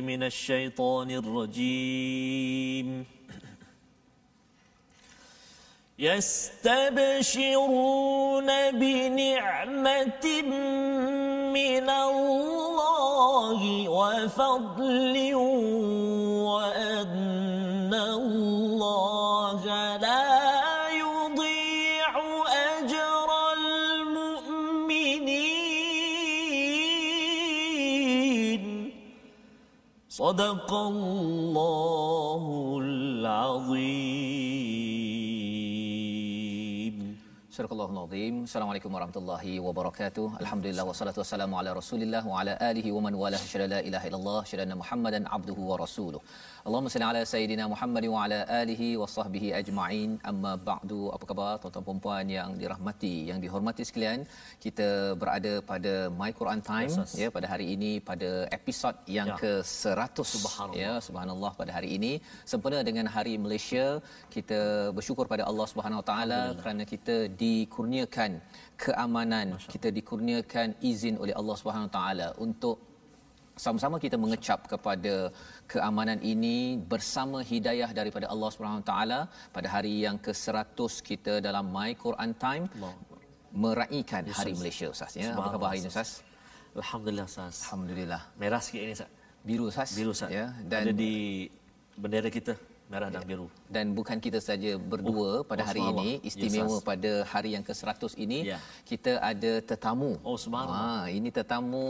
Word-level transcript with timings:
من 0.00 0.22
الشيطان 0.22 1.10
الرجيم. 1.10 3.06
يستبشرون 5.98 7.50
بنعمة 8.70 10.42
من 11.52 11.90
الله 11.90 13.88
وفضل 13.88 15.34
وأن 16.44 17.94
الله 17.94 19.60
لا 19.96 20.63
صدق 30.13 30.73
الله 30.73 32.43
العظيم 32.83 34.22
Surah 37.54 37.70
Al-Azim. 37.74 38.36
Assalamualaikum 38.46 38.90
warahmatullahi 38.96 39.52
wabarakatuh. 39.64 40.24
Alhamdulillah 40.42 40.84
wassalatu 40.88 41.20
wassalamu 41.22 41.54
ala 41.60 41.70
Rasulillah 41.78 42.22
wa 42.30 42.40
ala 42.40 42.54
alihi 42.68 42.90
wa 42.96 43.00
man 43.06 43.14
walah. 43.20 43.40
Syada 43.50 43.66
la 43.72 43.80
ilaha 43.88 44.06
illallah, 44.08 44.40
syada 44.50 44.74
Muhammadan 44.80 45.24
abduhu 45.36 45.62
wa 45.70 45.76
rasuluh. 45.82 46.20
Allahumma 46.66 46.90
salli 46.94 47.06
ala 47.10 47.20
sayidina 47.32 47.64
Muhammad 47.72 48.04
wa 48.14 48.24
ala 48.24 48.38
alihi 48.60 48.88
wa 49.02 49.06
sahbihi 49.16 49.48
ajma'in. 49.60 50.10
Amma 50.30 50.52
ba'du. 50.70 51.00
Apa 51.16 51.24
khabar 51.30 51.52
tuan-tuan 51.62 51.84
dan 51.86 52.00
puan 52.06 52.26
yang 52.38 52.50
dirahmati, 52.62 53.14
yang 53.30 53.38
dihormati 53.44 53.86
sekalian? 53.90 54.26
Kita 54.64 54.88
berada 55.22 55.52
pada 55.70 55.94
My 56.18 56.30
Quran 56.40 56.60
Time 56.70 56.90
Yes, 56.96 57.14
ya 57.22 57.28
pada 57.36 57.46
hari 57.52 57.68
ini 57.76 57.92
pada 58.10 58.30
episod 58.58 58.96
yang 59.18 59.30
Ya. 59.30 59.36
ke-100 59.42 60.16
Subhanallah. 60.34 60.82
ya 60.84 60.92
subhanallah 61.06 61.52
pada 61.60 61.70
hari 61.76 61.90
ini 61.98 62.12
sempena 62.52 62.80
dengan 62.88 63.06
hari 63.16 63.34
Malaysia 63.46 63.86
kita 64.36 64.60
bersyukur 64.98 65.24
pada 65.32 65.46
Allah 65.50 65.66
Subhanahu 65.72 66.02
Wa 66.02 66.06
Taala 66.10 66.40
kerana 66.60 66.82
kita 66.94 67.16
dikurniakan 67.44 68.30
keamanan 68.84 69.46
kita 69.74 69.88
dikurniakan 69.98 70.68
izin 70.90 71.14
oleh 71.22 71.34
Allah 71.40 71.56
Subhanahu 71.60 71.90
Taala 71.96 72.28
untuk 72.46 72.76
sama-sama 73.64 73.96
kita 74.04 74.16
mengecap 74.24 74.60
kepada 74.72 75.14
keamanan 75.72 76.18
ini 76.32 76.56
bersama 76.92 77.38
hidayah 77.52 77.90
daripada 77.98 78.26
Allah 78.34 78.50
Subhanahu 78.54 78.84
Taala 78.90 79.20
pada 79.56 79.68
hari 79.74 79.94
yang 80.06 80.16
ke-100 80.26 80.90
kita 81.10 81.34
dalam 81.46 81.66
My 81.76 81.90
Quran 82.04 82.32
Time 82.44 82.64
Allah. 82.76 82.94
Yes, 84.30 84.38
hari. 84.38 84.52
Malaysia 84.62 84.86
Ustaz 84.94 85.12
ya 85.22 85.30
apa 85.34 85.50
khabar 85.54 85.68
hari 85.70 85.80
ini 85.82 85.90
Ustaz 85.94 86.10
Alhamdulillah 86.82 87.26
Ustaz. 87.32 87.54
alhamdulillah 87.64 88.22
Merah 88.42 88.60
sikit 88.66 88.80
ini 88.86 88.92
Ustaz. 88.98 89.10
biru 89.48 89.64
Ustaz 89.72 89.88
Biru 89.98 90.10
Ustaz. 90.16 90.30
ya 90.38 90.46
Dan 90.70 90.80
Ada 90.90 90.92
di 91.02 91.14
bendera 92.02 92.28
kita 92.38 92.52
merah 92.94 93.08
dan 93.10 93.22
biru. 93.26 93.46
dan 93.66 93.86
bukan 93.98 94.18
kita 94.22 94.38
saja 94.38 94.78
berdua 94.78 95.42
Oh, 95.42 95.46
pada 95.50 95.62
hari 95.66 95.82
ini 95.82 96.10
istimewa 96.22 96.78
Yes, 96.78 96.86
pada 96.86 97.12
hari 97.26 97.50
yang 97.58 97.64
ke-100 97.66 98.14
ini 98.16 98.38
Ya. 98.54 98.58
kita 98.86 99.18
ada 99.18 99.52
tetamu. 99.70 100.10
Oh, 100.22 100.38
subhanallah. 100.38 100.78
Ha 101.02 101.10
ini 101.10 101.28
tetamu 101.34 101.86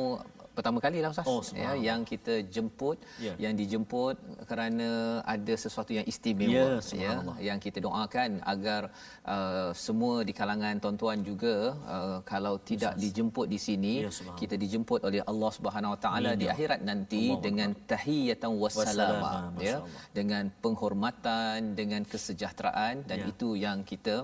pertama 0.56 0.78
kali 0.78 0.98
lah 1.02 1.10
Ustaz 1.10 1.26
Oh, 1.26 1.42
ya 1.62 1.70
yang 1.88 2.00
kita 2.10 2.34
jemput 2.54 2.96
Ya. 3.26 3.34
yang 3.44 3.54
dijemput 3.60 4.16
kerana 4.50 4.88
ada 5.34 5.54
sesuatu 5.64 5.90
yang 5.98 6.06
istimewa 6.12 6.52
Ya, 6.54 6.66
subhanallah. 6.88 7.36
yang 7.48 7.58
kita 7.58 7.78
doakan 7.86 8.30
agar 8.54 8.82
uh, 9.26 9.70
semua 9.86 10.22
di 10.28 10.32
kalangan 10.40 10.78
tuan-tuan 10.78 11.18
juga 11.30 11.54
uh, 11.96 12.18
kalau 12.22 12.54
tidak 12.70 12.94
dijemput 12.96 13.46
di 13.54 13.58
sini 13.58 13.94
Ya, 14.06 14.10
subhanallah. 14.10 14.40
kita 14.42 14.54
dijemput 14.56 15.00
oleh 15.08 15.20
Allah 15.26 15.50
Subhanahu 15.58 15.94
Wa 15.96 16.00
Taala 16.06 16.30
di 16.38 16.46
ya. 16.46 16.52
akhirat 16.54 16.80
nanti 16.90 17.22
Allahu 17.30 17.42
dengan 17.46 17.70
tahiyatan 17.92 18.52
wassalama 18.62 19.32
Wassalama, 19.34 19.62
ya 19.68 19.76
dengan 20.18 20.44
penghormatan 20.62 21.74
dengan 21.80 22.02
kesejahteraan 22.06 22.94
dan 23.10 23.18
Ya. 23.24 23.30
itu 23.32 23.48
yang 23.58 23.78
kita 23.82 24.14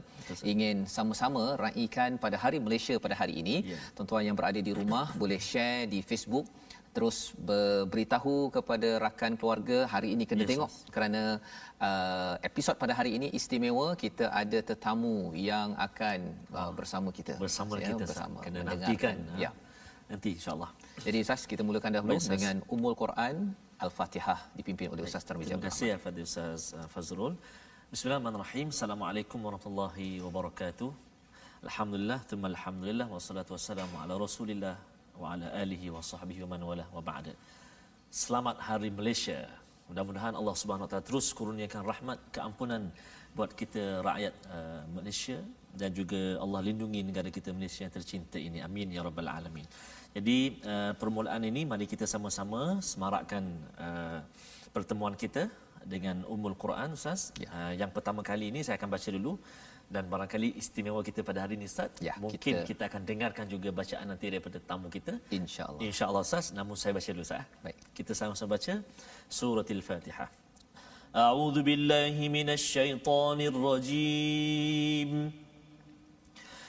ingin 0.44 0.86
sama-sama 0.96 1.56
raikan 1.64 2.20
pada 2.24 2.36
hari 2.38 2.58
Malaysia 2.62 2.94
pada 3.02 3.18
hari 3.18 3.34
ini 3.42 3.56
Ya. 3.74 3.78
tuan-tuan 3.96 4.22
yang 4.28 4.36
berada 4.38 4.60
di 4.62 4.72
rumah 4.72 5.06
boleh 5.18 5.40
share 5.50 5.88
di 5.88 5.98
Facebook 6.00 6.18
terus 6.90 7.18
beritahu 7.92 8.50
kepada 8.50 8.98
rakan 8.98 9.38
keluarga 9.38 9.86
hari 9.86 10.08
ini 10.18 10.26
kena 10.26 10.42
Yes, 10.42 10.50
tengok 10.50 10.70
kerana 10.90 11.22
uh, 11.78 12.34
episod 12.48 12.74
pada 12.82 12.92
hari 12.98 13.14
ini 13.14 13.30
istimewa 13.30 13.94
kita 13.94 14.26
ada 14.42 14.58
tetamu 14.70 15.30
yang 15.38 15.78
akan 15.78 16.18
uh, 16.50 16.72
bersama 16.74 17.08
kita 17.14 17.38
Bersama 17.38 17.78
Ya, 17.78 17.94
kita 17.94 18.04
bersama 18.10 18.38
Kena 18.42 18.60
nantikan. 18.66 19.16
ha. 19.30 19.38
ya 19.38 19.50
Nanti 20.10 20.34
insya-Allah. 20.34 20.70
jadi 21.06 21.18
Ustaz 21.22 21.46
kita 21.46 21.62
mulakan 21.62 21.90
dahulu 21.94 22.18
Baik, 22.18 22.26
dengan 22.34 22.56
Ummul 22.66 22.94
Quran 22.98 23.54
Al-Fatihah 23.78 24.40
dipimpin 24.58 24.90
oleh 24.90 25.06
Ustaz 25.06 25.22
Tarmizi 25.22 25.54
Terima 25.54 25.62
kasih 25.70 25.88
Al-Fadhil 25.96 26.26
Ustaz 26.26 26.74
uh, 26.74 26.90
Fazrul. 26.90 27.38
Bismillahirrahmanirrahim. 27.94 28.66
Assalamualaikum 28.74 29.38
warahmatullahi 29.46 30.18
wabarakatuh. 30.26 30.90
Alhamdulillah, 31.66 32.18
thumma 32.30 32.46
alhamdulillah 32.54 33.06
wassalatu 33.14 33.54
wassalamu 33.54 33.94
ala 34.02 34.14
Rasulillah 34.26 34.74
wa 35.20 35.36
ala 35.36 35.52
alihi 35.52 35.92
wa 35.92 36.00
sahbihi 36.00 36.40
wa 36.48 36.56
man 36.56 36.62
wala 36.64 36.84
wa 36.96 37.02
ba'da. 37.04 37.36
Selamat 38.08 38.56
Hari 38.56 38.88
Malaysia. 38.88 39.44
Mudah-mudahan 39.92 40.32
Allah 40.32 40.54
Subhanahu 40.56 40.88
Wa 40.88 40.90
Taala 40.96 41.04
terus 41.04 41.28
kurniakan 41.36 41.82
rahmat 41.84 42.18
keampunan 42.32 42.88
buat 43.36 43.52
kita 43.52 44.00
rakyat 44.00 44.34
uh, 44.48 44.82
Malaysia 44.96 45.36
dan 45.76 45.92
juga 45.92 46.40
Allah 46.40 46.60
lindungi 46.64 47.04
negara 47.04 47.28
kita 47.28 47.52
Malaysia 47.52 47.84
yang 47.84 47.92
tercinta 47.92 48.40
ini. 48.40 48.64
Amin 48.64 48.96
ya 48.96 49.04
rabbal 49.04 49.28
alamin. 49.28 49.68
Jadi 50.16 50.58
uh, 50.64 50.96
permulaan 50.96 51.44
ini 51.44 51.68
mari 51.68 51.84
kita 51.84 52.08
sama-sama 52.08 52.80
semarakkan 52.80 53.44
uh, 53.76 54.24
pertemuan 54.72 55.14
kita 55.14 55.52
dengan 55.84 56.24
Ummul 56.26 56.56
Quran 56.56 56.96
Ustaz. 56.96 57.30
Ya. 57.36 57.52
Uh, 57.52 57.72
yang 57.76 57.92
pertama 57.92 58.24
kali 58.24 58.48
ini 58.48 58.64
saya 58.64 58.80
akan 58.80 58.88
baca 58.88 59.08
dulu 59.12 59.36
dan 59.90 60.06
barangkali 60.06 60.54
istimewa 60.54 61.02
kita 61.02 61.26
pada 61.26 61.42
hari 61.44 61.58
ini 61.58 61.66
Ustaz 61.66 61.90
ya, 61.98 62.14
mungkin 62.22 62.38
kita... 62.38 62.62
kita 62.70 62.86
akan 62.86 63.02
dengarkan 63.10 63.50
juga 63.50 63.74
bacaan 63.74 64.06
nanti 64.06 64.30
daripada 64.30 64.62
tamu 64.62 64.86
kita. 64.86 65.18
Insyaallah. 65.34 65.82
Insyaallah 65.82 66.22
Ustaz. 66.22 66.54
Namun 66.54 66.78
saya 66.78 66.94
baca 66.94 67.10
dulu 67.10 67.26
Ustaz 67.26 67.42
eh. 67.42 67.46
baik. 67.66 67.90
Kita 67.98 68.14
sama-sama 68.14 68.54
baca 68.54 68.86
Surah 69.26 69.66
Al-Fatihah. 69.66 70.30
a'udzu 71.10 71.66
billahi 71.66 72.30
minasyaitonir 72.30 73.50
rajim 73.50 75.34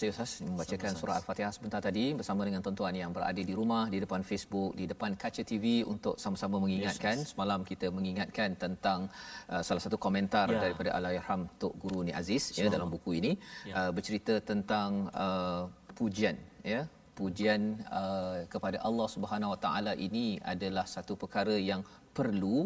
Kasih 0.00 0.16
Ustaz 0.16 0.40
membacakan 0.40 0.92
surah 0.96 1.16
Al-Fatihah 1.20 1.52
sebentar 1.52 1.80
tadi 1.86 2.04
bersama 2.18 2.40
dengan 2.48 2.64
tuan-tuan 2.64 2.94
yang 2.96 3.12
berada 3.16 3.36
di 3.36 3.52
rumah, 3.52 3.84
di 3.94 3.98
depan 4.04 4.24
Facebook, 4.24 4.72
di 4.80 4.88
depan 4.92 5.12
kaca 5.22 5.42
TV 5.50 5.84
untuk 5.84 6.14
sama-sama 6.16 6.56
mengingatkan. 6.64 7.20
Semalam 7.32 7.60
kita 7.70 7.92
mengingatkan 7.92 8.56
tentang 8.56 9.12
uh, 9.52 9.60
salah 9.60 9.82
satu 9.84 10.00
komentar 10.00 10.46
Ya. 10.48 10.56
daripada 10.64 10.90
Allahyarham 10.96 11.42
Tok 11.60 11.74
Guru 11.82 12.00
Ni 12.08 12.16
Aziz 12.20 12.48
ya 12.56 12.72
dalam 12.72 12.88
buku 12.94 13.10
ini 13.20 13.32
Ya. 13.68 13.74
uh, 13.76 13.90
bercerita 13.92 14.40
tentang 14.40 15.12
uh, 15.12 15.68
pujian 15.92 16.40
ya 16.64 16.80
pujian 17.20 17.60
uh, 18.00 18.48
kepada 18.48 18.80
Allah 18.88 19.08
Subhanahu 19.14 19.52
Wa 19.52 19.60
Taala 19.64 19.92
ini 20.06 20.26
adalah 20.52 20.88
satu 20.88 21.12
perkara 21.22 21.60
yang 21.70 21.84
perlu 22.18 22.58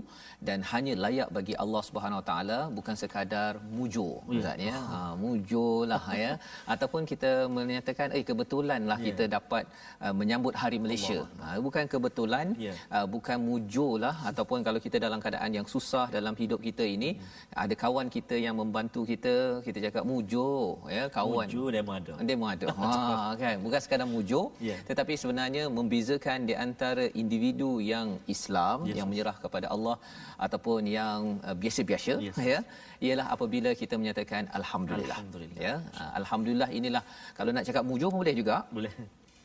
dan 0.48 0.58
hanya 0.72 0.92
layak 1.04 1.28
bagi 1.36 1.54
Allah 1.62 1.82
Subhanahu 1.88 2.20
Wa 2.20 2.26
Taala 2.30 2.58
bukan 2.78 2.94
sekadar 3.02 3.52
mujur 3.78 4.14
Ya. 4.24 4.32
ustaz 4.40 4.56
ya 4.68 4.76
ha 4.92 4.98
mujurlah 5.24 6.04
ya 6.22 6.32
ataupun 6.74 7.02
kita 7.10 7.30
menyatakan 7.56 8.08
eh 8.18 8.24
kebetulanlah 8.30 8.98
Ya. 9.00 9.06
kita 9.08 9.24
dapat 9.36 9.64
uh, 10.04 10.14
menyambut 10.20 10.54
hari 10.62 10.78
Malaysia 10.84 11.18
ha 11.44 11.56
bukan 11.66 11.84
kebetulan 11.94 12.46
Ya. 12.66 12.74
uh, 12.96 13.06
bukan 13.14 13.38
mujurlah 13.48 14.14
ataupun 14.30 14.58
kalau 14.66 14.80
kita 14.86 14.96
dalam 15.06 15.20
keadaan 15.24 15.50
yang 15.58 15.66
susah 15.74 16.06
dalam 16.16 16.34
hidup 16.42 16.60
kita 16.68 16.84
ini 16.96 17.10
ada 17.64 17.74
kawan 17.84 18.08
kita 18.16 18.36
yang 18.46 18.56
membantu 18.62 19.02
kita 19.12 19.34
kita 19.66 19.78
cakap 19.86 20.04
mujur 20.12 20.80
ya 20.98 21.04
kawan 21.18 21.46
Mujur 21.50 21.68
demo 21.76 21.92
ada. 22.00 22.12
demo 22.30 22.46
ada. 22.54 22.66
Ha 22.80 23.36
kan 23.42 23.56
bukan 23.66 23.80
sekadar 23.84 24.08
mujur 24.16 24.44
Ya. 24.70 24.76
tetapi 24.88 25.14
sebenarnya 25.22 25.64
membezakan 25.78 26.38
di 26.48 26.54
antara 26.66 27.04
individu 27.22 27.70
yang 27.92 28.08
Islam 28.36 28.88
Yes. 28.88 28.96
yang 28.98 29.08
menyerah 29.10 29.33
kepada 29.44 29.66
Allah 29.74 29.96
ataupun 30.46 30.80
yang 30.98 31.18
uh, 31.48 31.56
biasa-biasa 31.62 32.12
Yes. 32.26 32.36
ya 32.50 32.58
ialah 33.06 33.26
apabila 33.34 33.70
kita 33.82 33.94
menyatakan 34.00 34.42
alhamdulillah. 34.58 35.18
Alhamdulillah. 35.18 35.60
Ya. 35.68 35.74
Uh, 36.00 36.10
alhamdulillah 36.20 36.68
inilah 36.78 37.02
kalau 37.38 37.50
nak 37.56 37.64
cakap 37.68 37.84
mujur 37.90 38.08
pun 38.12 38.20
boleh 38.24 38.36
juga 38.40 38.56
Boleh. 38.78 38.92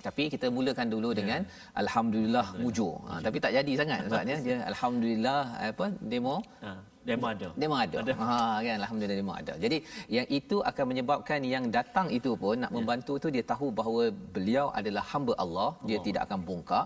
tapi 0.07 0.23
kita 0.33 0.47
mulakan 0.57 0.87
dulu 0.95 1.09
dengan 1.19 1.41
alhamdulillah 1.81 2.47
mujur. 2.63 2.93
Ha, 3.09 3.13
tapi 3.25 3.37
tak 3.43 3.51
jadi 3.57 3.73
sangat 3.81 3.99
ustaz 4.07 4.31
ya. 4.33 4.37
Dia 4.47 4.57
alhamdulillah 4.71 5.39
apa 5.71 5.85
demo 6.11 6.35
Ha, 6.65 6.71
demo 7.09 7.25
ada. 7.33 7.47
demo 7.61 7.75
ada. 7.83 7.97
Ha 8.21 8.37
kan 8.65 8.73
alhamdulillah 8.81 9.17
demo 9.21 9.33
ada. 9.41 9.53
Jadi 9.63 9.77
yang 10.17 10.27
itu 10.39 10.57
akan 10.69 10.85
menyebabkan 10.91 11.39
yang 11.53 11.65
datang 11.77 12.07
itu 12.17 12.31
pun 12.43 12.55
nak 12.63 12.71
membantu 12.77 13.13
tu 13.23 13.27
dia 13.35 13.43
tahu 13.53 13.67
bahawa 13.79 14.03
beliau 14.35 14.65
adalah 14.79 15.03
hamba 15.11 15.33
Allah, 15.43 15.69
dia 15.87 15.97
Allah. 15.97 16.05
tidak 16.07 16.21
akan 16.27 16.39
bongkak 16.49 16.85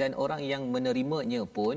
dan 0.00 0.10
orang 0.24 0.40
yang 0.52 0.62
menerimanya 0.74 1.42
pun 1.58 1.76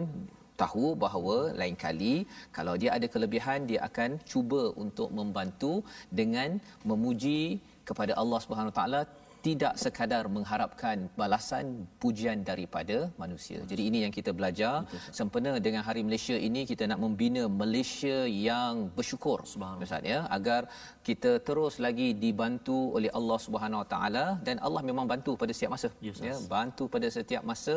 tahu 0.62 0.88
bahawa 1.04 1.38
lain 1.60 1.76
kali 1.84 2.16
kalau 2.58 2.74
dia 2.82 2.92
ada 2.98 3.08
kelebihan 3.14 3.68
dia 3.70 3.80
akan 3.90 4.20
cuba 4.32 4.64
untuk 4.84 5.10
membantu 5.20 5.74
dengan 6.20 6.60
memuji 6.90 7.42
kepada 7.90 8.14
Allah 8.22 8.40
Subhanahu 8.44 8.72
Wa 8.74 8.78
Taala 8.80 9.02
tidak 9.46 9.74
sekadar 9.84 10.24
mengharapkan 10.36 10.98
balasan 11.20 11.66
pujian 12.02 12.40
daripada 12.50 12.98
manusia. 13.22 13.60
Jadi 13.72 13.84
ini 13.90 14.00
yang 14.06 14.14
kita 14.18 14.32
belajar 14.40 14.74
sempena 15.20 15.52
dengan 15.66 15.84
Hari 15.88 16.02
Malaysia 16.08 16.36
ini 16.48 16.62
kita 16.72 16.84
nak 16.92 17.00
membina 17.04 17.44
Malaysia 17.62 18.18
yang 18.50 18.88
bersyukur 18.98 19.38
Subhanallah. 19.54 19.88
Ustaz 19.88 20.04
ya 20.14 20.20
agar 20.38 20.62
kita 21.08 21.32
terus 21.48 21.76
lagi 21.86 22.08
dibantu 22.24 22.78
oleh 22.98 23.12
Allah 23.20 23.40
Subhanahu 23.46 23.82
Wa 23.84 23.88
Taala 23.94 24.26
dan 24.48 24.56
Allah 24.68 24.82
memang 24.90 25.06
bantu 25.12 25.32
pada 25.42 25.52
setiap 25.56 25.72
masa 25.76 25.90
Ustaz. 26.12 26.24
ya 26.30 26.36
bantu 26.56 26.84
pada 26.96 27.08
setiap 27.18 27.44
masa 27.52 27.76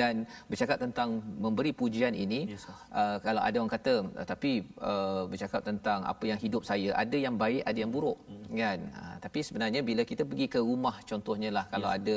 dan 0.00 0.24
bercakap 0.50 0.78
tentang 0.84 1.20
memberi 1.44 1.72
pujian 1.82 2.16
ini 2.24 2.40
Ustaz. 2.56 2.72
uh, 3.00 3.16
kalau 3.26 3.42
ada 3.48 3.56
orang 3.60 3.74
kata 3.76 3.94
uh, 4.20 4.26
tapi 4.32 4.52
uh, 4.90 5.22
bercakap 5.32 5.60
tentang 5.70 6.00
apa 6.12 6.24
yang 6.30 6.40
hidup 6.44 6.64
saya 6.70 6.90
ada 7.04 7.16
yang 7.26 7.36
baik 7.44 7.62
ada 7.68 7.78
yang 7.84 7.92
buruk 7.96 8.16
Hmm. 8.32 8.56
kan 8.60 8.78
uh, 9.00 9.16
tapi 9.24 9.40
sebenarnya 9.46 9.80
bila 9.90 10.02
kita 10.10 10.22
pergi 10.30 10.46
ke 10.54 10.60
rumah 10.70 10.96
contohnya 11.10 11.50
lah 11.56 11.64
kalau 11.68 11.88
Ya. 11.92 11.98
ada 11.98 12.16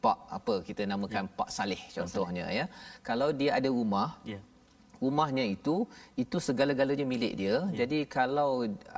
pak 0.00 0.16
apa 0.32 0.54
kita 0.64 0.88
namakan 0.88 1.28
Pak 1.38 1.52
Saleh 1.52 1.76
contohnya 1.92 2.48
ya 2.48 2.64
kalau 3.04 3.28
dia 3.36 3.60
ada 3.60 3.68
rumah 3.68 4.16
Ya. 4.24 4.40
Rumahnya 5.04 5.44
itu 5.56 5.74
itu 6.22 6.36
segala-galanya 6.48 7.06
milik 7.12 7.32
dia 7.40 7.48
ya. 7.48 7.58
jadi 7.80 7.98
kalau 8.16 8.48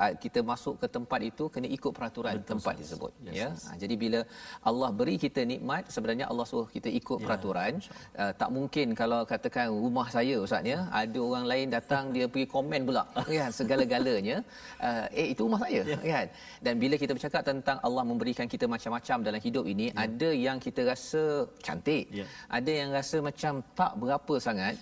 uh, 0.03 0.13
kita 0.23 0.39
masuk 0.51 0.75
ke 0.81 0.87
tempat 0.95 1.19
itu 1.29 1.43
kena 1.53 1.67
ikut 1.77 1.91
peraturan 1.97 2.35
Betul, 2.39 2.49
tempat 2.51 2.73
Ustaz. 2.75 2.81
tersebut 2.83 3.11
Yes, 3.23 3.33
ya 3.39 3.47
yes. 3.47 3.59
Ha, 3.67 3.71
jadi 3.83 3.95
bila 4.03 4.19
Allah 4.69 4.89
beri 4.99 5.15
kita 5.25 5.41
nikmat 5.51 5.83
sebenarnya 5.95 6.25
Allah 6.31 6.45
suruh 6.51 6.67
kita 6.77 6.89
ikut 7.01 7.17
Ya, 7.23 7.25
peraturan 7.29 7.73
uh, 8.21 8.31
tak 8.41 8.49
mungkin 8.57 8.87
kalau 9.01 9.19
katakan 9.31 9.67
rumah 9.83 10.07
saya 10.15 10.35
ustaz 10.45 10.65
ya 10.73 10.79
ada 11.01 11.19
orang 11.29 11.45
lain 11.51 11.67
datang 11.77 12.03
dia 12.15 12.25
pergi 12.33 12.47
komen 12.55 12.81
pula 12.89 13.03
kan 13.15 13.51
segala-galanya 13.59 14.37
uh, 14.87 15.05
eh 15.21 15.27
itu 15.33 15.41
rumah 15.47 15.61
saya 15.65 15.81
Ya. 15.93 15.97
kan 16.11 16.27
dan 16.65 16.73
bila 16.83 16.95
kita 17.01 17.11
bercakap 17.17 17.41
tentang 17.51 17.77
Allah 17.87 18.03
memberikan 18.11 18.47
kita 18.53 18.65
macam-macam 18.75 19.17
dalam 19.27 19.41
hidup 19.47 19.65
ini 19.73 19.87
ada 20.05 20.29
yang 20.45 20.57
kita 20.65 20.81
rasa 20.91 21.23
cantik 21.65 22.05
Ya. 22.19 22.25
ada 22.57 22.71
yang 22.79 22.89
rasa 22.99 23.17
macam 23.29 23.53
tak 23.79 23.91
berapa 24.03 24.33
sangat 24.47 24.75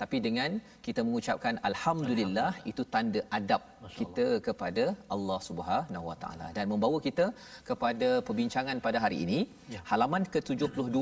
tapi 0.00 0.16
dengan 0.28 0.50
kita 0.86 1.00
mengucapkan 1.06 1.54
alhamdulillah 1.68 2.50
itu 2.70 2.82
tanda 2.94 3.20
adab 3.38 3.62
kita 3.98 4.26
kepada 4.46 4.84
Allah 5.14 5.38
Subhanahu 5.48 6.04
Wa 6.10 6.16
Taala. 6.22 6.48
Dan 6.56 6.66
membawa 6.72 6.98
kita 7.06 7.26
kepada 7.70 8.08
perbincangan 8.28 8.78
pada 8.86 9.00
hari 9.04 9.18
ini. 9.26 9.40
Ya. 9.74 9.80
halaman 9.90 10.22
ke-72 10.34 10.98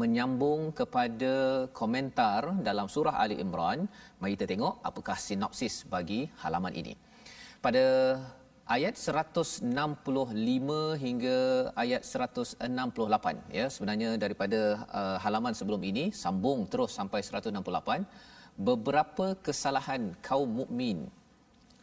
menyambung 0.00 0.60
kepada 0.80 1.32
komentar 1.80 2.42
dalam 2.68 2.86
surah 2.94 3.16
Ali 3.24 3.38
Imran. 3.44 3.80
Mari 4.20 4.34
kita 4.36 4.48
tengok 4.52 4.74
apakah 4.90 5.16
sinopsis 5.26 5.76
bagi 5.94 6.20
halaman 6.42 6.74
ini. 6.82 6.94
Pada 7.64 7.84
ayat 8.76 8.94
165 8.94 9.66
hingga 11.04 11.38
ayat 11.82 12.02
168 12.10 13.58
ya 13.58 13.66
sebenarnya 13.74 14.10
daripada 14.24 14.60
uh, 15.00 15.16
halaman 15.24 15.54
sebelum 15.58 15.82
ini 15.90 16.04
sambung 16.22 16.60
terus 16.72 16.92
sampai 16.98 17.20
168 17.26 18.06
beberapa 18.56 19.26
kesalahan 19.46 20.02
kaum 20.28 20.50
mukmin 20.60 20.98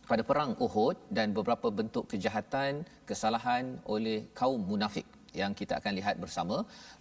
pada 0.10 0.24
perang 0.30 0.51
Uhud 0.66 0.98
dan 1.18 1.33
beberapa 1.38 1.68
bentuk 1.80 2.06
kejahatan 2.12 2.81
kesalahan 3.10 3.77
oleh 3.86 4.25
kaum 4.39 4.62
munafik 4.71 5.06
yang 5.42 5.54
kita 5.60 5.74
akan 5.80 5.94
lihat 6.00 6.16
bersama 6.24 6.57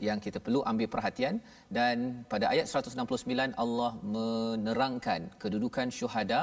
yang 0.08 0.18
kita 0.24 0.38
perlu 0.44 0.60
ambil 0.70 0.88
perhatian. 0.94 1.40
Dan 1.76 2.24
pada 2.32 2.46
ayat 2.52 2.66
169 2.68 3.56
Allah 3.64 3.92
menerangkan 4.16 5.20
kedudukan 5.42 5.88
syuhada 5.98 6.42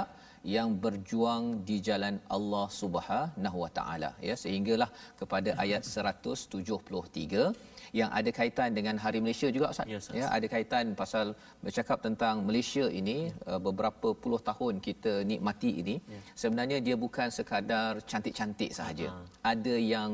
yang 0.56 0.70
berjuang 0.84 1.66
di 1.68 1.78
jalan 1.88 2.16
Allah 2.36 2.66
Subhanahu 2.82 3.58
Wa 3.66 3.72
Taala 3.78 4.12
ya. 4.30 4.36
Sehinggalah 4.44 4.90
kepada 5.22 5.54
ayat 5.66 5.82
173 5.86 7.54
yang 8.00 8.10
ada 8.20 8.30
kaitan 8.40 8.70
dengan 8.78 8.96
Hari 9.04 9.20
Malaysia 9.24 9.48
juga 9.56 9.68
Ustaz? 9.74 9.88
Ya, 9.88 10.00
ya 10.20 10.26
ada 10.38 10.48
kaitan 10.54 10.86
pasal 11.02 11.26
bercakap 11.66 11.98
tentang 12.08 12.36
Malaysia 12.48 12.86
ini 13.02 13.18
uh, 13.50 13.60
beberapa 13.68 14.12
puluh 14.24 14.42
tahun 14.50 14.74
kita 14.88 15.14
nikmati 15.32 15.72
ini. 15.82 15.96
Sebenarnya 16.42 16.78
dia 16.88 16.96
bukan 17.06 17.28
sekadar 17.38 17.92
cantik-cantik 18.10 18.72
sahaja. 18.80 19.08
Ada 19.52 19.76
yang 19.94 20.12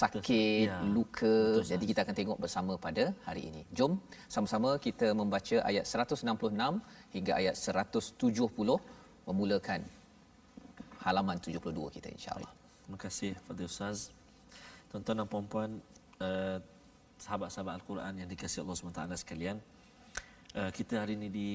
sakit 0.00 0.66
Ya. 0.68 0.76
luka. 0.96 1.36
Betul, 1.56 1.66
jadi 1.72 1.84
kita 1.90 2.00
akan 2.04 2.16
tengok 2.20 2.38
bersama 2.44 2.72
pada 2.86 3.04
hari 3.26 3.42
ini. 3.48 3.62
Jom 3.78 3.92
sama-sama 4.34 4.70
kita 4.86 5.08
membaca 5.20 5.56
ayat 5.70 5.84
166 5.88 6.82
hingga 7.16 7.32
ayat 7.40 7.54
170 7.56 8.76
memulakan 9.28 9.80
halaman 11.06 11.36
72 11.38 11.94
kita 11.96 12.08
insyaallah 12.16 12.52
Terima 12.82 12.98
kasih 13.02 13.32
Fadil 13.46 13.66
Ustaz. 13.72 13.98
Tuan-tuan 14.90 15.16
dan 15.22 15.26
puan-puan, 15.32 15.70
uh, 16.22 16.58
sahabat-sahabat 17.18 17.80
Al-Quran 17.82 18.12
yang 18.24 18.28
dikasihi 18.28 18.62
Allah 18.64 18.76
SWT 18.76 19.02
sekalian. 19.20 19.56
Uh, 20.56 20.70
kita 20.72 21.04
hari 21.04 21.16
ini 21.20 21.28
di 21.28 21.48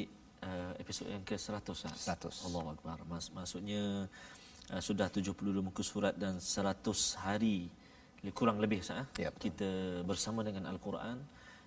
uh, 0.45 0.73
episod 0.77 1.09
yang 1.09 1.25
ke-100 1.25 1.65
Ustaz. 1.73 1.97
100. 2.05 2.47
Allahu 2.49 2.67
Akbar. 2.77 3.01
Mas, 3.09 3.29
maksudnya 3.33 4.05
uh, 4.69 4.81
sudah 4.81 5.09
72 5.09 5.37
muka 5.61 5.81
surat 5.81 6.13
dan 6.13 6.37
100 6.37 6.85
hari 7.21 7.69
kurang 8.37 8.61
lebih 8.61 8.85
Ustaz. 8.85 9.09
eh, 9.17 9.25
Ya, 9.25 9.29
betul. 9.33 9.49
kita 9.49 9.69
bersama 10.05 10.45
dengan 10.45 10.69
Al-Quran 10.69 11.17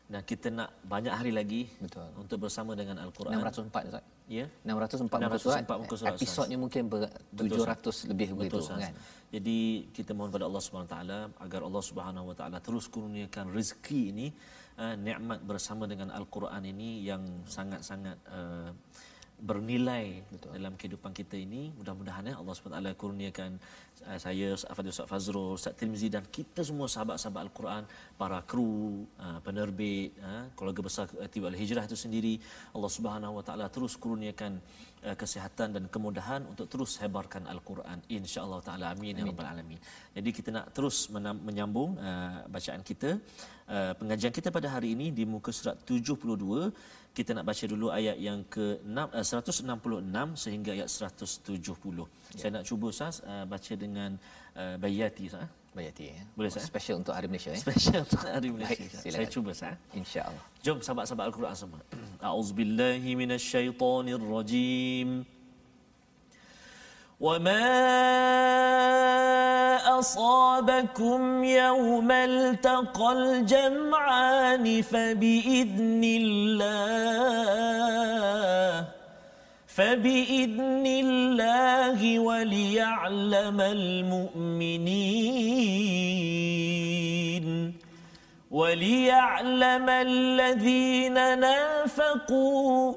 dan 0.04 0.20
kita 0.20 0.52
nak 0.52 0.68
banyak 0.84 1.14
hari 1.14 1.32
lagi 1.32 1.62
Betul. 1.80 2.04
untuk 2.20 2.44
bersama 2.44 2.76
dengan 2.76 3.00
Al-Quran. 3.00 3.40
604 3.40 3.88
Ustaz 3.88 4.04
Ya. 4.24 4.48
604 4.64 5.20
muka 5.20 5.36
surat 5.36 5.68
604 5.68 5.82
muka 5.84 5.94
surat, 6.00 6.16
episodnya 6.16 6.56
mungkin 6.56 6.82
ber, 6.88 7.12
Betul, 7.28 7.60
700 7.60 8.08
lebih 8.08 8.26
begitu 8.32 8.56
kan 8.64 8.80
Jadi 9.28 9.58
kita 9.92 10.16
mohon 10.16 10.32
pada 10.32 10.48
Allah 10.48 10.62
Subhanahu 10.64 10.88
Taala 10.88 11.18
agar 11.44 11.60
Allah 11.60 11.84
Subhanahu 11.84 12.24
Wa 12.32 12.36
Taala 12.40 12.56
terus 12.64 12.88
kurniakan 12.88 13.52
rezeki 13.52 14.00
ini 14.16 14.26
uh, 14.80 14.96
nikmat 14.96 15.44
bersama 15.44 15.84
dengan 15.84 16.08
Al-Quran 16.08 16.62
ini 16.64 17.04
yang 17.04 17.20
sangat-sangat 17.44 18.16
uh, 18.32 18.72
bernilai 19.40 20.22
Betul. 20.30 20.54
dalam 20.56 20.78
kehidupan 20.78 21.10
kita 21.10 21.34
ini 21.34 21.74
mudah-mudahan 21.74 22.30
ya 22.30 22.34
Allah 22.38 22.54
SWT 22.54 22.94
kurniakan 22.94 23.58
uh, 24.06 24.18
saya 24.18 24.54
Ustaz 24.54 24.70
Fadil 24.70 24.92
Ustaz 24.94 25.06
Fazrul 25.10 25.58
Ustaz 25.58 25.74
Tirmizi 25.74 26.06
dan 26.06 26.22
kita 26.30 26.62
semua 26.62 26.86
sahabat-sahabat 26.86 27.50
Al-Quran 27.50 27.82
para 28.14 28.38
kru 28.46 29.04
uh, 29.18 29.42
penerbit 29.42 30.14
uh, 30.22 30.46
keluarga 30.54 30.80
besar 30.86 31.10
TV 31.10 31.50
Al-Hijrah 31.50 31.84
itu 31.84 31.98
sendiri 31.98 32.38
Allah 32.72 32.90
Subhanahu 32.90 33.42
Wa 33.42 33.44
Taala 33.44 33.66
terus 33.66 33.98
kurniakan 33.98 34.62
uh, 34.62 34.93
kesihatan 35.12 35.68
dan 35.76 35.84
kemudahan 35.94 36.40
untuk 36.48 36.66
terus 36.72 36.96
sebarkan 36.96 37.44
Al-Quran 37.52 38.00
insya-Allah 38.08 38.60
taala 38.64 38.86
amin, 38.96 39.20
ya 39.20 39.24
rabbal 39.28 39.48
alamin. 39.52 39.80
Jadi 40.16 40.30
kita 40.32 40.48
nak 40.56 40.66
terus 40.76 41.12
menyambung 41.46 42.00
uh, 42.00 42.48
bacaan 42.48 42.80
kita 42.80 43.20
uh, 43.68 43.92
pengajian 44.00 44.32
kita 44.32 44.48
pada 44.48 44.72
hari 44.74 44.96
ini 44.96 45.12
di 45.12 45.28
muka 45.28 45.52
surat 45.52 45.76
72 45.84 46.72
kita 47.14 47.30
nak 47.36 47.46
baca 47.46 47.64
dulu 47.70 47.86
ayat 47.94 48.16
yang 48.18 48.40
ke 48.54 48.66
6, 48.82 48.90
uh, 48.90 49.22
166 49.22 50.42
sehingga 50.42 50.70
ayat 50.74 50.88
170. 50.90 51.54
Ya. 51.54 52.06
Saya 52.40 52.50
nak 52.56 52.64
cuba 52.66 52.86
Ustaz 52.94 53.20
uh, 53.22 53.44
baca 53.46 53.72
dengan 53.76 54.10
uh, 54.56 54.76
Bayati 54.82 55.30
Ustaz. 55.30 55.63
eh. 55.73 55.73
Bayati 55.73 56.03
ya. 56.11 56.21
Boleh, 56.33 56.49
Ustaz? 56.49 56.65
Special 56.65 56.95
untuk 57.01 57.13
Hari 57.13 57.27
Malaysia 57.29 57.53
ya. 57.53 57.59
Special 57.61 58.01
untuk 58.01 58.25
hari 58.25 58.49
Malaysia. 58.49 58.73
Baik, 58.73 58.89
Ustaz. 58.89 59.01
silakan. 59.05 59.21
Saya 59.21 59.27
cuba 59.29 59.49
Ustaz. 59.53 59.75
Insya-Allah. 59.93 60.43
Jom 60.65 60.77
sahabat-sahabat 60.81 61.25
Al-Quran 61.29 61.55
semua. 61.55 61.81
A'udzubillahi 62.19 63.09
minasyaitonir 63.15 64.21
rajim. 64.21 65.25
وما 67.19 67.67
أصابكم 69.99 71.43
يوم 71.43 72.11
التقى 72.11 73.11
الجمعان 73.11 74.81
فبإذن 74.81 76.03
الله 76.03 77.79
فبإذن 79.74 80.86
الله 80.86 82.18
وليعلم 82.18 83.60
المؤمنين 83.60 84.94
وليعلم 88.50 89.88
الذين 89.88 91.38
نافقوا 91.38 92.94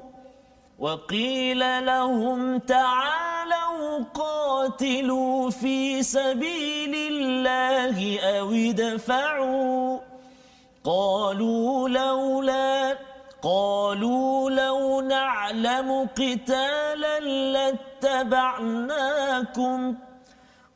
وقيل 0.78 1.86
لهم 1.86 2.58
تعالوا 2.58 4.04
قاتلوا 4.14 5.50
في 5.50 6.02
سبيل 6.02 6.94
الله 6.94 8.20
أو 8.20 8.52
ادفعوا 8.52 9.98
قالوا 10.84 11.88
لولا 11.88 13.07
قالوا 13.42 14.50
لو 14.50 15.00
نعلم 15.00 16.08
قتالا 16.16 17.20
لاتبعناكم. 17.52 18.74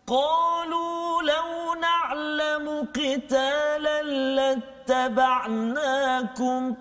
قالوا 0.06 1.22
لو 1.22 1.74
نعلم 1.80 2.88
قتالا 2.94 4.02
لاتبعناكم. 4.82 6.74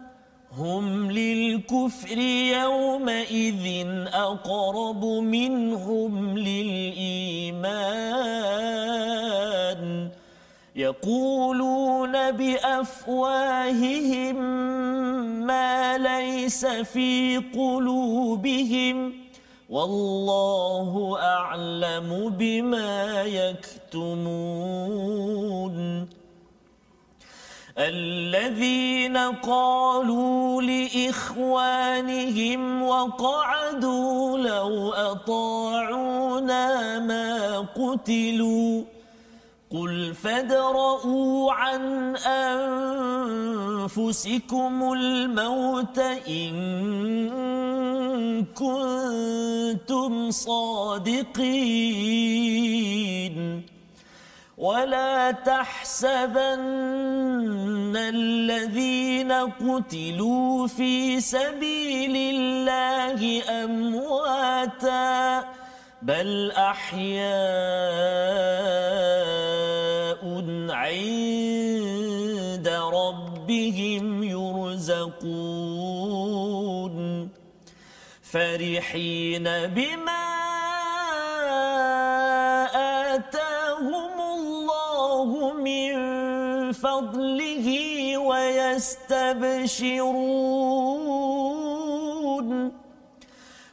هم 0.57 1.11
للكفر 1.11 2.17
يومئذ 2.61 3.88
أقرب 4.13 5.05
منهم 5.05 6.38
للإيمان. 6.38 7.71
يقولون 10.75 12.31
بأفواههم 12.31 14.35
ما 15.45 15.97
ليس 15.97 16.65
في 16.65 17.37
قلوبهم 17.37 19.13
والله 19.69 21.17
أعلم 21.21 22.29
بما 22.37 23.23
يكتمون. 23.23 24.21
الذين 27.77 29.17
قالوا 29.17 30.61
لإخوانهم 30.61 32.83
وقعدوا 32.83 34.37
لو 34.37 34.93
أطاعونا 34.93 36.69
ما 36.99 37.59
قتلوا 37.59 38.83
قل 39.71 40.13
فادرءوا 40.13 41.53
عن 41.53 42.15
أنفسكم 43.87 44.93
الموت 44.93 45.99
إن 46.27 46.51
كنتم 48.45 50.31
صادقين 50.31 51.31
ولا 54.57 55.31
تحسبن 55.31 56.21
الذين 57.97 59.31
قتلوا 59.31 60.67
في 60.67 61.19
سبيل 61.21 62.35
الله 62.35 63.43
أمواتا 63.63 65.43
بل 66.01 66.51
أحياء 66.51 68.11
عند 70.91 72.67
ربهم 72.67 74.24
يرزقون. 74.24 75.71
فرحين 78.31 79.48
بما 79.75 80.25
آتاهم 83.12 84.15
الله 84.36 85.29
من 85.53 85.91
فضله 86.71 87.67
ويستبشرون. 88.17 89.51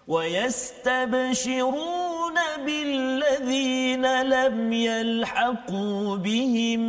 ويستبشرون 0.08 2.17
بالذين 2.66 4.22
لم 4.22 4.72
يلحقوا 4.72 6.16
بهم 6.16 6.80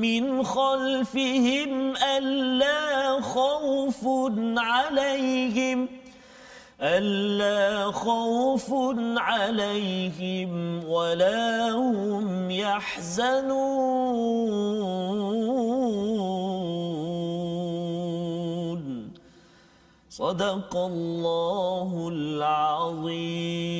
من 0.00 0.44
خلفهم 0.44 1.96
ألا 1.96 3.20
خوف 3.20 4.00
عليهم 4.56 5.88
ألا 6.82 7.92
خوف 7.92 8.74
عليهم 9.16 10.84
ولا 10.84 11.70
هم 11.70 12.50
يحزنون. 12.50 13.98
صدق 20.21 20.73
الله 20.91 21.91
العظيم 22.13 23.73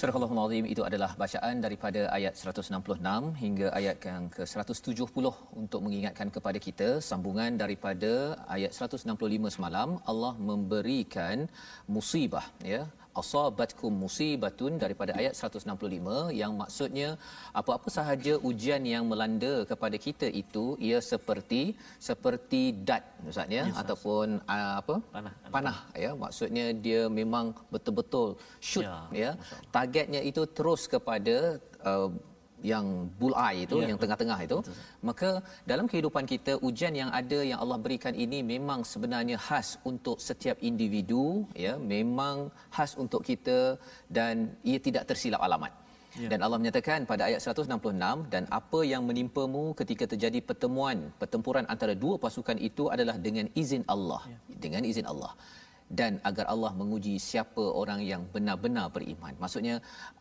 Surah 0.00 0.16
Al-Rahman 0.16 0.40
Azim 0.48 0.64
itu 0.72 0.82
adalah 0.88 1.08
bacaan 1.22 1.54
daripada 1.64 2.00
ayat 2.16 2.34
166 2.42 3.36
hingga 3.42 3.66
ayat 3.78 3.96
yang 4.08 4.22
ke-170 4.36 5.26
untuk 5.62 5.80
mengingatkan 5.84 6.28
kepada 6.36 6.58
kita 6.66 6.88
sambungan 7.08 7.50
daripada 7.62 8.12
ayat 8.56 8.72
165 8.72 9.52
semalam 9.56 9.88
Allah 10.12 10.32
memberikan 10.50 11.36
musibah 11.96 12.46
ya 12.72 12.80
asabatkum 13.21 13.93
musibatun 14.03 14.73
daripada 14.83 15.11
ayat 15.21 15.33
165 15.39 16.35
yang 16.41 16.51
maksudnya 16.61 17.09
apa-apa 17.59 17.89
sahaja 17.97 18.33
ujian 18.49 18.83
yang 18.93 19.05
melanda 19.11 19.53
kepada 19.71 19.97
kita 20.05 20.27
itu 20.43 20.65
ia 20.89 20.99
seperti 21.11 21.61
seperti 22.09 22.61
dat 22.87 23.03
ustaz 23.31 23.47
ya? 23.57 23.63
Yes, 23.69 23.79
ataupun 23.81 24.27
uh, 24.55 24.73
apa? 24.81 24.95
Panah. 25.15 25.33
panah 25.55 25.77
ya? 26.05 26.11
Maksudnya 26.23 26.65
dia 26.85 27.01
memang 27.19 27.45
betul-betul 27.73 28.27
shoot 28.69 28.83
Ya, 28.85 28.97
ya, 29.23 29.31
targetnya 29.75 30.21
itu 30.29 30.41
terus 30.57 30.81
kepada 30.93 31.57
uh, 31.89 32.09
yang 32.71 32.85
bullseye 33.19 33.61
itu 33.65 33.77
Ya, 33.81 33.87
yang 33.91 33.99
tengah-tengah 34.03 34.39
itu 34.47 34.57
maka 35.07 35.29
dalam 35.71 35.85
kehidupan 35.91 36.25
kita 36.33 36.53
ujian 36.67 36.93
yang 37.01 37.09
ada 37.19 37.39
yang 37.49 37.59
Allah 37.63 37.77
berikan 37.85 38.13
ini 38.25 38.39
memang 38.53 38.79
sebenarnya 38.91 39.37
khas 39.47 39.69
untuk 39.91 40.17
setiap 40.27 40.57
individu 40.69 41.25
ya. 41.65 41.73
Memang 41.95 42.35
khas 42.75 42.93
untuk 43.03 43.21
kita 43.29 43.59
dan 44.17 44.35
ia 44.71 44.79
tidak 44.87 45.05
tersilap 45.11 45.43
alamat. 45.49 45.73
Ya. 46.23 46.27
dan 46.31 46.39
Allah 46.45 46.57
menyatakan 46.61 46.99
pada 47.11 47.23
ayat 47.27 47.41
166 47.43 48.31
dan 48.33 48.43
apa 48.59 48.79
yang 48.91 49.03
menimpamu 49.09 49.63
ketika 49.79 50.05
terjadi 50.11 50.39
pertemuan 50.49 50.97
pertempuran 51.21 51.65
antara 51.73 51.93
dua 52.03 52.15
pasukan 52.25 52.55
itu 52.69 52.83
adalah 52.95 53.15
dengan 53.25 53.47
izin 53.63 53.83
Allah. 53.95 54.21
Dengan 54.65 54.87
izin 54.91 55.07
Allah 55.13 55.33
dan 55.89 56.17
agar 56.25 56.49
Allah 56.49 56.73
menguji 56.73 57.21
siapa 57.21 57.61
orang 57.61 58.01
yang 58.01 58.21
benar-benar 58.33 58.89
beriman. 58.89 59.33
Maksudnya 59.37 59.75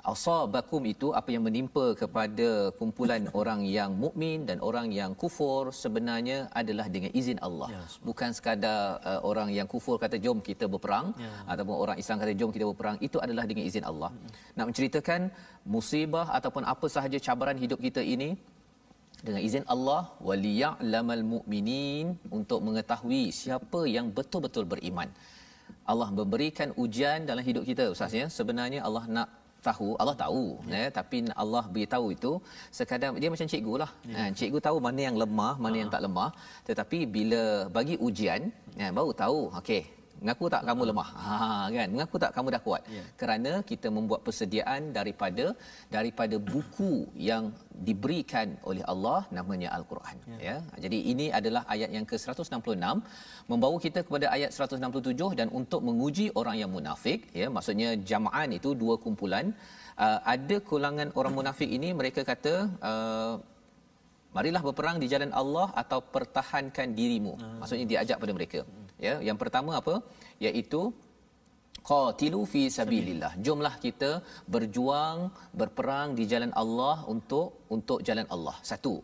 asabakum 0.05 0.85
itu 0.85 1.09
apa 1.17 1.33
yang 1.33 1.45
menimpa 1.49 1.97
kepada 1.97 2.69
kumpulan 2.79 3.25
orang 3.41 3.65
yang 3.65 3.97
mukmin 3.97 4.45
dan 4.45 4.61
orang 4.61 4.93
yang 4.93 5.17
kufur 5.17 5.73
sebenarnya 5.73 6.53
adalah 6.53 6.87
dengan 6.95 7.11
izin 7.17 7.41
Allah. 7.41 7.69
Ya, 7.73 7.83
Bukan 8.05 8.31
sekadar 8.37 9.01
uh, 9.01 9.21
orang 9.25 9.49
yang 9.57 9.65
kufur 9.65 9.97
kata 9.97 10.21
jom 10.21 10.41
kita 10.45 10.69
berperang 10.69 11.07
Ya. 11.25 11.31
ataupun 11.53 11.77
orang 11.85 11.97
Islam 12.03 12.17
kata 12.21 12.33
jom 12.41 12.51
kita 12.53 12.65
berperang 12.71 12.97
itu 13.07 13.17
adalah 13.25 13.45
dengan 13.49 13.65
izin 13.71 13.85
Allah. 13.91 14.11
Nak 14.57 14.67
menceritakan 14.69 15.21
musibah 15.65 16.27
ataupun 16.39 16.63
apa 16.73 16.87
sahaja 16.93 17.17
cabaran 17.27 17.57
hidup 17.57 17.81
kita 17.81 18.05
ini 18.15 18.37
dengan 19.27 19.41
izin 19.41 19.65
Allah 19.75 20.13
waliya'lamal 20.29 21.25
mu'minin 21.25 22.07
untuk 22.29 22.61
mengetahui 22.67 23.33
siapa 23.33 23.89
yang 23.89 24.13
betul-betul 24.13 24.69
beriman. 24.69 25.09
Allah 25.93 26.09
memberikan 26.19 26.69
ujian 26.83 27.29
dalam 27.31 27.45
hidup 27.49 27.65
kita 27.71 27.85
ustaz 27.95 28.13
ya. 28.21 28.27
Sebenarnya 28.39 28.81
Allah 28.89 29.05
nak 29.17 29.29
tahu, 29.69 29.89
Allah 30.01 30.17
tahu 30.25 30.45
ya, 30.77 30.85
tapi 30.99 31.19
Allah 31.43 31.65
beritahu 31.75 32.07
itu 32.17 32.33
sekadar 32.79 33.11
dia 33.23 33.31
macam 33.35 33.49
cikgu 33.53 33.75
lah. 33.83 33.91
Ya. 34.13 34.17
Ha, 34.17 34.31
cikgu 34.39 34.59
tahu 34.67 34.77
mana 34.87 35.01
yang 35.09 35.17
lemah, 35.23 35.55
mana 35.65 35.77
yang 35.83 35.91
tak 35.95 36.03
lemah, 36.07 36.31
tetapi 36.69 36.99
bila 37.17 37.43
bagi 37.77 37.97
ujian 38.07 38.53
ya, 38.81 38.89
baru 38.99 39.13
tahu 39.23 39.41
okey 39.61 39.83
mengaku 40.23 40.45
tak 40.55 40.63
kamu 40.69 40.83
lemah? 40.91 41.09
Ha 41.25 41.37
kan? 41.77 41.89
Mengaku 41.95 42.17
tak 42.25 42.33
kamu 42.37 42.49
dah 42.55 42.63
kuat? 42.67 42.83
Ya. 42.97 43.05
kerana 43.21 43.53
kita 43.71 43.89
membuat 43.97 44.21
persediaan 44.27 44.83
daripada 44.97 45.47
daripada 45.97 46.37
buku 46.53 46.93
yang 47.29 47.45
diberikan 47.89 48.49
oleh 48.71 48.85
Allah 48.93 49.21
namanya 49.39 49.69
al-Quran. 49.77 50.17
Ya. 50.33 50.39
ya? 50.49 50.57
Jadi 50.85 50.99
ini 51.13 51.27
adalah 51.39 51.63
ayat 51.75 51.91
yang 51.97 52.07
ke-166 52.11 52.95
membawa 53.53 53.77
kita 53.87 54.03
kepada 54.09 54.27
ayat 54.37 54.51
167 54.59 55.39
dan 55.41 55.49
untuk 55.61 55.81
menguji 55.89 56.27
orang 56.41 56.59
yang 56.63 56.71
munafik 56.77 57.21
ya? 57.41 57.49
Maksudnya 57.57 57.91
jama'an 58.11 58.51
itu 58.59 58.73
dua 58.85 58.97
kumpulan. 59.07 59.49
Uh, 60.05 60.19
ada 60.35 60.57
kulangan 60.71 61.09
orang 61.19 61.35
munafik 61.39 61.71
ini 61.77 61.89
mereka 61.99 62.21
kata 62.31 62.55
uh, 62.91 63.35
marilah 64.37 64.63
berperang 64.67 64.97
di 65.03 65.07
jalan 65.13 65.31
Allah 65.41 65.67
atau 65.83 65.99
pertahankan 66.15 66.89
dirimu. 66.99 67.35
Maksudnya 67.61 67.87
diajak 67.93 68.19
pada 68.23 68.33
mereka 68.39 68.61
ya 69.07 69.15
yang 69.29 69.39
pertama 69.43 69.73
apa? 69.81 69.95
Iaitu 70.47 70.83
qatilu 71.91 72.43
fi 72.53 72.63
sabilillah. 72.77 73.33
Jomlah 73.47 73.75
kita 73.85 74.11
berjuang 74.55 75.19
berperang 75.61 76.17
di 76.19 76.25
jalan 76.33 76.53
Allah 76.63 76.97
untuk 77.15 77.49
untuk 77.77 78.01
jalan 78.09 78.29
Allah. 78.37 78.57
Satu. 78.71 78.95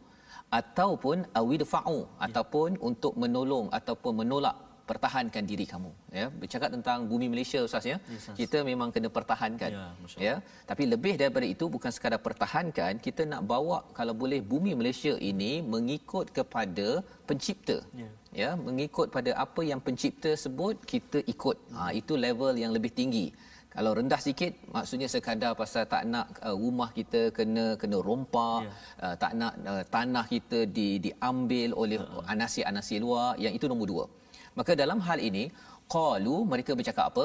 Ataupun 0.60 1.18
awidfa'u 1.40 1.98
ataupun 2.26 2.70
untuk 2.88 3.14
menolong 3.22 3.66
ataupun 3.78 4.12
menolak 4.20 4.56
pertahankan 4.90 5.44
diri 5.50 5.64
kamu. 5.72 5.90
Ya 6.18 6.26
bercakap 6.40 6.70
tentang 6.74 7.06
bumi 7.10 7.26
Malaysia 7.32 7.60
ustaz 7.66 7.86
ya. 7.92 7.96
Kita 8.40 8.58
memang 8.70 8.88
kena 8.94 9.08
pertahankan 9.18 9.70
Ya, 9.76 9.86
ya. 10.26 10.34
Tapi 10.70 10.82
lebih 10.92 11.14
daripada 11.20 11.46
itu 11.54 11.64
bukan 11.74 11.92
sekadar 11.96 12.20
pertahankan 12.26 12.98
kita 13.06 13.22
nak 13.32 13.42
bawa 13.52 13.78
kalau 13.98 14.14
boleh 14.22 14.40
bumi 14.52 14.72
Malaysia 14.80 15.14
ini 15.30 15.52
mengikut 15.74 16.34
kepada 16.38 16.88
pencipta. 17.28 17.78
Ya. 18.02 18.10
Ya 18.42 18.50
mengikut 18.66 19.06
pada 19.16 19.30
apa 19.44 19.60
yang 19.70 19.80
pencipta 19.86 20.30
sebut 20.44 20.76
kita 20.92 21.18
ikut. 21.32 21.56
Ha 21.76 21.90
itu 22.00 22.14
level 22.26 22.54
yang 22.62 22.72
lebih 22.76 22.92
tinggi. 22.98 23.26
Kalau 23.74 23.90
rendah 23.98 24.18
sikit 24.18 24.52
maksudnya 24.74 25.06
sekadar 25.06 25.52
pasal 25.60 25.86
tak 25.92 26.02
nak 26.12 26.26
uh, 26.42 26.54
rumah 26.62 26.90
kita 26.98 27.20
kena 27.36 27.78
kena 27.80 27.98
rompak 28.08 28.66
Ya. 28.66 28.72
uh, 29.04 29.14
tak 29.22 29.32
nak 29.40 29.52
uh, 29.72 29.82
tanah 29.94 30.24
kita 30.34 30.58
di 30.76 30.88
diambil 31.04 31.68
oleh 31.82 31.98
anasi-anasi 32.32 32.98
luar 33.04 33.28
yang 33.44 33.54
itu 33.58 33.66
nombor 33.70 33.88
dua. 33.92 34.04
Maka 34.58 34.74
dalam 34.82 34.98
hal 35.06 35.18
ini 35.28 35.44
qalu 35.94 36.36
mereka 36.52 36.74
bercakap 36.78 37.04
apa 37.12 37.24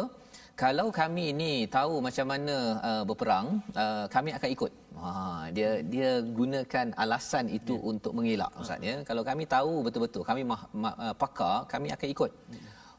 kalau 0.63 0.87
kami 0.99 1.23
ini 1.35 1.51
tahu 1.75 1.93
macam 2.07 2.25
mana 2.31 2.55
uh, 2.89 3.03
berperang 3.09 3.47
uh, 3.83 4.05
kami 4.15 4.29
akan 4.37 4.49
ikut 4.55 4.71
ha 5.01 5.11
dia 5.55 5.69
dia 5.93 6.11
gunakan 6.39 6.87
alasan 7.03 7.45
itu 7.57 7.75
yeah. 7.75 7.89
untuk 7.91 8.11
mengelak 8.17 8.51
ustaz 8.61 8.87
ya 8.89 8.95
kalau 9.09 9.23
kami 9.29 9.43
tahu 9.55 9.73
betul-betul 9.85 10.23
kami 10.29 10.41
mah, 10.51 10.61
ma, 10.83 10.91
uh, 11.05 11.15
pakar 11.23 11.55
kami 11.73 11.91
akan 11.95 12.07
ikut 12.15 12.31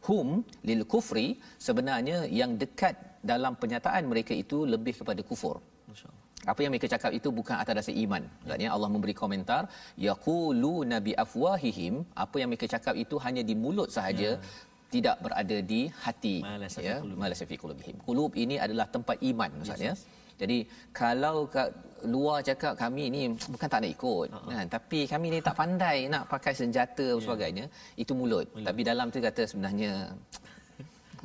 hum 0.08 0.28
lil 0.68 0.82
kufri 0.92 1.26
sebenarnya 1.66 2.18
yang 2.40 2.52
dekat 2.62 2.94
dalam 3.32 3.52
penyataan 3.62 4.04
mereka 4.12 4.32
itu 4.44 4.58
lebih 4.74 4.94
kepada 5.00 5.24
kufur 5.30 5.56
Masya-Allah. 5.90 6.22
apa 6.52 6.60
yang 6.62 6.70
mereka 6.72 6.88
cakap 6.94 7.10
itu 7.18 7.28
bukan 7.38 7.56
atas 7.62 7.74
dasar 7.78 7.94
iman. 8.04 8.22
Maksudnya 8.42 8.68
Allah 8.74 8.88
memberi 8.94 9.14
komentar 9.22 9.62
yaqulu 10.08 10.74
nabi 10.94 11.12
afwahihim 11.24 11.94
apa 12.24 12.36
yang 12.40 12.48
mereka 12.52 12.68
cakap 12.74 12.94
itu 13.04 13.16
hanya 13.24 13.42
di 13.48 13.54
mulut 13.62 13.88
sahaja 13.96 14.30
ya. 14.36 14.42
Tidak 14.86 15.16
berada 15.24 15.56
di 15.72 15.80
hati 16.04 16.36
ya 16.80 16.96
qulubihim. 17.02 17.18
ma 17.20 17.26
laysa 17.30 17.44
fi 17.50 17.56
qulubihim. 17.58 17.96
Qulub 18.06 18.30
ini 18.38 18.56
adalah 18.56 18.86
tempat 18.86 19.16
iman 19.30 19.50
maksudnya. 19.60 19.92
Yes, 19.94 20.06
Jadi 20.36 20.58
kalau 20.92 21.48
kat 21.48 21.72
luar 22.04 22.44
cakap 22.44 22.76
kami 22.76 23.08
ni 23.08 23.22
bukan 23.48 23.68
tak 23.72 23.80
nak 23.82 23.90
ikut 23.90 24.28
uh-huh. 24.28 24.52
kan 24.52 24.66
tapi 24.68 25.08
kami 25.08 25.26
ni 25.32 25.38
tak 25.40 25.56
pandai 25.56 26.06
nak 26.12 26.28
pakai 26.28 26.52
senjata 26.52 27.16
dan 27.16 27.24
sebagainya 27.24 27.64
itu 27.96 28.12
mulut. 28.12 28.44
mulut 28.52 28.62
tapi 28.68 28.80
dalam 28.84 29.08
tu 29.08 29.18
kata 29.18 29.42
sebenarnya 29.48 30.12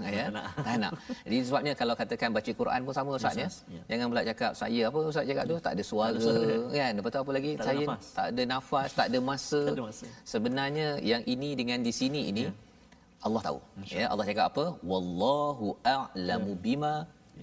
ya 0.01 0.32
Tak 0.32 0.34
nak. 0.34 0.48
tak 0.65 0.75
nak 0.80 0.94
jadi 1.27 1.38
sebabnya 1.44 1.74
kalau 1.75 1.94
katakan 1.94 2.30
baca 2.32 2.51
Quran 2.56 2.80
pun 2.88 2.94
sama 2.96 3.09
ustaz 3.20 3.35
ya 3.35 3.46
Ustaz, 3.51 3.68
ya. 3.68 3.81
jangan 3.92 4.05
pula 4.09 4.22
cakap 4.24 4.51
saya 4.55 4.81
apa 4.88 4.98
ustaz 5.03 5.24
cakap 5.29 5.44
tu 5.46 5.55
tak 5.59 5.74
ada 5.75 5.83
suara, 5.83 6.16
Tak 6.16 6.16
ada 6.16 6.24
suara. 6.24 6.55
kan 6.79 6.92
lepas 6.98 7.09
tu 7.12 7.20
apa 7.22 7.31
lagi 7.38 7.51
Tak 7.51 7.62
ada 7.62 7.68
saya 7.68 7.83
nafas. 7.85 8.05
tak 8.16 8.25
ada 8.31 8.42
nafas 8.48 8.90
tak 8.96 9.07
ada 9.12 9.20
masa 9.22 9.62
Tak 9.68 9.75
ada 9.75 9.83
masa. 9.92 10.05
sebenarnya 10.24 10.88
yang 11.03 11.22
ini 11.27 11.50
dengan 11.53 11.79
di 11.83 11.92
sini 11.92 12.22
ini 12.31 12.44
Allah 13.27 13.42
tahu. 13.48 13.60
Ya 13.94 14.05
Allah 14.12 14.25
cakap 14.29 14.46
apa? 14.51 14.66
Wallahu 14.92 15.68
a'lamu 15.96 16.51
bima 16.66 16.94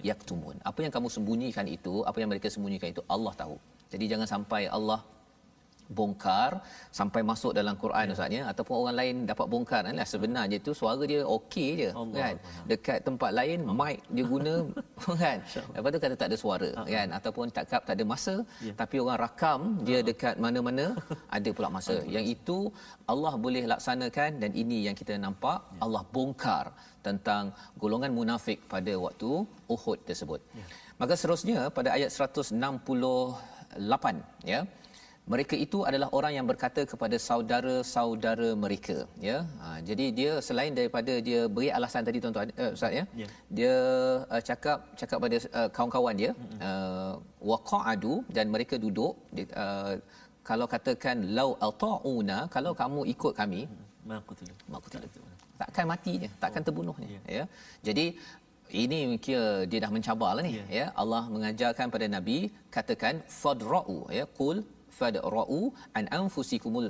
yaktumun. 0.09 0.55
Apa 0.69 0.79
yang 0.85 0.93
kamu 0.95 1.07
sembunyikan 1.15 1.65
itu 1.77 1.93
apa 2.09 2.17
yang 2.21 2.29
mereka 2.31 2.47
sembunyikan 2.55 2.89
itu 2.93 3.01
Allah 3.15 3.33
tahu. 3.41 3.55
Jadi 3.93 4.05
jangan 4.11 4.27
sampai 4.33 4.61
Allah 4.77 4.99
bongkar 5.89 6.51
sampai 6.93 7.21
masuk 7.25 7.51
dalam 7.57 7.73
Quran 7.73 8.05
ya. 8.07 8.13
ustaz 8.15 8.29
ya? 8.37 8.43
Ataupun 8.51 8.75
orang 8.81 8.95
lain 9.01 9.15
dapat 9.25 9.45
bongkar 9.49 9.81
kan? 9.87 9.95
Sebenarnya 10.05 10.57
itu 10.61 10.71
suara 10.71 11.01
dia 11.11 11.21
okey 11.25 11.69
je 11.81 11.89
Allah 11.91 12.17
kan? 12.21 12.35
Allah. 12.37 12.65
dekat 12.71 12.97
tempat 13.07 13.31
lain 13.33 13.59
mic 13.79 13.97
dia 14.15 14.25
guna 14.33 14.55
kan? 15.23 15.37
Lepas 15.73 15.89
tu 15.89 15.99
kata 16.03 16.15
tak 16.21 16.27
ada 16.29 16.37
suara 16.43 16.69
Ah, 16.77 16.85
kan? 16.85 17.07
Ataupun 17.17 17.45
cakap 17.49 17.81
tak 17.87 17.93
ada 17.97 18.05
masa 18.13 18.35
Ya. 18.61 18.73
tapi 18.81 18.95
orang 19.03 19.17
rakam 19.25 19.59
dia 19.87 19.99
dekat 20.09 20.35
mana-mana 20.37 20.85
ada 21.35 21.49
pula 21.57 21.69
masa. 21.77 21.95
Yang 22.15 22.25
itu 22.37 22.57
Allah 23.09 23.33
boleh 23.45 23.63
laksanakan 23.73 24.31
dan 24.41 24.51
ini 24.53 24.77
yang 24.87 24.95
kita 24.95 25.17
nampak 25.17 25.57
Ya. 25.73 25.81
Allah 25.85 26.03
bongkar 26.13 26.65
tentang 27.07 27.43
golongan 27.81 28.11
munafik 28.13 28.59
pada 28.73 28.93
waktu 29.05 29.29
Uhud 29.73 29.99
tersebut. 30.05 30.41
Ya. 30.53 30.65
maka 31.01 31.13
seterusnya 31.15 31.59
pada 31.71 31.89
ayat 31.97 32.09
168 32.11 32.53
ya 34.45 34.59
mereka 35.33 35.55
itu 35.65 35.79
adalah 35.89 36.07
orang 36.17 36.33
yang 36.37 36.45
berkata 36.51 36.81
kepada 36.91 37.15
saudara-saudara 37.27 38.49
mereka 38.63 38.97
ya. 39.27 39.37
Ha, 39.61 39.67
jadi 39.89 40.05
dia 40.19 40.31
selain 40.47 40.73
daripada 40.79 41.13
dia 41.27 41.41
beri 41.55 41.69
alasan 41.77 42.03
tadi 42.07 42.17
tuan-tuan 42.23 42.49
uh, 42.63 42.71
ustaz 42.77 42.91
ya 42.99 43.03
Ya. 43.21 43.27
dia 43.57 43.73
uh, 44.33 44.41
cakap 44.49 44.77
cakap 45.01 45.17
pada 45.25 45.37
uh, 45.59 45.69
kawan-kawan 45.75 46.15
dia 46.21 46.31
uh, 46.69 47.13
waqa'adu 47.51 48.15
dan 48.37 48.45
mereka 48.55 48.75
duduk 48.85 49.13
dia, 49.35 49.45
uh, 49.63 49.93
kalau 50.49 50.65
katakan 50.73 51.17
lau 51.37 51.49
ata'una 51.69 52.39
kalau 52.55 52.73
kamu 52.81 53.01
ikut 53.13 53.33
kami 53.41 53.61
Ma 54.09 54.17
qutilu. 54.29 54.53
mak 54.71 54.77
aku 54.81 54.89
tidak 54.93 55.09
takkan 55.61 55.85
matinya 55.91 56.29
takkan 56.43 56.61
terbunuhnya 56.67 57.19
ya. 57.37 57.43
Jadi 57.87 58.05
ini 58.83 58.97
kira 59.25 59.45
dia 59.69 59.79
dah 59.83 59.91
mencabar 59.95 60.31
lah 60.37 60.43
ni 60.47 60.51
Ya. 60.57 60.65
ya. 60.79 60.85
Allah 61.01 61.21
mengajarkan 61.35 61.87
pada 61.95 62.05
nabi 62.15 62.37
katakan 62.75 63.15
fadrau 63.41 63.97
ya. 64.17 64.25
Qul 64.39 64.57
fadrau 64.99 65.61
an 65.99 66.05
anfusikumul 66.19 66.89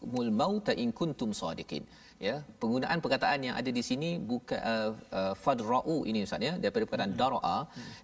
kumul 0.00 0.28
mauta 0.40 0.72
in 0.82 0.90
kuntum 0.98 1.30
sadiqin 1.40 1.84
ya 2.26 2.34
penggunaan 2.60 2.98
perkataan 3.04 3.40
yang 3.46 3.54
ada 3.60 3.70
di 3.78 3.82
sini 3.88 4.10
bukan 4.30 4.60
uh, 4.72 4.90
uh, 5.18 5.32
fadrau 5.44 5.96
ini 6.10 6.20
ustaz 6.26 6.46
ya 6.48 6.52
daripada 6.62 6.84
perkataan 6.88 7.12
Hmm. 7.12 7.20
daraa 7.22 7.58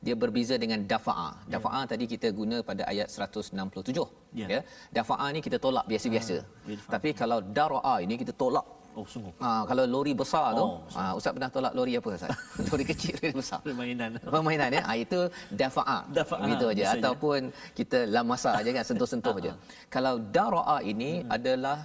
dia 0.07 0.15
berbeza 0.23 0.55
dengan 0.63 0.81
dafa'a 0.93 1.29
dafa'a 1.55 1.81
tadi 1.93 2.05
kita 2.13 2.29
guna 2.41 2.59
pada 2.71 2.83
ayat 2.93 3.09
167 3.09 4.05
Ya. 4.41 4.47
ya 4.55 4.61
dafa'a 4.99 5.27
ni 5.37 5.41
kita 5.47 5.59
tolak 5.65 5.85
biasa-biasa 5.93 6.37
yadfa'. 6.73 6.93
tapi 6.95 7.11
kalau 7.21 7.39
daraa 7.61 7.97
ini 8.05 8.17
kita 8.23 8.33
tolak 8.43 8.67
Oh 8.93 9.07
sungguh. 9.09 9.33
Ha, 9.41 9.65
kalau 9.65 9.85
lori 9.89 10.13
besar 10.13 10.53
tu, 10.53 10.65
Oh, 10.65 10.85
ha, 10.97 11.17
Ustaz 11.17 11.33
pernah 11.33 11.49
tolak 11.49 11.73
lori 11.73 11.93
apa 11.97 12.09
Ustaz? 12.13 12.29
lori 12.71 12.85
kecil, 12.85 13.17
lori 13.17 13.33
besar. 13.41 13.59
Permainan. 13.65 14.11
Permainan 14.21 14.69
ya. 14.77 14.83
Ha, 14.85 14.93
itu 15.01 15.21
dafa'a. 15.49 15.99
Dafa'a, 16.19 16.45
Begitu 16.45 16.67
aja 16.73 16.85
ataupun 16.97 17.41
kita 17.73 17.99
lamasa 18.13 18.53
aja 18.61 18.69
kan 18.69 18.85
sentuh-sentuh 18.85 19.35
aja. 19.41 19.53
Kalau 19.95 20.21
dara'a 20.37 20.85
ini 20.85 21.11
Hmm. 21.25 21.33
adalah 21.37 21.79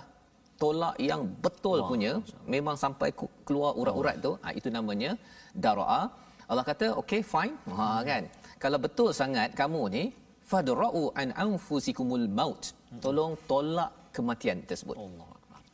tolak 0.59 0.95
yang 0.99 1.21
betul 1.45 1.79
Wah, 1.79 1.87
punya, 1.91 2.11
memang 2.43 2.75
sampai 2.75 3.09
keluar 3.47 3.71
urat-urat 3.79 4.15
tu, 4.19 4.31
ha, 4.43 4.49
itu 4.51 4.67
namanya 4.67 5.15
dara'a. 5.55 6.01
Allah 6.47 6.63
kata, 6.63 6.95
okay 6.95 7.21
fine. 7.23 7.55
Ha 7.71 8.03
kan. 8.03 8.23
Kalau 8.57 8.79
betul 8.79 9.11
sangat 9.11 9.51
kamu 9.53 9.81
ni 9.95 10.03
fadra'u 10.43 11.11
an 11.15 11.29
anfusikumul 11.35 12.27
maut. 12.31 12.71
Tolong 13.03 13.35
tolak 13.51 13.91
kematian 14.15 14.63
tersebut 14.65 14.95
Allah. 14.95 15.29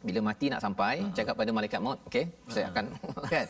Bila 0.08 0.20
mati 0.30 0.46
nak 0.54 0.62
sampai 0.66 0.94
uh-huh. 1.00 1.16
cakap 1.18 1.36
pada 1.40 1.52
malaikat 1.58 1.80
maut 1.86 2.00
okey 2.10 2.26
saya 2.54 2.66
akan 2.72 2.86
kan? 3.36 3.48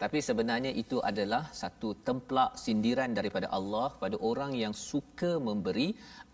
Tapi 0.00 0.18
sebenarnya 0.24 0.72
itu 0.82 0.96
adalah 1.10 1.42
satu 1.52 1.88
templak 2.06 2.56
sindiran 2.56 3.12
daripada 3.18 3.52
Allah 3.52 3.86
kepada 3.94 4.16
orang 4.30 4.56
yang 4.56 4.72
suka 4.72 5.36
memberi 5.48 5.88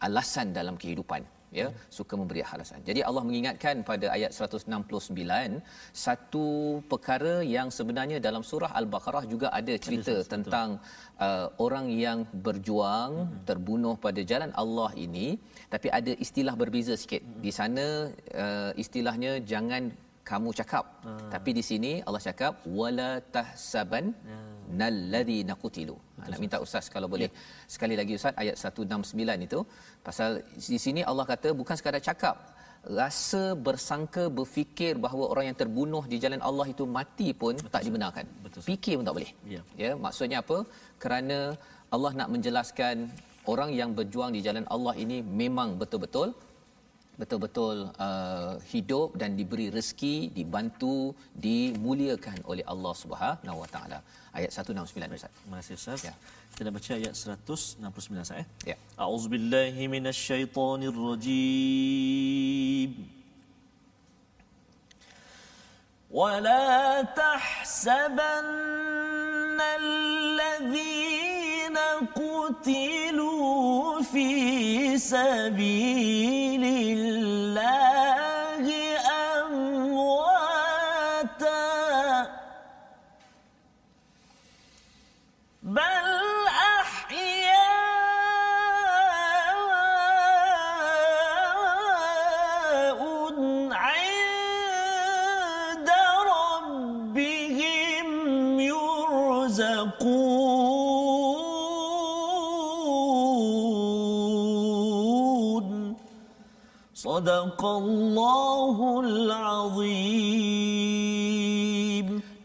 alasan 0.06 0.54
dalam 0.58 0.78
kehidupan 0.82 1.26
ya 1.60 1.68
suka 1.98 2.14
memberi 2.20 2.42
alasan. 2.52 2.80
Jadi 2.88 3.00
Allah 3.08 3.22
mengingatkan 3.28 3.76
pada 3.90 4.06
ayat 4.16 4.32
169 4.36 5.60
satu 6.06 6.46
perkara 6.92 7.34
yang 7.56 7.68
sebenarnya 7.78 8.18
dalam 8.28 8.42
surah 8.50 8.72
Al-Baqarah 8.80 9.24
juga 9.32 9.48
ada 9.60 9.74
cerita 9.86 10.14
Ada, 10.20 10.28
tentang 10.32 10.68
uh, 11.26 11.46
orang 11.66 11.86
yang 12.04 12.18
berjuang 12.46 13.12
Hmm. 13.16 13.42
terbunuh 13.48 13.94
pada 14.04 14.20
jalan 14.30 14.50
Allah 14.62 14.90
ini 15.06 15.28
tapi 15.74 15.88
ada 15.98 16.12
istilah 16.24 16.54
berbeza 16.62 16.94
sikit. 17.02 17.22
Hmm. 17.24 17.38
Di 17.44 17.52
sana 17.58 17.86
uh, 18.44 18.72
istilahnya 18.84 19.32
jangan 19.52 19.82
kamu 20.30 20.50
cakap. 20.58 20.84
Ah. 21.06 21.14
Tapi 21.34 21.50
di 21.58 21.62
sini 21.70 21.92
Allah 22.06 22.22
cakap 22.28 22.52
wala 22.78 23.10
tahsaban 23.36 24.06
Ya. 24.30 24.38
Nalladhi. 24.80 25.38
Ha, 25.48 26.28
nak 26.30 26.40
minta 26.44 26.58
ustaz 26.66 26.86
kalau 26.94 27.08
boleh. 27.14 27.30
Sekali 27.74 27.94
lagi 28.00 28.14
ustaz 28.18 28.34
ayat 28.42 28.56
169 28.58 29.46
itu 29.48 29.60
pasal 30.06 30.30
di 30.70 30.78
sini 30.84 31.00
Allah 31.10 31.26
kata 31.32 31.50
bukan 31.60 31.76
sekadar 31.78 32.02
cakap 32.08 32.36
rasa 33.00 33.42
bersangka 33.66 34.24
berfikir 34.38 34.94
bahawa 35.04 35.24
orang 35.32 35.44
yang 35.50 35.58
terbunuh 35.62 36.04
di 36.12 36.16
jalan 36.24 36.40
Allah 36.48 36.66
itu 36.74 36.84
mati 36.96 37.28
pun 37.42 37.54
Betul. 37.58 37.72
tak 37.74 37.82
dibenarkan. 37.86 38.26
Betul. 38.44 38.62
Fikir 38.70 38.94
pun 38.98 39.04
tak 39.08 39.16
boleh. 39.18 39.30
Ya. 39.54 39.62
ya, 39.82 39.90
maksudnya 40.04 40.38
apa? 40.44 40.58
Kerana 41.02 41.38
Allah 41.94 42.12
nak 42.20 42.28
menjelaskan 42.34 43.10
orang 43.52 43.70
yang 43.80 43.90
berjuang 43.98 44.30
di 44.36 44.40
jalan 44.46 44.64
Allah 44.74 44.94
ini 45.04 45.18
memang 45.42 45.78
betul-betul 45.80 46.30
betul-betul 47.21 47.77
uh, 48.05 48.53
hidup 48.73 49.09
dan 49.21 49.29
diberi 49.39 49.67
rezeki, 49.75 50.15
dibantu, 50.37 50.95
dimuliakan 51.45 52.37
oleh 52.51 52.65
Allah 52.73 52.93
Subhanahu 53.03 53.57
Wa 53.63 53.69
Taala. 53.73 53.99
Ayat 54.37 54.49
169 54.55 55.17
Ustaz. 55.19 55.31
Terima 55.43 55.55
kasih 55.61 55.75
Ustaz. 55.77 55.99
Ya. 56.09 56.13
Kita 56.51 56.61
nak 56.65 56.73
baca 56.77 56.91
ayat 56.97 57.13
169 57.13 58.25
Ustaz 58.25 58.41
eh. 58.41 58.47
Ya. 58.73 58.77
A'udzubillahi 58.97 59.83
minasyaitonirrajim. 59.95 62.91
ولا 66.11 67.07
تحسبن 67.15 68.19
الذين 69.79 71.77
قتلوا 72.19 74.01
في 74.01 74.97
سبيل 74.97 76.74
Sadaqallahul 107.66 109.26
Azim. 109.26 110.86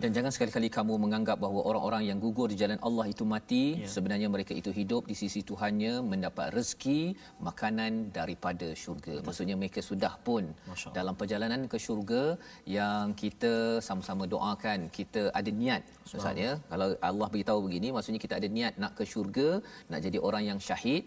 Dan 0.02 0.10
jangan 0.18 0.32
sekali-kali 0.34 0.70
kamu 0.74 0.94
menganggap 0.98 1.38
bahawa 1.38 1.62
orang-orang 1.70 2.04
yang 2.10 2.18
gugur 2.18 2.50
di 2.50 2.58
jalan 2.62 2.80
Allah 2.88 3.06
itu 3.14 3.22
mati. 3.34 3.66
Ya. 3.78 3.86
Sebenarnya 3.96 4.28
mereka 4.34 4.54
itu 4.58 4.74
hidup 4.74 5.06
di 5.06 5.14
sisi 5.14 5.46
Tuhannya 5.50 6.02
mendapat 6.02 6.48
rezeki 6.58 7.02
makanan 7.48 8.10
daripada 8.18 8.74
syurga. 8.74 9.22
Betul. 9.22 9.26
Maksudnya 9.30 9.56
mereka 9.62 9.80
sudah 9.90 10.14
pun 10.28 10.44
Masya 10.66 10.90
dalam 10.98 11.14
perjalanan 11.20 11.70
ke 11.70 11.78
syurga 11.86 12.24
yang 12.66 13.14
kita 13.14 13.78
sama-sama 13.88 14.26
doakan. 14.26 14.90
Kita 14.90 15.30
ada 15.38 15.52
niat. 15.62 15.86
Maksudnya 16.10 16.58
kalau 16.72 16.88
Allah 17.10 17.28
beritahu 17.34 17.60
begini 17.70 17.94
maksudnya 17.94 18.22
kita 18.26 18.42
ada 18.42 18.50
niat 18.58 18.74
nak 18.82 18.98
ke 18.98 19.06
syurga, 19.06 19.62
nak 19.86 20.02
jadi 20.02 20.18
orang 20.18 20.44
yang 20.50 20.58
syahid 20.58 21.06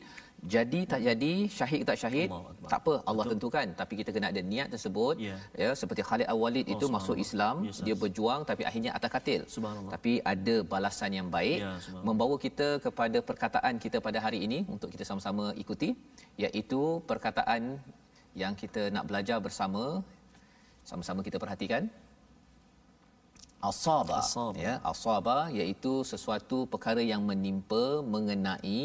jadi 0.52 0.80
tak 0.92 1.00
jadi 1.06 1.32
syahid 1.56 1.82
tak 1.88 1.96
syahid 2.02 2.28
tak 2.72 2.78
apa 2.82 2.94
Allah 3.08 3.24
Betul. 3.24 3.32
tentukan. 3.32 3.66
Tapi 3.80 3.94
kita 4.00 4.10
kena 4.14 4.28
ada 4.32 4.42
niat 4.52 4.68
tersebut 4.74 5.14
yeah. 5.26 5.38
ya 5.62 5.70
seperti 5.80 6.02
Khalid 6.08 6.28
Al-Walid 6.32 6.66
oh, 6.68 6.72
itu 6.76 6.86
masuk 6.96 7.16
Islam 7.24 7.64
yes, 7.68 7.80
dia 7.86 7.94
berjuang 8.02 8.40
tapi 8.50 8.62
akhirnya 8.68 8.92
atas 8.98 9.10
katil. 9.16 9.42
Tapi 9.94 10.12
ada 10.32 10.54
balasan 10.72 11.16
yang 11.18 11.28
baik 11.36 11.60
yeah, 11.64 11.76
membawa 12.08 12.36
kita 12.46 12.68
kepada 12.86 13.20
perkataan 13.30 13.80
kita 13.84 13.98
pada 14.06 14.20
hari 14.26 14.40
ini 14.46 14.58
untuk 14.74 14.92
kita 14.94 15.06
sama-sama 15.08 15.56
ikuti 15.64 15.90
iaitu 16.44 16.82
perkataan 17.10 17.80
yang 18.42 18.52
kita 18.62 18.90
nak 18.94 19.06
belajar 19.08 19.38
bersama 19.46 20.02
sama-sama 20.90 21.20
kita 21.26 21.40
perhatikan 21.42 21.82
asaba 23.68 24.18
ya 24.64 24.74
asaba 24.90 25.36
iaitu 25.58 25.92
sesuatu 26.12 26.58
perkara 26.72 27.02
yang 27.12 27.22
menimpa 27.30 27.84
mengenai 28.14 28.80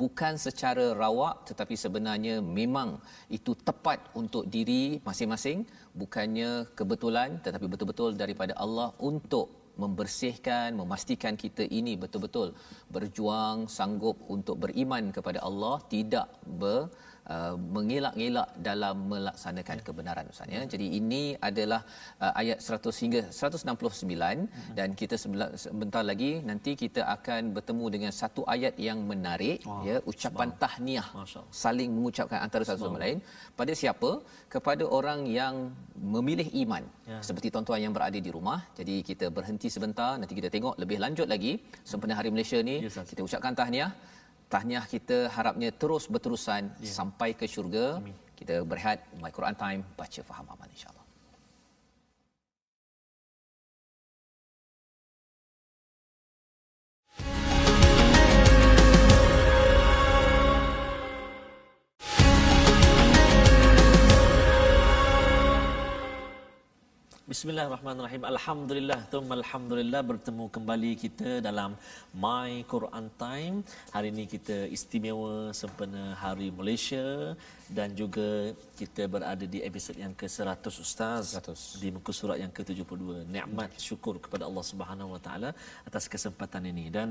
bukan 0.00 0.34
secara 0.46 0.86
rawak 1.02 1.36
tetapi 1.50 1.74
sebenarnya 1.84 2.34
memang 2.58 2.90
itu 3.38 3.54
tepat 3.68 4.00
untuk 4.20 4.44
diri 4.56 4.82
masing-masing 5.08 5.60
bukannya 6.02 6.50
kebetulan 6.80 7.30
tetapi 7.46 7.66
betul-betul 7.72 8.10
daripada 8.22 8.54
Allah 8.64 8.90
untuk 9.10 9.46
membersihkan 9.82 10.68
memastikan 10.80 11.34
kita 11.42 11.64
ini 11.78 11.92
betul-betul 12.02 12.48
berjuang 12.94 13.58
sanggup 13.76 14.16
untuk 14.34 14.56
beriman 14.64 15.04
kepada 15.16 15.40
Allah 15.48 15.76
tidak 15.94 16.28
ber 16.60 16.80
Uh, 17.28 17.60
mengelak-elak 17.76 18.48
dalam 18.66 18.96
melaksanakan 19.12 19.78
kebenaran 19.86 20.24
Ustaz 20.32 20.48
ya. 20.48 20.60
Jadi 20.72 20.86
ini 20.98 21.22
adalah 21.48 21.80
uh, 22.24 22.32
ayat 22.40 22.58
100 22.64 23.02
hingga 23.04 23.20
169 23.28 23.68
hmm. 23.68 24.72
dan 24.78 24.88
kita 25.00 25.16
sebentar 25.64 26.02
lagi 26.10 26.30
nanti 26.50 26.72
kita 26.82 27.04
akan 27.16 27.52
bertemu 27.56 27.84
dengan 27.94 28.12
satu 28.20 28.48
ayat 28.54 28.80
yang 28.86 29.04
menarik 29.10 29.60
wow. 29.68 29.84
ya 29.88 29.96
ucapan 30.12 30.48
tahniah 30.62 31.08
saling 31.64 31.92
mengucapkan 31.96 32.40
antara 32.46 32.64
satu 32.64 32.88
sama 32.88 33.00
lain 33.04 33.20
pada 33.60 33.72
siapa 33.80 34.10
kepada 34.54 34.88
orang 34.98 35.28
yang 35.38 35.54
memilih 36.16 36.48
iman 36.64 36.84
ya. 37.12 37.20
seperti 37.28 37.52
tuan-tuan 37.52 37.84
yang 37.84 37.92
berada 37.92 38.16
di 38.26 38.32
rumah. 38.36 38.60
Jadi 38.78 39.04
kita 39.10 39.28
berhenti 39.28 39.68
sebentar 39.76 40.16
nanti 40.16 40.32
kita 40.32 40.48
tengok 40.48 40.80
lebih 40.80 40.96
lanjut 41.04 41.28
lagi 41.34 41.60
sempena 41.84 42.16
hari 42.16 42.32
Malaysia 42.32 42.56
ni 42.70 42.76
ya, 42.88 43.04
kita 43.12 43.20
ucapkan 43.20 43.52
tahniah 43.52 43.92
tahniah 44.48 44.84
kita 44.88 45.28
harapnya 45.36 45.70
terus 45.70 46.08
berterusan 46.08 46.72
yeah. 46.80 46.88
sampai 46.98 47.36
ke 47.38 47.44
syurga. 47.44 48.00
Amin. 48.00 48.16
Kita 48.38 48.62
berehat 48.64 49.04
My 49.20 49.30
Quran 49.34 49.56
Time 49.58 49.80
baca 49.98 50.20
faham 50.24 50.46
aman 50.54 50.68
insya-Allah. 50.70 50.97
Bismillahirrahmanirrahim. 67.38 68.22
Alhamdulillah, 68.34 68.98
thumma 69.14 69.34
alhamdulillah 69.38 70.00
bertemu 70.02 70.44
kembali 70.50 70.90
kita 70.98 71.38
dalam 71.38 71.78
My 72.10 72.66
Quran 72.66 73.06
Time. 73.14 73.62
Hari 73.94 74.10
ini 74.10 74.26
kita 74.26 74.66
istimewa 74.66 75.54
sempena 75.54 76.18
Hari 76.18 76.50
Malaysia 76.50 77.38
dan 77.76 77.92
juga 77.92 78.56
kita 78.80 79.04
berada 79.14 79.44
di 79.44 79.58
episod 79.68 79.96
yang 80.02 80.12
ke-100 80.20 80.64
Ustaz. 80.84 81.24
100. 81.36 81.80
di 81.82 81.88
muka 81.96 82.12
surat 82.18 82.38
yang 82.42 82.52
ke-72 82.56 83.28
nikmat 83.28 83.70
syukur 83.76 84.14
kepada 84.24 84.48
Allah 84.48 84.64
Subhanahu 84.70 85.12
Wa 85.14 85.20
Taala 85.26 85.50
atas 85.88 86.04
kesempatan 86.12 86.64
ini. 86.72 86.88
Dan 86.96 87.08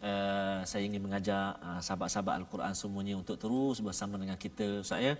uh, 0.00 0.60
saya 0.70 0.82
ingin 0.88 1.02
mengajak 1.04 1.60
uh, 1.60 1.80
sahabat-sahabat 1.84 2.34
Al-Quran 2.40 2.74
semuanya 2.80 3.14
untuk 3.20 3.36
terus 3.42 3.78
bersama 3.88 4.16
dengan 4.22 4.38
kita 4.44 4.80
Ustaz 4.84 5.00
ya. 5.08 5.14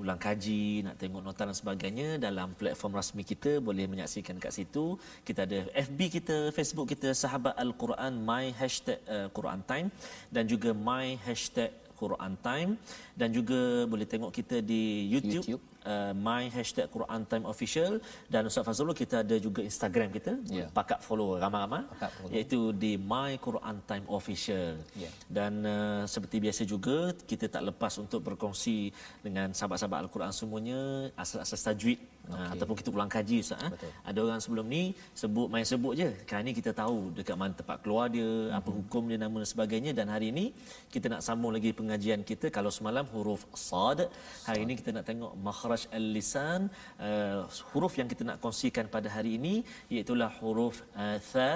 Ulang 0.00 0.20
kaji 0.26 0.88
nak 0.88 0.96
tengok 1.02 1.22
nota 1.28 1.42
dan 1.48 1.56
sebagainya 1.56 2.08
dalam 2.26 2.56
platform 2.60 2.96
rasmi 3.00 3.22
kita 3.32 3.60
boleh 3.68 3.84
menyaksikan 3.92 4.40
kat 4.40 4.52
situ. 4.56 4.96
Kita 5.28 5.44
ada 5.48 5.68
FB 5.88 6.00
kita 6.16 6.36
Facebook 6.56 6.88
kita 6.94 7.12
sahabat 7.12 7.54
Al-Quran 7.64 8.12
my 8.30 8.44
hashtag 8.60 8.98
uh, 9.04 9.28
Quran 9.36 9.60
Time. 9.70 9.88
Dan 10.32 10.48
juga 10.48 10.72
my 10.72 11.20
hashtag 11.28 11.70
Quran 12.02 12.32
Time 12.46 12.72
dan 13.20 13.28
juga 13.38 13.84
boleh 13.92 14.06
tengok 14.12 14.32
kita 14.38 14.56
di 14.70 15.06
YouTube, 15.12 15.44
YouTube. 15.44 15.64
Uh, 15.80 16.12
my 16.16 16.48
hashtag 16.52 16.88
Quran 16.96 17.20
Time 17.30 17.44
Official 17.52 17.92
dan 18.32 18.48
Ustaz 18.48 18.64
Fazlul 18.68 18.96
kita 18.96 19.24
ada 19.24 19.36
juga 19.46 19.60
Instagram 19.64 20.08
kita 20.16 20.32
yeah. 20.48 20.68
pakat 20.76 21.00
follow 21.06 21.36
ramai-ramai 21.40 21.84
iaitu 22.32 22.72
di 22.76 22.92
My 23.00 23.36
Quran 23.46 23.76
Time 23.88 24.06
Official 24.12 24.80
yeah. 24.96 25.12
dan 25.28 25.52
uh, 25.64 26.02
seperti 26.04 26.36
biasa 26.44 26.62
juga 26.68 27.16
kita 27.30 27.48
tak 27.48 27.62
lepas 27.68 27.96
untuk 27.96 28.20
berkongsi 28.28 28.92
dengan 29.24 29.52
sahabat-sahabat 29.56 30.04
Al-Quran 30.04 30.32
semuanya 30.36 30.80
asas-asas 31.16 31.60
tajwid 31.64 32.00
okay. 32.30 32.44
uh, 32.46 32.48
ataupun 32.54 32.74
kita 32.80 32.88
ulang 32.96 33.10
kaji 33.16 33.36
Ustaz 33.44 33.62
uh. 33.66 33.72
ada 34.10 34.18
orang 34.26 34.40
sebelum 34.44 34.66
ni 34.74 34.82
sebut 35.22 35.46
main 35.52 35.66
sebut 35.72 35.92
je 36.00 36.08
kali 36.30 36.42
ni 36.48 36.52
kita 36.58 36.70
tahu 36.80 36.96
dekat 37.18 37.36
mana 37.40 37.52
tempat 37.60 37.76
keluar 37.84 38.06
dia 38.16 38.26
mm-hmm. 38.26 38.58
apa 38.58 38.70
hukum 38.78 39.02
dia 39.10 39.18
nama 39.24 39.36
dan 39.42 39.48
sebagainya 39.54 39.92
dan 39.98 40.06
hari 40.14 40.28
ini 40.34 40.46
kita 40.94 41.06
nak 41.12 41.22
sambung 41.26 41.52
lagi 41.56 41.70
pengajian 41.80 42.22
kita 42.30 42.46
kalau 42.56 42.72
semalam 42.78 43.06
huruf 43.14 43.42
sad 43.68 44.00
hari 44.48 44.60
ini 44.66 44.74
kita 44.80 44.90
nak 44.96 45.04
tengok 45.10 45.32
makhraj 45.48 45.82
al-lisan 45.98 46.60
uh, 47.06 47.38
huruf 47.72 47.94
yang 48.00 48.08
kita 48.12 48.22
nak 48.28 48.38
kongsikan 48.44 48.86
pada 48.94 49.10
hari 49.16 49.32
ini 49.40 49.54
iaitu 49.94 50.14
huruf 50.40 50.76
uh, 51.02 51.18
tha 51.32 51.52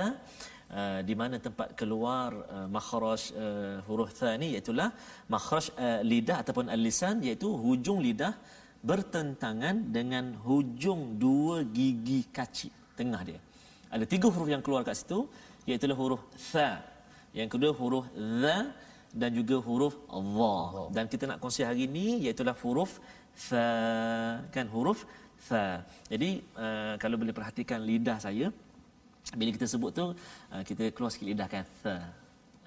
Uh, 0.75 1.05
di 1.09 1.15
mana 1.21 1.37
tempat 1.47 1.77
keluar 1.79 2.35
uh, 2.51 2.67
makhraj 2.77 3.23
uh, 3.37 3.79
huruf 3.87 4.11
tha 4.19 4.31
ni 4.43 4.49
iaitu 4.57 4.73
makhraj 5.35 5.67
uh, 5.77 6.01
lidah 6.11 6.41
ataupun 6.43 6.67
al-lisan 6.75 7.21
iaitu 7.27 7.47
hujung 7.65 8.01
lidah 8.07 8.33
bertentangan 8.85 9.77
dengan 9.97 10.37
hujung 10.47 11.17
dua 11.17 11.65
gigi 11.77 12.21
kacip 12.37 12.73
tengah 12.99 13.23
dia. 13.25 13.41
Ada 13.95 14.05
tiga 14.05 14.27
huruf 14.29 14.49
yang 14.55 14.63
keluar 14.65 14.85
kat 14.85 14.97
situ 15.01 15.25
iaitu 15.65 15.89
huruf 16.01 16.23
tha. 16.53 16.85
Yang 17.33 17.49
kedua 17.57 17.71
huruf 17.81 18.05
za 18.15 18.57
dan 19.21 19.31
juga 19.39 19.57
huruf 19.67 19.95
dha. 20.07 20.55
Dan 20.97 21.05
kita 21.13 21.25
nak 21.31 21.39
kongsi 21.43 21.63
hari 21.69 21.89
ini 21.89 22.23
iaitu 22.25 22.45
huruf 22.63 23.01
fa 23.35 23.67
kan 24.55 24.67
huruf 24.75 25.03
fa 25.47 25.83
jadi 26.13 26.31
uh, 26.65 26.95
kalau 27.03 27.17
boleh 27.19 27.35
perhatikan 27.35 27.83
lidah 27.83 28.19
saya 28.23 28.47
bila 29.35 29.51
kita 29.57 29.67
sebut 29.67 29.91
tu 29.99 30.07
uh, 30.55 30.63
kita 30.69 30.95
keluar 30.95 31.11
sikit 31.11 31.29
lidah 31.31 31.49
kan 31.51 31.65
fa 31.83 31.97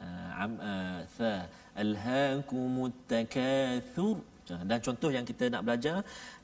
uh, 0.03 0.43
am 0.43 0.53
uh, 0.59 0.99
fa 1.17 1.33
alhaakumut 1.83 2.93
takathur 3.07 4.19
dan 4.69 4.79
contoh 4.79 5.09
yang 5.11 5.25
kita 5.27 5.51
nak 5.51 5.61
belajar 5.67 5.95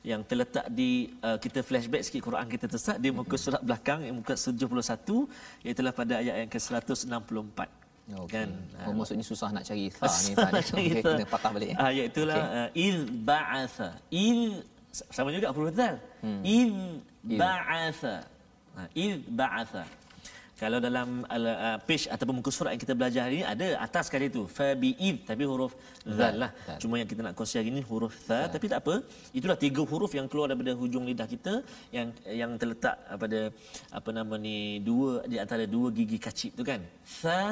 yang 0.04 0.20
terletak 0.28 0.66
di 0.68 1.08
uh, 1.24 1.40
kita 1.40 1.64
flashback 1.64 2.02
sikit 2.04 2.20
Quran 2.26 2.44
kita 2.44 2.66
tersat 2.68 2.96
di 3.00 3.08
muka 3.08 3.36
surat 3.40 3.62
belakang 3.64 4.04
muka 4.12 4.36
71 4.36 5.64
iaitu 5.64 5.80
pada 5.94 6.14
ayat 6.20 6.34
yang 6.44 6.50
ke-164 6.52 7.60
Okay. 8.04 8.44
Kan? 8.44 8.48
Oh, 8.84 8.92
maksudnya 8.92 9.24
susah 9.24 9.48
nak 9.48 9.64
cari 9.64 9.88
tha 9.96 10.08
ni 10.28 10.32
tadi. 10.36 10.60
Okay, 10.60 11.00
kena 11.00 11.24
patah 11.24 11.50
balik. 11.56 11.72
Ah, 11.80 11.88
ya 11.88 12.04
itulah 12.04 12.36
okay. 12.36 12.60
uh, 12.60 12.68
il 12.76 12.98
ba'atha. 13.08 13.88
Il 14.12 14.60
sama 14.92 15.32
juga 15.32 15.48
huruf 15.56 15.72
dal. 15.72 15.96
Hmm. 16.20 16.44
Il 16.44 17.00
ba'atha. 17.24 18.28
Ha, 18.76 18.80
il 18.92 19.24
ba'atha. 19.24 19.88
Kalau 20.54 20.78
dalam 20.78 21.26
uh, 21.26 21.78
page 21.82 22.06
ataupun 22.14 22.34
muka 22.38 22.50
surat 22.54 22.70
yang 22.74 22.82
kita 22.84 22.94
belajar 22.94 23.26
hari 23.26 23.42
ini 23.42 23.46
ada 23.54 23.66
atas 23.86 24.06
kali 24.12 24.30
itu 24.30 24.42
fa 24.56 24.66
bi 24.82 24.90
id 25.08 25.26
tapi 25.30 25.42
huruf 25.50 25.72
zal 26.18 26.34
lah. 26.42 26.50
Cuma 26.82 26.94
yang 27.00 27.08
kita 27.10 27.26
nak 27.26 27.34
kongsi 27.38 27.58
hari 27.60 27.70
ini 27.74 27.82
huruf 27.90 28.14
tha 28.28 28.40
tapi 28.54 28.66
tak 28.72 28.80
apa. 28.86 28.94
Itulah 29.38 29.58
tiga 29.64 29.82
huruf 29.82 30.14
yang 30.18 30.26
keluar 30.30 30.46
daripada 30.50 30.72
hujung 30.82 31.04
lidah 31.10 31.26
kita 31.34 31.54
yang 31.96 32.14
yang 32.42 32.54
terletak 32.60 32.96
pada 33.22 33.40
apa 33.98 34.10
nama 34.18 34.34
ni 34.46 34.78
dua 34.78 35.26
di 35.32 35.42
antara 35.42 35.66
dua 35.66 35.90
gigi 35.90 36.18
kacip 36.26 36.54
tu 36.54 36.62
kan. 36.70 36.80
Tha 37.02 37.42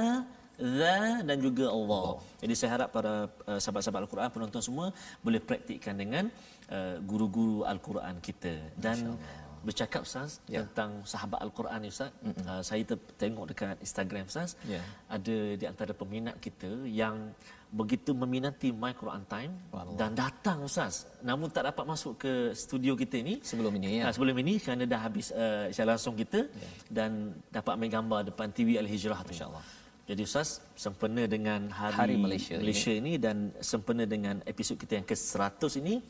za 0.79 0.99
dan 1.27 1.37
juga 1.43 1.67
Allah. 1.75 2.23
Jadi 2.39 2.55
saya 2.55 2.71
harap 2.77 2.89
para 2.95 3.15
uh, 3.51 3.59
sahabat-sahabat 3.59 4.01
al-Quran 4.07 4.31
penonton 4.31 4.63
semua 4.63 4.87
boleh 5.27 5.41
praktikkan 5.43 5.95
dengan 5.99 6.25
uh, 6.71 6.97
guru-guru 7.03 7.67
al-Quran 7.67 8.15
kita. 8.23 8.55
Dan 8.79 9.19
bercakap 9.69 10.03
Ustaz 10.09 10.31
ya. 10.55 10.61
tentang 10.63 10.91
sahabat 11.13 11.41
al-Quran 11.47 11.79
ni 11.85 11.89
Ustaz. 11.95 12.11
Mm-hmm. 12.23 12.45
Uh, 12.51 12.63
saya 12.69 12.83
ter- 12.91 13.07
tengok 13.23 13.45
dekat 13.51 13.77
Instagram 13.87 14.25
Ustaz 14.31 14.51
ya. 14.75 14.83
ada 15.17 15.37
di 15.61 15.65
antara 15.73 15.93
peminat 16.01 16.37
kita 16.47 16.71
yang 16.87 17.17
begitu 17.73 18.11
meminati 18.13 18.69
My 18.83 18.93
Quran 18.93 19.25
Time 19.33 19.53
Allah. 19.73 19.97
dan 19.97 20.11
datang 20.13 20.59
Ustaz 20.69 21.09
namun 21.25 21.49
tak 21.49 21.65
dapat 21.73 21.85
masuk 21.89 22.21
ke 22.21 22.33
studio 22.53 22.93
kita 23.03 23.17
ini 23.25 23.35
sebelum 23.41 23.73
ini 23.81 24.01
ya. 24.01 24.03
Uh, 24.09 24.13
sebelum 24.17 24.37
ini 24.45 24.55
kerana 24.65 24.85
dah 24.85 25.01
habis 25.07 25.33
uh, 25.33 25.73
siaran 25.75 25.97
langsung 25.97 26.17
kita 26.23 26.41
ya. 26.65 26.69
dan 26.91 27.11
dapat 27.49 27.73
ambil 27.77 27.91
gambar 27.97 28.21
depan 28.29 28.47
TV 28.53 28.77
Al-Hijrah 28.83 29.21
tu. 29.25 29.33
Insya-Allah. 29.33 29.65
Jadi 30.03 30.23
Ustaz 30.27 30.59
sempena 30.75 31.23
dengan 31.31 31.71
hari, 31.71 31.97
hari 31.97 32.17
Malaysia, 32.19 32.55
Malaysia 32.59 32.93
ini. 32.93 33.17
ini 33.17 33.23
dan 33.23 33.37
sempena 33.63 34.03
dengan 34.03 34.43
episod 34.53 34.75
kita 34.75 34.99
yang 34.99 35.07
ke-100 35.07 35.79
ini 35.79 36.03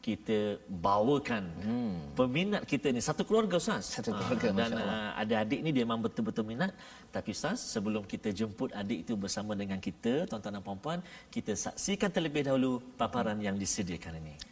kita 0.00 0.56
bawakan 0.66 1.44
hmm. 1.60 1.96
peminat 2.16 2.62
kita 2.64 2.88
ni 2.88 3.04
satu 3.04 3.22
keluarga 3.28 3.60
Ustaz. 3.60 4.00
Satu 4.00 4.16
keluarga 4.16 4.48
uh, 4.48 4.56
dan 4.56 4.70
uh, 4.72 5.10
ada 5.22 5.34
adik 5.44 5.60
ni 5.60 5.70
dia 5.76 5.84
memang 5.84 6.00
betul-betul 6.00 6.44
minat 6.48 6.72
tapi 7.12 7.36
Ustaz 7.36 7.60
sebelum 7.60 8.08
kita 8.08 8.32
jemput 8.32 8.72
adik 8.72 9.04
itu 9.04 9.14
bersama 9.14 9.52
dengan 9.52 9.76
kita 9.76 10.24
tuan-tuan 10.24 10.56
dan 10.56 10.64
puan-puan 10.64 10.98
kita 11.28 11.52
saksikan 11.52 12.08
terlebih 12.08 12.48
dahulu 12.48 12.80
paparan 12.96 13.36
yang 13.44 13.60
disediakan 13.60 14.16
ini. 14.24 14.49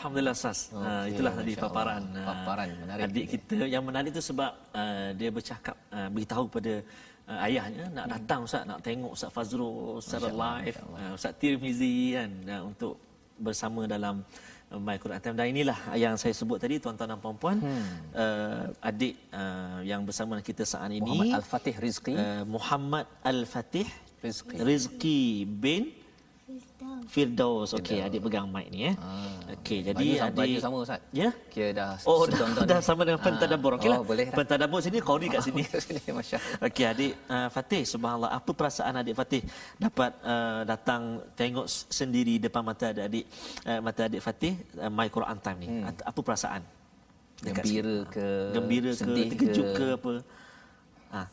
Alhamdulillah 0.00 0.32
Sas. 0.32 0.72
Okay, 0.72 0.80
uh, 0.80 1.04
itulah 1.12 1.32
tadi 1.36 1.52
paparan, 1.60 2.02
uh, 2.16 2.24
paparan 2.24 2.68
menarik. 2.72 3.02
adik 3.04 3.26
kita 3.36 3.56
yang 3.68 3.84
menarik 3.84 4.08
itu 4.16 4.24
sebab 4.24 4.52
uh, 4.72 5.12
dia 5.12 5.28
bercakap 5.28 5.76
uh, 5.92 6.08
beritahu 6.08 6.48
pada 6.48 6.72
uh, 7.28 7.44
ayahnya 7.44 7.84
nak 7.92 8.06
hmm. 8.08 8.12
datang 8.16 8.40
Ustaz 8.48 8.64
nak 8.64 8.80
tengok 8.80 9.12
Ustaz 9.12 9.28
Fazrul 9.28 10.00
secara 10.00 10.32
live. 10.32 10.76
uh, 10.96 11.12
Ustaz 11.12 11.36
Tirmizi 11.36 12.16
kan 12.16 12.32
uh, 12.48 12.62
untuk 12.72 12.96
bersama 13.36 13.84
dalam 13.84 14.24
uh, 14.72 14.80
My 14.80 14.96
Quran 14.96 15.20
Time. 15.20 15.36
Dan 15.36 15.46
inilah 15.52 15.78
yang 15.92 16.16
saya 16.16 16.32
sebut 16.32 16.56
tadi 16.56 16.80
tuan-tuan 16.80 17.12
dan 17.12 17.20
puan-puan. 17.20 17.60
Hmm. 17.60 17.84
uh, 18.16 18.72
adik 18.80 19.20
uh, 19.36 19.84
yang 19.84 20.00
bersama 20.08 20.40
kita 20.40 20.64
saat 20.64 20.88
ini 20.96 21.04
Muhammad 21.04 21.44
Al-Fatih 21.44 21.76
Rizki 21.76 22.16
uh, 22.16 22.48
Muhammad 22.48 23.04
Al-Fatih 23.20 23.84
Rizki 24.24 24.56
Rizki 24.64 25.20
bin 25.44 25.99
Firdaus. 27.10 27.74
Okey, 27.76 28.00
adik 28.00 28.20
pegang 28.22 28.46
mic 28.46 28.66
ni 28.70 28.92
eh. 28.92 28.94
Ah. 28.96 29.58
Okey, 29.58 29.82
jadi 29.82 30.06
baju 30.06 30.24
adik 30.24 30.38
baju 30.38 30.56
sama 30.62 30.76
Ustaz. 30.80 31.00
Ya? 31.10 31.28
Kira 31.50 31.68
dah 31.74 31.90
Oh, 32.06 32.24
dah, 32.30 32.64
dah 32.64 32.80
sama 32.80 33.02
dengan 33.02 33.20
pentadabbur. 33.20 33.76
Okeylah. 33.76 33.98
Oh, 34.00 34.06
boleh. 34.06 34.30
Pentadabbur 34.30 34.78
sini, 34.78 34.98
qori 35.02 35.26
kat 35.26 35.42
sini. 35.50 35.62
sini, 35.66 36.00
masya-Allah. 36.10 36.70
Okey, 36.70 36.84
adik 36.86 37.12
uh, 37.28 37.48
Fatih, 37.50 37.82
subhanallah, 37.82 38.30
apa 38.32 38.50
perasaan 38.54 38.94
adik 39.02 39.14
Fatih 39.18 39.42
dapat 39.76 40.10
uh, 40.22 40.62
datang 40.64 41.20
tengok 41.34 41.66
sendiri 41.68 42.38
depan 42.38 42.62
mata 42.62 42.94
adik 42.94 43.24
uh, 43.66 43.80
mata 43.82 44.06
adik 44.06 44.20
Fatih 44.22 44.52
uh, 44.78 44.90
My 44.92 45.08
Quran 45.10 45.36
Time 45.42 45.58
ni? 45.60 45.68
Hmm. 45.68 45.90
Apa 45.90 46.20
perasaan? 46.22 46.62
Gembira 47.40 47.96
ke? 48.06 48.26
Gembira 48.52 48.90
ke? 48.92 49.04
Terkejut 49.32 49.66
ke, 49.72 49.76
ke 49.76 49.86
apa? 49.96 50.12
Ah. 51.10 51.26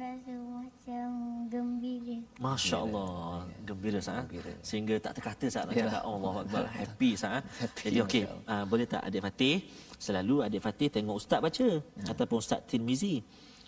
Rasa 0.00 0.32
macam 0.32 1.08
gembira. 1.52 2.16
Masya 2.40 2.76
Allah, 2.80 3.44
gembira 3.68 4.00
sangat. 4.00 4.32
Sehingga 4.64 4.96
tak 4.96 5.20
terkata 5.20 5.46
saat 5.52 5.68
nak 5.68 5.76
cakap 5.76 6.02
oh, 6.08 6.16
Allah 6.16 6.34
Akbar, 6.48 6.64
happy 6.80 7.10
sangat. 7.20 7.44
Jadi 7.76 7.98
okey, 8.00 8.24
uh, 8.24 8.64
boleh 8.64 8.88
tak 8.88 9.04
adik 9.04 9.20
Fatih, 9.20 9.54
selalu 10.00 10.40
adik 10.48 10.64
Fatih 10.64 10.88
tengok 10.88 11.20
ustaz 11.20 11.40
baca 11.44 11.66
ya. 11.68 12.08
ataupun 12.08 12.36
ustaz 12.40 12.64
Tirmizi. 12.64 13.20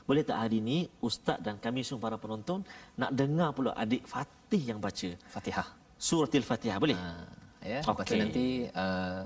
Boleh 0.03 0.25
tak 0.25 0.41
hari 0.41 0.65
ini 0.65 0.89
ustaz 1.05 1.39
dan 1.45 1.61
kami 1.61 1.85
semua 1.87 2.11
para 2.11 2.17
penonton 2.19 2.65
nak 2.99 3.13
dengar 3.13 3.53
pula 3.53 3.77
adik 3.77 4.09
Fatih 4.09 4.63
yang 4.73 4.81
baca 4.81 5.13
Fatihah. 5.29 5.69
Suratul 6.01 6.43
Fatihah 6.43 6.81
boleh? 6.81 6.97
Ha, 6.97 7.11
ya. 7.63 7.81
Okay. 7.85 8.19
nanti 8.19 8.47
uh, 8.73 9.23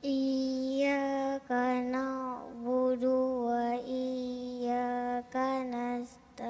Iyaka 0.00 1.84
na'budu 1.92 3.52
wa 3.52 3.76
Iyaka 3.84 5.68
nasta'in. 5.68 6.40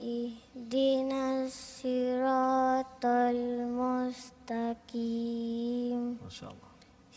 Ihdinas 0.00 1.52
siratal 1.52 3.68
mustaqim. 3.76 5.04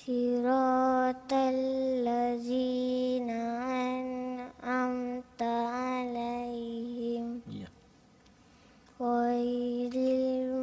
صراط 0.06 1.34
الذين 1.34 3.30
أنعمت 3.90 5.42
عليهم. 5.42 7.42
غير 9.02 9.94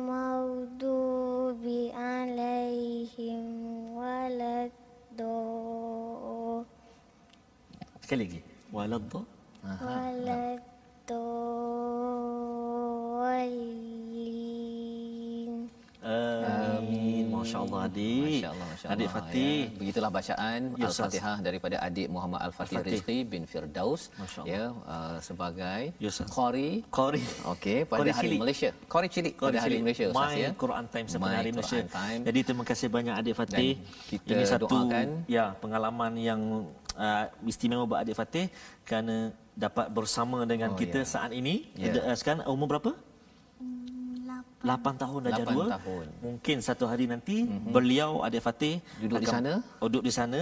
المغضوب 0.03 1.63
عليهم 1.95 3.45
ولا 3.97 4.65
الضالين. 4.65 6.65
ولا 8.73 8.97
آه. 8.97 9.23
نعم. 9.65 9.75
الضالين 9.75 9.87
ولا 9.87 10.55
الضالين. 10.55 10.65
Masya-Allah 17.45 17.81
adik. 17.87 18.25
Masya-Allah, 18.25 18.67
masya-Allah. 18.73 18.97
Adik 18.99 19.09
Fatih. 19.15 19.57
Ya. 19.69 19.77
Begitulah 19.81 20.11
bacaan 20.11 20.61
Ya, 20.75 20.87
Al-Fatihah 20.89 21.37
daripada 21.45 21.77
adik 21.79 22.07
Muhammad 22.09 22.41
Al-Fatih 22.49 22.77
Al-Fatih. 22.81 22.93
Rizqi 22.97 23.19
bin 23.25 23.43
Firdaus 23.45 24.03
Masya-Allah. 24.17 24.49
ya 24.49 24.65
uh, 24.89 25.17
sebagai 25.21 25.81
Ya, 26.01 26.09
Ustaz. 26.09 26.29
qari 26.33 26.71
Qari. 26.89 27.23
Okey, 27.53 27.79
pada 27.85 28.01
Qari 28.01 28.11
hari. 28.17 28.37
Malaysia. 28.41 28.71
Qari 28.89 29.07
cilik 29.07 29.33
pada 29.37 29.59
hari 29.61 29.77
Malaysia 29.79 30.05
Ustaz 30.09 30.33
My 30.33 30.35
ya. 30.41 30.51
Quran 30.57 30.85
Time 30.89 31.07
sempena 31.07 31.31
My 31.31 31.39
hari 31.39 31.51
Malaysia. 31.53 31.79
Time. 31.87 32.21
Jadi 32.25 32.39
terima 32.43 32.65
kasih 32.65 32.89
banyak 32.89 33.15
adik 33.15 33.35
Fatih. 33.37 33.73
Dan 33.77 34.09
kita 34.11 34.33
Ini 34.35 34.45
satu 34.49 34.65
doakan. 34.67 35.09
ya 35.29 35.45
pengalaman 35.61 36.13
yang 36.17 36.41
uh, 36.97 37.25
istimewa 37.45 37.85
buat 37.85 38.01
adik 38.03 38.17
Fatih 38.17 38.47
kerana 38.83 39.17
dapat 39.55 39.87
bersama 39.89 40.43
dengan 40.43 40.75
Oh, 40.75 40.79
kita 40.79 41.05
ya. 41.05 41.07
saat 41.07 41.31
ini. 41.31 41.71
Ya. 41.79 41.93
Yeah. 41.95 42.17
Sekarang 42.19 42.43
umur 42.49 42.75
berapa? 42.75 42.91
8 44.65 45.03
tahun 45.03 45.21
Lapan 45.29 45.55
2. 45.69 45.75
tahun. 45.77 46.05
Mungkin 46.27 46.57
satu 46.69 46.85
hari 46.91 47.05
nanti 47.05 47.37
mm-hmm. 47.45 47.73
beliau 47.77 48.11
adik 48.27 48.43
Fatih 48.47 48.81
Duduk 49.03 49.21
di 49.25 49.29
sana? 49.29 49.53
Oh, 49.83 49.89
duduk 49.93 50.05
di 50.09 50.15
sana 50.15 50.41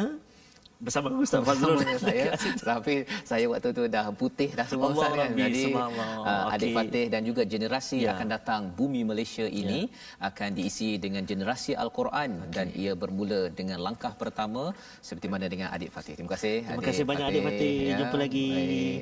bersama 0.83 1.09
Ustaz 1.15 1.41
Fazrul 1.47 1.79
Bersama 1.79 2.03
saya 2.03 2.25
tapi 2.75 2.95
saya 3.31 3.45
waktu 3.47 3.69
tu 3.79 3.83
dah 3.87 4.07
putih 4.23 4.51
dah 4.59 4.67
semua 4.67 4.91
Allah 4.91 4.99
Ustaz 4.99 5.21
kan 5.21 5.31
jadi 5.39 5.63
uh, 5.79 6.55
adik 6.55 6.69
Okey. 6.71 6.77
Fatih 6.79 7.05
dan 7.15 7.23
juga 7.23 7.43
generasi 7.47 7.99
Ya. 8.03 8.19
akan 8.19 8.29
datang 8.35 8.61
bumi 8.79 9.07
Malaysia 9.07 9.47
ini 9.47 9.81
akan 10.19 10.59
diisi 10.59 10.99
dengan 10.99 11.23
generasi 11.23 11.79
al-Quran 11.79 12.51
dan 12.51 12.67
ia 12.75 12.99
bermula 12.99 13.47
dengan 13.55 13.79
langkah 13.87 14.11
pertama 14.23 14.75
seperti 14.99 15.31
mana 15.31 15.47
dengan 15.47 15.71
adik 15.71 15.95
Fatih 15.95 16.19
terima 16.19 16.35
kasih 16.35 16.67
Terima 16.67 16.83
kasih 16.83 17.05
banyak 17.07 17.27
adik 17.31 17.43
Fatih. 17.47 17.75
Jumpa 18.03 18.17
lagi. 18.25 18.47
baik. 18.59 19.01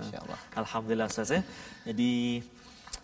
masya-Allah 0.00 0.40
Alhamdulillah 0.64 1.06
Ustaz 1.12 1.30
eh. 1.36 1.42
Jadi 1.84 2.12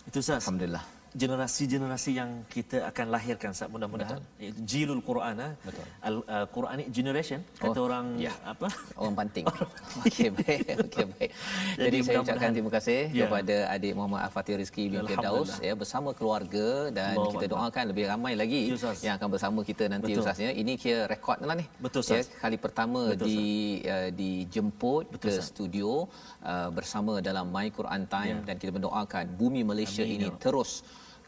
itu 0.08 0.18
Ustaz. 0.24 0.40
alhamdulillah 0.48 0.93
generasi-generasi 1.14 2.10
yang 2.18 2.30
kita 2.50 2.90
akan 2.90 3.06
lahirkan 3.14 3.50
saat 3.54 3.70
mudah-mudahan 3.70 4.18
iaitu 4.42 4.60
jilul 4.66 4.98
Quran 4.98 5.34
ah. 5.38 5.52
Betul. 5.62 5.84
Al 6.02 6.14
uh, 6.26 6.46
Quranic 6.50 6.88
generation 6.90 7.40
kata 7.54 7.78
Oh, 7.78 7.86
orang 7.86 8.06
ya. 8.18 8.34
apa? 8.42 8.68
Orang 8.98 9.14
panting. 9.14 9.46
Okey 10.06 10.28
baik. 10.34 10.66
Okey 10.90 11.04
baik. 11.14 11.30
Jadi, 11.30 11.82
Jadi 11.86 11.96
saya 12.02 12.16
ucapkan 12.26 12.50
terima 12.50 12.70
kasih 12.74 13.00
Ya. 13.14 13.22
kepada 13.30 13.56
adik 13.70 13.92
Muhammad 13.94 14.20
Al-Fatih 14.26 14.54
Rizki 14.58 14.84
bin 14.90 15.06
Firdaus 15.06 15.50
ya 15.62 15.72
bersama 15.78 16.10
keluarga 16.18 16.66
dan 16.90 17.14
Allahu 17.14 17.30
kita 17.38 17.46
doakan 17.54 17.84
lebih 17.94 18.04
ramai 18.10 18.32
lagi 18.34 18.62
Ya, 18.70 18.74
Ustaz. 18.74 18.98
yang 19.06 19.14
akan 19.14 19.28
bersama 19.34 19.60
kita 19.62 19.84
nanti 19.86 20.10
Betul. 20.10 20.22
Ustaz 20.26 20.38
ya. 20.42 20.50
Ini 20.50 20.72
kira 20.74 21.06
rekod 21.06 21.38
lah 21.40 21.54
ni. 21.54 21.66
Betul, 21.78 22.02
Ya, 22.10 22.20
Ustaz. 22.26 22.26
kali 22.42 22.58
pertama 22.58 23.14
Betul, 23.14 23.26
di 23.30 23.38
uh, 23.86 24.10
dijemput 24.10 25.04
Betul, 25.14 25.22
ke 25.22 25.30
Ustaz. 25.30 25.46
studio 25.54 26.10
uh, 26.42 26.68
bersama 26.74 27.22
dalam 27.22 27.46
My 27.54 27.70
Quran 27.70 28.02
Time 28.10 28.42
Ya. 28.42 28.46
dan 28.50 28.56
kita 28.58 28.72
mendoakan 28.74 29.24
bumi 29.38 29.62
Malaysia 29.62 30.02
Amin, 30.02 30.16
ini 30.18 30.26
ya 30.26 30.34
terus 30.42 30.82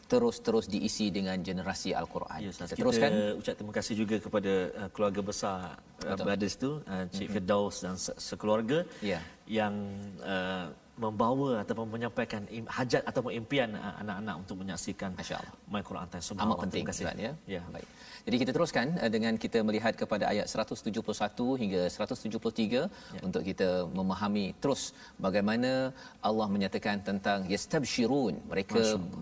terus 0.07 0.39
terus 0.39 0.65
diisi 0.65 1.11
dengan 1.11 1.35
generasi 1.39 1.91
al-Quran. 1.91 2.39
Ya, 2.39 2.49
kita 2.49 2.65
Kita 2.65 2.79
teruskan. 2.79 3.09
ucap 3.35 3.53
terima 3.59 3.73
kasih 3.75 3.93
juga 3.93 4.15
kepada 4.17 4.53
uh, 4.73 4.89
keluarga 4.89 5.21
besar 5.21 5.57
uh, 6.07 6.15
Brothers 6.15 6.55
tu, 6.55 6.79
uh, 6.79 7.05
Cik 7.11 7.27
Firdaus 7.29 7.83
dan 7.83 7.95
se- 7.99 8.15
sekeluarga 8.17 8.87
Ya. 9.03 9.19
yang 9.45 9.75
uh, 10.23 10.71
membawa 10.97 11.61
ataupun 11.61 11.93
menyampaikan 11.93 12.41
im- 12.49 12.65
hajat 12.65 13.05
ataupun 13.05 13.35
impian 13.35 13.69
uh, 13.75 14.01
anak-anak 14.01 14.35
untuk 14.41 14.55
menyaksikan. 14.63 15.11
My 15.69 15.83
Quran 15.83 16.07
Time. 16.09 16.23
amat 16.23 16.57
penting 16.65 16.83
Terima 16.87 16.91
kasih. 16.95 17.05
Ustaz 17.05 17.19
ya. 17.19 17.31
Ya. 17.45 17.61
Baik. 17.69 17.87
Jadi 18.27 18.37
kita 18.43 18.51
teruskan 18.55 18.87
uh, 19.03 19.09
dengan 19.15 19.33
kita 19.43 19.59
melihat 19.67 19.93
kepada 20.01 20.25
ayat 20.31 20.47
171 20.51 21.61
hingga 21.61 21.81
173 21.87 22.81
Ya. 23.15 23.21
untuk 23.27 23.41
kita 23.49 23.67
memahami 23.97 24.45
terus 24.63 24.81
bagaimana 25.25 25.71
Allah 26.27 26.47
menyatakan 26.55 26.99
tentang 27.09 27.39
yastabshirun. 27.53 28.35
Mereka 28.51 28.81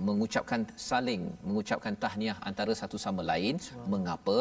mengucapkan 0.09 0.61
saling 0.89 1.23
mengucapkan 1.49 1.93
tahniah 2.03 2.37
antara 2.49 2.73
satu 2.81 2.97
sama 3.05 3.21
lain. 3.31 3.61
Mengapa? 3.95 4.37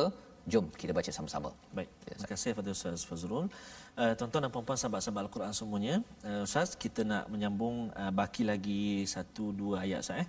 Jom 0.52 0.66
kita 0.80 0.92
baca 0.96 1.10
sama-sama. 1.16 1.50
Baik, 1.76 1.90
terima 2.08 2.28
kasih 2.32 2.50
kepada 2.52 2.70
Ustaz 2.76 3.04
Fazrul. 3.10 3.46
Uh, 3.94 4.10
tuan-tuan 4.18 4.42
dan 4.42 4.50
puan-puan 4.50 4.74
sahabat-sahabat 4.74 5.22
Al-Quran 5.30 5.52
semuanya, 5.54 5.94
uh, 6.26 6.42
Ustaz 6.42 6.74
kita 6.74 7.06
nak 7.06 7.30
menyambung 7.30 7.94
uh, 7.94 8.10
baki 8.10 8.42
lagi 8.42 9.06
satu 9.06 9.54
dua 9.54 9.86
ayat 9.86 10.02
Ustaz 10.02 10.26
eh. 10.26 10.28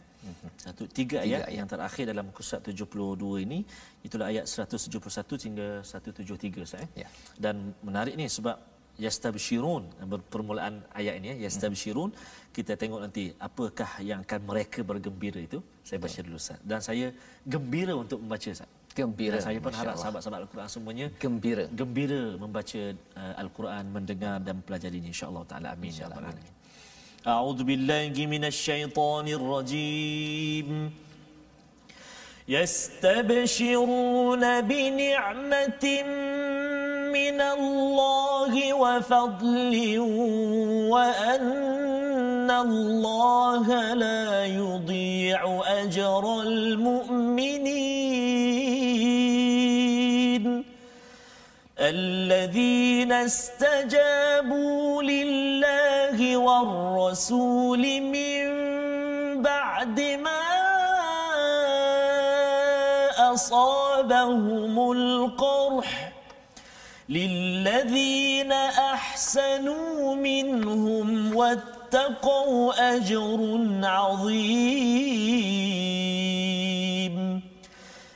Satu 0.62 0.84
tiga 0.86 1.18
ayat, 1.26 1.50
ayat. 1.50 1.58
yang 1.58 1.68
terakhir 1.74 2.06
dalam 2.10 2.30
muka 2.30 2.42
surat 2.46 2.62
72 2.62 3.46
ini 3.46 3.60
itulah 4.06 4.30
ayat 4.30 4.46
171 4.46 5.50
hingga 5.50 5.68
173 5.82 6.66
Ustaz 6.66 6.86
eh. 6.86 6.90
Ya. 7.02 7.10
Dan 7.42 7.74
menarik 7.82 8.14
ni 8.22 8.30
sebab 8.30 8.58
yastabshirun 9.04 9.84
permulaan 10.34 10.76
ayat 11.00 11.20
ini 11.20 11.28
ya 11.34 11.36
yastabshirun 11.46 12.12
kita 12.56 12.74
tengok 12.82 13.02
nanti 13.04 13.24
apakah 13.48 13.90
yang 14.10 14.20
akan 14.26 14.42
mereka 14.50 14.80
bergembira 14.92 15.40
itu 15.48 15.60
saya 15.88 16.00
baca 16.06 16.20
dulu 16.26 16.38
Ustaz 16.40 16.60
dan 16.64 16.80
saya 16.80 17.12
gembira 17.54 17.94
untuk 18.04 18.24
membaca 18.24 18.48
Ustaz 18.56 18.70
Gembira. 18.95 19.39
dan 19.39 19.47
saya 19.47 19.59
pun 19.63 19.71
Masya 19.71 19.81
harap 19.81 19.95
Allah. 19.95 20.03
sahabat-sahabat 20.03 20.41
Al-Quran 20.45 20.69
semuanya 20.69 21.07
Gembira. 21.23 21.65
gembira 21.71 22.23
membaca 22.43 22.83
uh, 23.23 23.35
Al-Quran, 23.43 23.85
mendengar 23.97 24.37
dan 24.43 24.57
pelajari 24.67 24.99
ini 24.99 25.09
insya-Allah 25.15 25.45
taala. 25.47 25.69
Amin 25.79 25.95
ya 25.95 26.11
rabbal 26.11 26.27
alamin. 26.27 26.53
A'udzu 27.23 27.63
billahi 27.69 28.27
minasyaitonir 28.27 29.39
rajim. 29.41 30.91
يستبشرون 32.51 34.43
بنعمة 34.61 35.85
من 37.15 37.39
الله 37.41 38.53
وفضل 38.75 39.75
وأن 40.91 42.51
الله 42.51 43.67
لا 43.95 44.45
يضيع 44.47 45.41
أجر 45.67 46.25
المؤمنين 46.43 48.24
الذين 51.96 53.12
استجابوا 53.12 55.04
لله 55.04 56.38
والرسول 56.38 57.84
من 58.02 58.44
بعد 59.42 60.00
ما 60.00 60.46
أصابهم 63.34 64.92
القرح 64.92 66.12
للذين 67.10 68.52
أحسنوا 68.52 70.16
منهم 70.16 71.36
واتقوا 71.36 72.96
أجر 72.96 73.40
عظيم. 73.84 75.16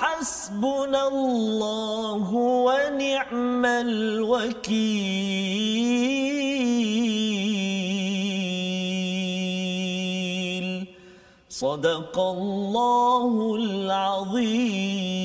حسبنا 0.00 1.02
الله 1.08 2.26
ونعم 2.66 3.64
الوكيل. 3.66 5.38
صدق 11.50 12.16
الله 12.18 13.56
العظيم. 13.56 15.18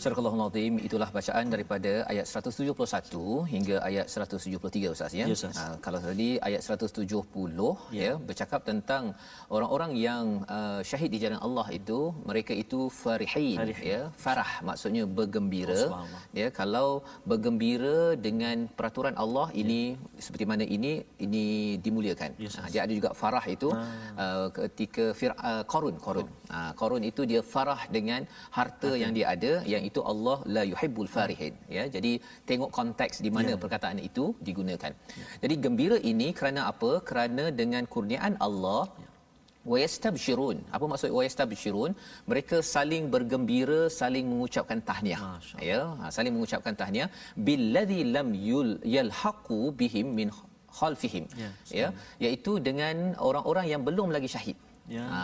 Surah 0.00 0.16
Al-Azim 0.16 0.74
itulah 0.86 1.08
bacaan 1.16 1.46
daripada 1.52 1.90
ayat 2.12 2.24
171 2.24 3.52
hingga 3.52 3.76
ayat 3.88 4.06
173 4.08 4.92
Ustaz 4.94 5.12
ya. 5.18 5.24
Ya, 5.28 5.34
Ustaz. 5.38 5.56
Ah, 5.62 5.76
kalau 5.84 5.98
tadi 6.04 6.28
ayat 6.48 6.62
170 6.64 7.04
ya. 7.92 8.00
ya 8.04 8.12
bercakap 8.28 8.60
tentang 8.70 9.12
orang-orang 9.56 9.92
yang 10.06 10.24
uh, 10.56 10.80
syahid 10.90 11.10
di 11.14 11.18
jalan 11.24 11.36
Allah 11.46 11.66
itu 11.78 11.98
mereka 12.30 12.56
itu 12.62 12.88
farihin, 13.00 13.60
Farihin. 13.60 13.84
ya. 13.92 14.00
Farah 14.24 14.52
maksudnya 14.68 15.04
bergembira 15.18 15.82
Oh, 15.92 16.08
ya. 16.40 16.48
Kalau 16.60 16.88
bergembira 17.30 18.16
dengan 18.26 18.56
peraturan 18.78 19.14
Allah 19.24 19.52
ini 19.62 20.00
seperti 20.16 20.48
mana 20.52 20.64
ini 20.76 20.92
ini 21.26 21.44
dimuliakan. 21.84 22.40
Ya, 22.40 22.48
Ustaz. 22.48 22.64
Ah, 22.64 22.68
dia 22.72 22.80
ada 22.88 22.92
juga 22.98 23.12
farah 23.20 23.44
itu 23.56 23.68
uh, 24.24 24.48
ketika 24.56 25.12
Fir 25.20 25.36
uh, 25.36 25.62
Qarun 25.74 26.00
Qarun. 26.06 26.28
Uh, 26.48 26.72
Qarun 26.80 27.04
itu 27.04 27.28
dia 27.28 27.44
farah 27.44 27.84
dengan 27.98 28.24
harta 28.58 28.96
yang 28.96 29.12
dia 29.12 29.28
ada 29.36 29.52
yang 29.74 29.84
itu 29.90 30.00
Allah 30.12 30.36
la 30.56 30.62
yuhibbul 30.72 31.10
farihin. 31.16 31.54
Ya. 31.76 31.84
Jadi 31.94 32.12
tengok 32.48 32.70
konteks 32.78 33.16
di 33.26 33.30
mana 33.36 33.52
perkataan 33.62 34.00
itu 34.08 34.24
digunakan. 34.48 34.92
Jadi 35.44 35.54
gembira 35.64 35.98
ini 36.12 36.28
kerana 36.40 36.62
apa? 36.72 36.90
Kerana 37.10 37.46
dengan 37.60 37.84
kurniaan 37.94 38.36
Allah 38.48 38.82
wayastabshirun. 39.72 40.58
Apa 40.76 40.84
maksud 40.92 41.10
wayastabshirun? 41.18 41.92
Mereka 42.30 42.58
saling 42.74 43.04
bergembira 43.14 43.80
saling 44.00 44.26
mengucapkan 44.32 44.80
tahniah. 44.90 45.24
Ya 45.70 45.82
ha, 46.00 46.12
saling 46.16 46.32
mengucapkan 46.36 46.76
tahniah. 46.82 47.08
Billadzi 47.48 48.00
lam 48.16 48.30
yul 48.50 48.72
yalhaqu 48.96 49.60
bihim 49.82 50.08
min 50.20 50.30
khalfihim. 50.78 51.26
Ya, 51.42 51.50
ya 51.80 51.88
iaitu 52.24 52.52
dengan 52.68 52.96
orang-orang 53.28 53.66
yang 53.74 53.82
belum 53.88 54.10
lagi 54.16 54.30
syahid 54.36 54.58
Ya. 54.96 55.04
Ha, 55.14 55.20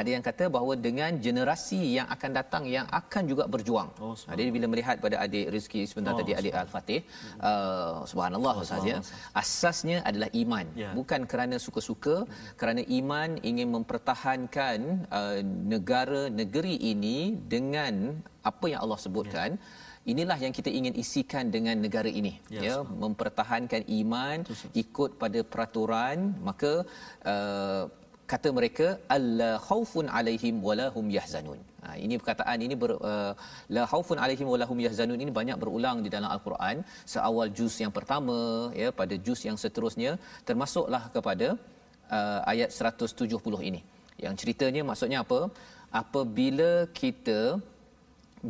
ada 0.00 0.10
yang 0.14 0.24
kata 0.28 0.44
bahawa 0.54 0.74
dengan 0.86 1.12
generasi 1.24 1.80
yang 1.96 2.08
akan 2.14 2.30
datang 2.38 2.64
yang 2.76 2.86
akan 3.00 3.22
juga 3.30 3.44
berjuang. 3.54 3.88
Oh, 4.04 4.14
jadi 4.30 4.48
bila 4.54 4.66
melihat 4.72 4.96
pada 5.04 5.16
adik 5.24 5.46
Rizki 5.54 5.82
sebentar 5.90 6.12
oh, 6.16 6.18
tadi 6.20 6.32
adik 6.40 6.54
Al-Fatih, 6.62 7.00
uh, 7.50 8.00
subhanallah 8.10 8.54
oh, 8.56 8.64
Ustaz 8.64 8.86
ya. 8.92 8.98
Asasnya 9.42 9.98
adalah 10.08 10.30
iman. 10.42 10.66
Ya. 10.82 10.90
Bukan 10.98 11.28
kerana 11.32 11.58
suka-suka, 11.66 12.16
hmm. 12.24 12.56
kerana 12.60 12.82
iman 13.00 13.30
ingin 13.50 13.68
mempertahankan 13.76 14.78
uh, 15.20 15.38
negara 15.74 16.22
negeri 16.40 16.74
ini 16.92 17.18
dengan 17.54 17.94
apa 18.52 18.66
yang 18.72 18.80
Allah 18.86 19.00
sebutkan. 19.06 19.50
Ya. 19.60 19.88
Inilah 20.12 20.36
yang 20.42 20.52
kita 20.58 20.70
ingin 20.78 20.94
isikan 21.02 21.52
dengan 21.54 21.76
negara 21.84 22.08
ini 22.20 22.32
yes, 22.48 22.62
ya 22.66 22.76
mempertahankan 23.02 23.84
iman 24.00 24.48
ikut 24.82 25.20
pada 25.22 25.40
peraturan 25.52 26.40
maka 26.48 26.72
uh, 27.32 27.84
kata 28.32 28.48
mereka 28.58 28.86
alla 29.16 29.50
khaufun 29.68 30.06
alaihim 30.18 30.56
wala 30.68 30.86
hum 30.96 31.06
yahzanun. 31.16 31.60
Ha, 31.84 31.88
ini 32.04 32.14
perkataan 32.20 32.58
ini 32.66 32.74
ber, 32.82 32.90
uh, 33.10 33.32
la 33.76 33.82
khaufun 33.92 34.18
alaihim 34.24 34.48
wala 34.52 34.64
hum 34.70 34.80
yahzanun 34.86 35.18
ini 35.24 35.32
banyak 35.38 35.56
berulang 35.62 35.98
di 36.04 36.10
dalam 36.14 36.30
al-Quran 36.36 36.76
seawal 37.12 37.50
juz 37.58 37.74
yang 37.84 37.92
pertama 37.98 38.38
ya 38.82 38.88
pada 39.00 39.16
juz 39.26 39.42
yang 39.48 39.58
seterusnya 39.64 40.12
termasuklah 40.50 41.02
kepada 41.16 41.48
uh, 42.18 42.40
ayat 42.52 42.70
170 42.92 43.68
ini. 43.70 43.82
Yang 44.24 44.34
ceritanya 44.42 44.82
maksudnya 44.90 45.20
apa? 45.26 45.40
Apabila 46.02 46.70
kita 47.02 47.40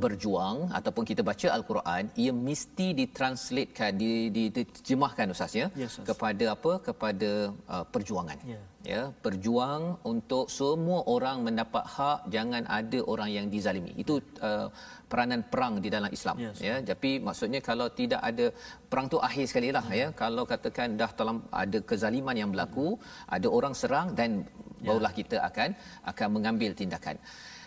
berjuang 0.02 0.58
ataupun 0.78 1.04
kita 1.10 1.22
baca 1.28 1.48
al-Quran 1.56 2.04
ia 2.22 2.32
mesti 2.48 2.86
ditranslatekan 3.00 3.92
di 4.02 4.10
diterjemahkan 4.36 5.34
ustaz 5.34 5.54
ya 5.60 5.66
yes, 5.82 5.94
kepada 6.08 6.44
apa 6.54 6.72
kepada 6.88 7.30
uh, 7.74 7.84
perjuangan 7.94 8.38
yeah. 8.52 8.62
Ya 8.80 9.12
berjuang 9.24 9.82
untuk 10.08 10.48
semua 10.48 11.04
orang 11.14 11.44
mendapat 11.46 11.84
hak 11.84 12.32
jangan 12.34 12.64
ada 12.64 12.98
orang 13.12 13.28
yang 13.28 13.46
dizalimi 13.52 13.92
itu 14.02 14.16
uh, 14.40 14.72
peranan 15.10 15.44
perang 15.52 15.84
di 15.84 15.88
dalam 15.92 16.08
Islam 16.08 16.36
yes, 16.40 16.64
ya 16.64 16.80
tapi 16.90 17.20
maksudnya 17.26 17.60
kalau 17.60 17.92
tidak 18.00 18.20
ada 18.30 18.46
perang 18.90 19.06
tu 19.12 19.20
akhir 19.28 19.44
sekali 19.52 19.68
lah 19.76 19.84
yeah. 19.92 20.08
ya 20.08 20.16
kalau 20.22 20.48
katakan 20.48 20.96
dah 20.96 21.12
dalam 21.12 21.44
ada 21.52 21.78
kezaliman 21.84 22.36
yang 22.40 22.50
berlaku 22.54 22.96
mm. 22.96 23.36
ada 23.36 23.48
orang 23.52 23.74
serang 23.76 24.08
dan 24.16 24.48
ya. 24.80 24.88
barulah 24.88 25.12
yeah. 25.12 25.20
kita 25.20 25.36
akan 25.48 25.70
akan 26.12 26.28
mengambil 26.36 26.72
tindakan 26.72 27.20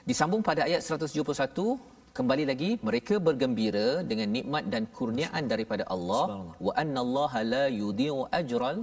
disambung 0.10 0.42
pada 0.42 0.66
ayat 0.66 0.82
171 0.82 1.93
kembali 2.18 2.44
lagi 2.50 2.70
mereka 2.88 3.16
bergembira 3.28 3.88
dengan 4.10 4.30
nikmat 4.38 4.64
dan 4.74 4.84
kurniaan 4.98 5.50
daripada 5.52 5.84
Allah 5.96 6.26
wa 6.66 6.74
annallaha 6.82 7.40
la 7.54 7.66
yudhi'u 7.82 8.20
ajral 8.40 8.78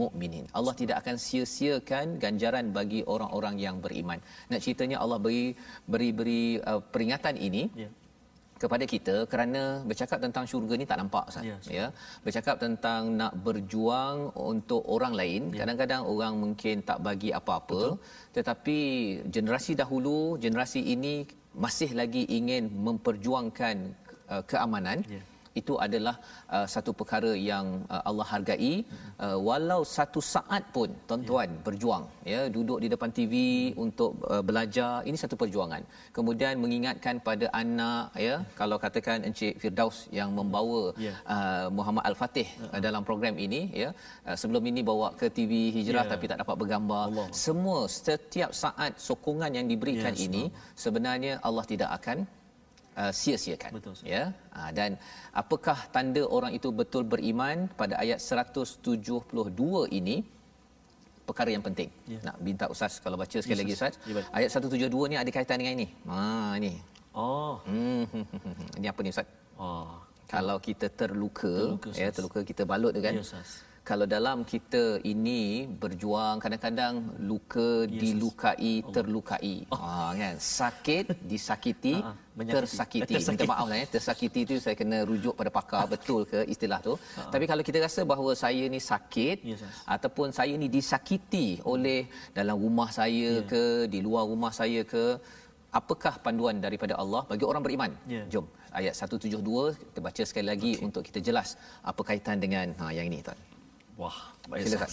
mukminin. 0.00 0.44
Allah 0.58 0.74
tidak 0.80 0.96
akan 1.02 1.16
sia-siakan 1.26 2.16
ganjaran 2.24 2.72
bagi 2.78 3.00
orang-orang 3.14 3.56
yang 3.66 3.78
beriman. 3.84 4.18
Nak 4.50 4.62
ceritanya 4.64 4.98
Allah 5.04 5.18
beri 5.26 5.44
beri 5.92 6.10
beri 6.20 6.44
uh, 6.72 6.80
peringatan 6.92 7.36
ini 7.48 7.64
yeah 7.84 7.92
kepada 8.62 8.84
kita 8.92 9.14
kerana 9.32 9.60
bercakap 9.88 10.18
tentang 10.24 10.44
syurga 10.50 10.74
ni 10.76 10.86
tak 10.90 10.98
nampak 11.00 11.24
Ustaz 11.32 11.48
yes. 11.48 11.64
ya 11.76 11.86
bercakap 12.24 12.56
tentang 12.64 13.16
nak 13.20 13.32
berjuang 13.46 14.18
untuk 14.52 14.82
orang 14.94 15.16
lain 15.20 15.42
yeah. 15.48 15.64
kadang-kadang 15.64 16.02
orang 16.12 16.34
mungkin 16.44 16.84
tak 16.90 16.98
bagi 17.06 17.30
apa-apa 17.40 17.82
Betul. 17.96 18.36
tetapi 18.36 18.78
generasi 19.36 19.72
dahulu 19.82 20.18
generasi 20.44 20.82
ini 20.94 21.14
masih 21.54 21.90
lagi 21.94 22.26
ingin 22.30 22.70
memperjuangkan 22.70 23.96
uh, 24.30 24.42
keamanan. 24.46 25.02
Yeah 25.06 25.29
itu 25.58 25.74
adalah 25.86 26.14
uh, 26.56 26.66
satu 26.74 26.90
perkara 26.98 27.32
yang 27.50 27.66
uh, 27.94 28.02
Allah 28.08 28.26
hargai 28.32 28.74
uh, 29.24 29.38
walau 29.46 29.82
satu 29.96 30.20
saat 30.34 30.62
pun 30.74 30.90
tuan-tuan 31.08 31.50
ya. 31.50 31.60
berjuang 31.66 32.04
ya 32.32 32.40
duduk 32.56 32.78
di 32.84 32.88
depan 32.94 33.10
TV 33.18 33.34
untuk 33.84 34.12
uh, 34.32 34.42
belajar 34.48 34.92
ini 35.08 35.18
satu 35.22 35.36
perjuangan 35.42 35.82
kemudian 36.18 36.54
mengingatkan 36.64 37.18
pada 37.28 37.46
anak 37.62 38.14
ya 38.26 38.36
kalau 38.60 38.78
katakan 38.84 39.26
encik 39.28 39.58
Firdaus 39.62 39.98
yang 40.18 40.30
membawa 40.38 40.82
ya. 41.06 41.14
uh, 41.34 41.66
Muhammad 41.78 42.04
Al-Fatih 42.10 42.48
uh-huh. 42.48 42.74
uh, 42.74 42.80
dalam 42.86 43.02
program 43.10 43.34
ini 43.46 43.62
ya 43.82 43.90
uh, 44.28 44.36
sebelum 44.40 44.62
ini 44.72 44.82
bawa 44.90 45.10
ke 45.20 45.28
TV 45.38 45.52
hijrah 45.78 46.06
ya. 46.06 46.10
tapi 46.14 46.24
tak 46.30 46.40
dapat 46.42 46.56
bergambar 46.62 47.04
Allah. 47.10 47.28
semua 47.44 47.80
setiap 47.90 48.52
saat 48.62 48.92
sokongan 49.08 49.50
yang 49.58 49.66
diberikan 49.72 50.14
yes, 50.14 50.26
ini 50.26 50.44
sebenarnya 50.84 51.34
Allah 51.48 51.66
tidak 51.72 51.90
akan 51.98 52.18
uh, 53.00 53.12
sia-siakan 53.20 53.70
betul 53.76 53.94
ya? 54.14 54.24
Uh, 54.58 54.70
dan 54.78 54.90
apakah 55.42 55.78
tanda 55.94 56.22
orang 56.36 56.52
itu 56.58 56.68
betul 56.80 57.04
beriman 57.12 57.66
pada 57.80 57.96
ayat 58.04 58.20
172 58.20 60.00
ini? 60.00 60.16
Perkara 61.28 61.50
yang 61.54 61.64
penting. 61.68 61.88
Ya. 62.10 62.18
nak 62.26 62.36
minta 62.46 62.66
ustaz 62.74 62.94
kalau 63.04 63.16
baca 63.22 63.38
sekali 63.44 63.62
yes, 63.62 63.62
lagi 63.62 63.74
ustaz. 63.78 63.94
Ya, 64.10 64.22
ayat 64.38 64.50
172 64.50 65.10
ni 65.10 65.16
ada 65.22 65.30
kaitan 65.36 65.56
dengan 65.62 65.74
ini? 65.78 65.88
Ha 66.10 66.20
ini 66.60 66.72
oh. 67.14 67.54
Hmm, 67.70 68.04
hmm, 68.12 68.26
hmm, 68.44 68.68
ini 68.78 68.86
apa 68.92 69.00
ni 69.04 69.10
ustaz? 69.14 69.28
Oh 69.56 70.10
kalau 70.30 70.56
kita 70.62 70.86
terluka, 71.00 71.50
terluka 71.50 71.90
ya 71.98 72.08
terluka 72.14 72.40
kita 72.50 72.62
balut 72.70 72.92
tu 72.96 73.02
kan? 73.02 73.14
Ya, 73.18 73.42
kalau 73.90 74.06
dalam 74.16 74.38
kita 74.50 74.82
ini 75.12 75.40
berjuang 75.82 76.36
kadang-kadang 76.42 76.94
luka 77.30 77.70
yes, 77.84 78.00
dilukai 78.02 78.74
oh. 78.86 78.92
terlukai 78.94 79.56
oh. 79.74 79.78
ha 79.82 80.14
kan 80.20 80.36
sakit 80.58 81.04
disakiti 81.32 81.94
ha, 81.98 82.12
tersakiti. 82.58 83.10
tersakiti 83.14 83.32
minta 83.32 83.48
maaf 83.52 83.66
lah 83.72 83.78
ya 83.82 83.86
tersakiti 83.94 84.40
tu 84.50 84.54
saya 84.64 84.76
kena 84.80 84.98
rujuk 85.10 85.34
pada 85.40 85.50
pakar 85.58 85.84
betul 85.94 86.22
ke 86.32 86.40
istilah 86.54 86.80
tu 86.86 86.94
ha. 87.18 87.26
tapi 87.34 87.44
kalau 87.50 87.66
kita 87.68 87.78
rasa 87.86 88.06
bahawa 88.12 88.32
saya 88.44 88.64
ni 88.74 88.80
sakit 88.92 89.36
yes, 89.50 89.66
yes. 89.66 89.82
ataupun 89.96 90.28
saya 90.38 90.54
ni 90.62 90.70
disakiti 90.78 91.48
oleh 91.74 92.00
dalam 92.38 92.56
rumah 92.64 92.88
saya 93.00 93.30
yeah. 93.42 93.48
ke 93.52 93.64
di 93.94 94.00
luar 94.06 94.24
rumah 94.32 94.54
saya 94.60 94.82
ke 94.94 95.04
apakah 95.82 96.14
panduan 96.24 96.56
daripada 96.66 96.94
Allah 97.02 97.22
bagi 97.32 97.46
orang 97.50 97.64
beriman 97.66 97.92
yeah. 98.14 98.26
jom 98.32 98.46
ayat 98.80 98.94
172 98.94 99.74
kita 99.90 100.00
baca 100.08 100.22
sekali 100.30 100.46
lagi 100.52 100.72
okay. 100.78 100.86
untuk 100.86 101.02
kita 101.10 101.20
jelas 101.30 101.48
apa 101.90 102.02
kaitan 102.10 102.38
dengan 102.46 102.68
ha 102.80 102.94
yang 102.98 103.08
ini 103.10 103.20
tuan 103.28 103.40
Wah, 103.99 104.35
baik 104.51 104.67
sila, 104.67 104.83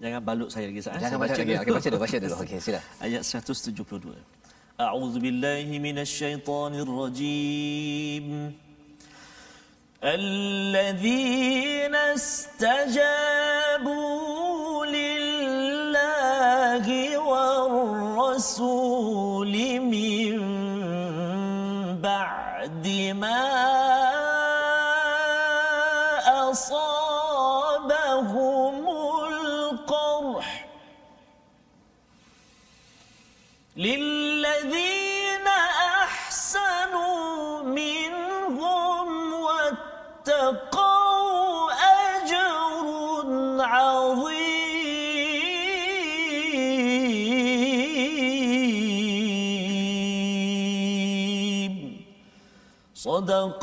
Jangan 0.00 0.24
balut 0.24 0.48
saya 0.48 0.72
lagi 0.72 0.80
Ustaz. 0.80 0.96
Eh. 0.96 1.04
Jangan 1.04 1.20
baca, 1.20 1.36
baca 1.36 1.42
lagi. 1.42 1.52
Okey, 1.60 1.72
baca 1.76 1.88
dulu, 1.90 2.00
baca 2.00 2.16
dulu. 2.16 2.34
Okey, 2.40 2.58
sila. 2.64 2.80
Ayat 3.04 3.22
172. 3.26 4.16
A'udzu 4.78 5.18
billahi 5.20 5.76
minasyaitonir 5.82 6.88
rajim. 6.88 8.54
الذين 9.98 11.90
استجابوا 12.14 13.90
لله 14.86 16.86
والرسول 18.38 19.54
من 19.80 20.38
بعد 21.98 22.86
ما 23.18 23.61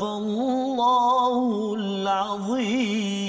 الله 0.20 1.36
العظيم 1.80 3.26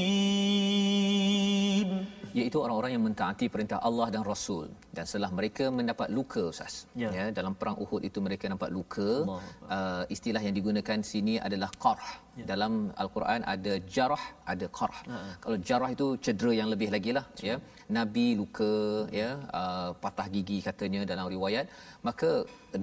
iaitu 2.39 2.57
orang-orang 2.63 2.91
yang 2.95 3.03
mentaati 3.07 3.45
perintah 3.53 3.80
Allah 3.88 4.07
dan 4.13 4.22
Rasul 4.32 4.65
dan 4.95 5.05
setelah 5.09 5.30
mereka 5.38 5.65
mendapat 5.78 6.07
luka 6.18 6.43
ustaz 6.53 6.74
ya, 7.01 7.09
ya 7.18 7.26
dalam 7.38 7.53
perang 7.59 7.78
Uhud 7.84 8.01
itu 8.09 8.20
mereka 8.26 8.45
nampak 8.51 8.70
luka 8.78 9.09
uh, 9.28 10.03
istilah 10.15 10.41
yang 10.45 10.55
digunakan 10.59 10.99
sini 11.11 11.34
adalah 11.47 11.70
qarh 11.84 12.05
ya. 12.39 12.45
dalam 12.51 12.74
al-Quran 13.03 13.41
ada 13.53 13.74
jarah 13.95 14.24
ada 14.53 14.68
qarh 14.80 14.97
ya. 15.11 15.20
kalau 15.43 15.57
jarah 15.70 15.89
itu 15.95 16.07
cedera 16.26 16.51
yang 16.61 16.70
lebih 16.74 16.89
lagi 16.95 17.11
lah 17.18 17.26
ya 17.49 17.55
nabi 17.97 18.28
luka 18.41 18.74
ya 19.22 19.30
uh, 19.61 19.89
patah 20.03 20.28
gigi 20.36 20.59
katanya 20.68 21.01
dalam 21.11 21.26
riwayat 21.36 21.65
maka 22.09 22.32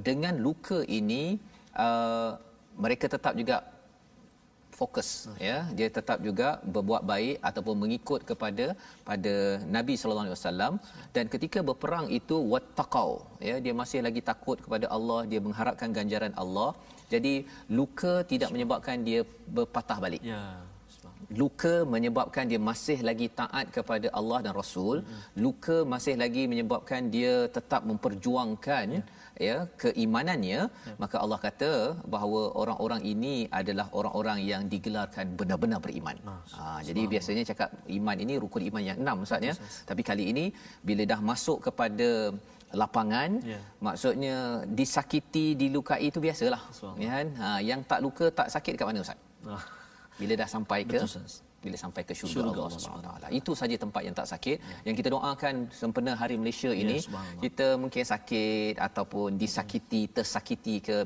dengan 0.09 0.35
luka 0.49 0.81
ini 0.99 1.23
uh, 1.87 2.33
mereka 2.83 3.07
tetap 3.15 3.35
juga 3.41 3.57
fokus 4.80 5.10
ya. 5.48 5.58
Dia 5.78 5.88
tetap 5.98 6.18
juga 6.28 6.50
berbuat 6.76 7.04
baik 7.12 7.38
ataupun 7.50 7.76
mengikut 7.84 8.22
kepada 8.30 8.66
pada 9.10 9.36
Nabi 9.76 9.94
sallallahu 10.00 10.28
alaihi 10.28 10.38
wasallam. 10.40 10.74
Dan 11.16 11.26
ketika 11.34 11.62
berperang 11.70 12.08
itu 12.20 12.38
wattaqau 12.54 13.10
ya. 13.50 13.56
Dia 13.66 13.74
masih 13.82 14.02
lagi 14.08 14.24
takut 14.32 14.58
kepada 14.66 14.88
Allah 14.98 15.20
dia 15.32 15.42
mengharapkan 15.48 15.92
ganjaran 16.00 16.36
Allah. 16.44 16.72
Jadi 17.14 17.34
luka 17.78 18.14
tidak 18.32 18.50
menyebabkan 18.56 18.98
dia 19.08 19.22
berpatah 19.58 20.00
balik. 20.08 20.24
Ya. 20.34 20.44
luka 21.40 21.74
menyebabkan 21.94 22.46
dia 22.52 22.60
masih 22.68 22.96
lagi 23.08 23.28
taat 23.40 23.66
kepada 23.76 24.08
Allah 24.20 24.40
dan 24.46 24.54
Rasul. 24.60 24.96
Luka 25.46 25.78
masih 25.94 26.14
lagi 26.22 26.44
menyebabkan 26.52 27.02
dia 27.16 27.34
tetap 27.58 27.82
memperjuangkan 27.90 28.88
ya 29.48 29.56
keimanannya 29.82 30.60
maka 31.02 31.16
Allah 31.24 31.40
kata 31.46 31.72
bahawa 32.14 32.42
orang-orang 32.62 33.02
ini 33.14 33.34
adalah 33.60 33.88
orang-orang 34.00 34.40
yang 34.52 34.62
digelarkan 34.74 35.26
benar-benar 35.40 35.80
beriman. 35.86 36.18
Ha, 36.58 36.84
jadi 36.88 37.02
biasanya 37.14 37.44
cakap 37.52 37.70
iman 37.98 38.18
ini 38.26 38.34
rukun 38.44 38.64
iman 38.70 38.84
yang 38.90 38.98
enam 39.04 39.24
ustaz 39.26 39.42
ya. 39.50 39.56
Tapi 39.90 40.02
kali 40.10 40.26
ini 40.36 40.46
bila 40.90 41.04
dah 41.14 41.20
masuk 41.32 41.58
kepada 41.68 42.10
lapangan 42.82 43.30
Ya. 43.52 43.60
maksudnya 43.86 44.36
disakiti 44.80 45.46
dilukai 45.62 46.02
itu 46.10 46.20
biasalah. 46.26 46.62
Ya 47.04 47.10
kan? 47.16 47.28
Ha, 47.42 47.48
yang 47.70 47.82
tak 47.92 48.00
luka 48.06 48.26
tak 48.40 48.48
sakit 48.54 48.74
kat 48.78 48.86
mana 48.90 49.02
ustaz? 49.06 49.18
Bila 50.22 50.34
dah 50.42 50.50
sampai 50.56 50.80
ke? 50.84 51.00
Betul. 51.02 51.49
Bila 51.64 51.76
sampai 51.84 52.02
ke 52.08 52.14
syurga, 52.20 52.34
Syurga 52.36 52.60
Allah 52.66 52.82
Subhanahu 52.86 53.06
Taala. 53.08 53.28
Itu 53.40 53.52
saja 53.62 53.76
tempat 53.84 54.02
yang 54.08 54.16
tak 54.20 54.28
sakit. 54.34 54.58
Yang 54.88 54.96
kita 55.00 55.10
doakan 55.16 55.56
sempena 55.82 56.12
hari 56.22 56.36
Malaysia 56.42 56.72
ini, 56.84 56.98
subhanallah. 57.06 57.42
kita 57.46 57.68
mungkin 57.84 58.04
sakit 58.14 58.74
ataupun 58.88 59.30
disakiti, 59.44 60.02
tersakiti 60.18 60.78
ke 60.88 60.98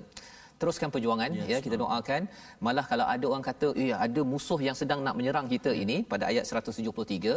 teruskan 0.61 0.89
perjuangan 0.93 1.31
Ya, 1.39 1.45
ya 1.51 1.57
kita 1.65 1.75
doakan. 1.83 2.21
Malah 2.65 2.85
kalau 2.91 3.05
ada 3.13 3.25
orang 3.31 3.43
kata 3.49 3.67
eh 3.83 3.91
ada 4.05 4.21
musuh 4.33 4.59
yang 4.67 4.75
sedang 4.81 4.99
nak 5.05 5.15
menyerang 5.19 5.47
kita 5.53 5.71
ini 5.83 5.97
pada 6.11 6.23
ayat 6.31 6.45
173 6.49 7.35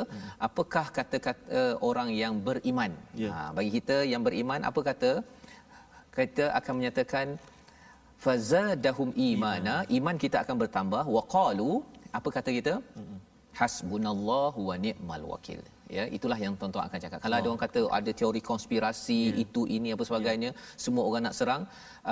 apakah 0.48 0.86
kata-kata 0.98 1.62
orang 1.88 2.08
yang 2.22 2.34
beriman? 2.48 2.92
Ya. 3.22 3.30
ha 3.34 3.42
bagi 3.56 3.70
kita 3.78 3.96
yang 4.12 4.22
beriman 4.26 4.62
apa 4.70 4.80
kata? 4.90 5.10
Kita 6.18 6.44
akan 6.58 6.72
menyatakan 6.78 7.26
fazadahum 8.24 9.10
imana. 9.30 9.74
Iman 9.98 10.16
kita 10.24 10.36
akan 10.44 10.56
bertambah. 10.62 11.04
Waqalu 11.16 11.72
apa 12.18 12.28
kata 12.36 12.50
kita? 12.58 12.74
Hasbunallahu 13.60 14.60
wa 14.70 14.76
ni'mal 14.84 15.24
wakil. 15.32 15.60
Ya 15.96 16.04
itulah 16.16 16.38
yang 16.44 16.54
tuan-tuan 16.60 16.84
akan 16.88 17.00
cakap. 17.04 17.18
Kalau 17.24 17.36
ada 17.38 17.48
orang 17.50 17.62
kata 17.64 17.80
ada 17.98 18.10
teori 18.20 18.40
konspirasi 18.50 19.18
itu 19.44 19.60
ini 19.76 19.88
apa 19.94 20.04
sebagainya 20.08 20.50
semua 20.84 21.04
orang 21.08 21.22
nak 21.26 21.36
serang 21.38 21.62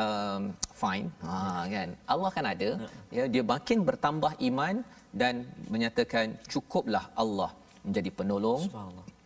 um, 0.03 0.43
fine. 0.83 1.09
Ha 1.27 1.33
kan? 1.75 1.89
Allah 2.15 2.31
kan 2.37 2.47
ada. 2.55 2.71
Ya 3.19 3.25
dia 3.35 3.43
makin 3.55 3.81
bertambah 3.89 4.33
iman 4.49 4.77
dan 5.23 5.35
menyatakan 5.75 6.39
cukuplah 6.53 7.05
Allah 7.25 7.51
menjadi 7.87 8.11
penolong 8.19 8.63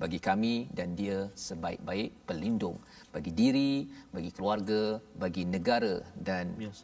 bagi 0.03 0.19
kami 0.29 0.55
dan 0.79 0.89
dia 1.01 1.19
sebaik-baik 1.47 2.11
pelindung 2.29 2.79
bagi 3.19 3.33
diri, 3.41 3.73
bagi 4.17 4.31
keluarga, 4.37 4.83
bagi 5.23 5.43
negara 5.55 5.95
dan 6.29 6.45
Yes. 6.65 6.79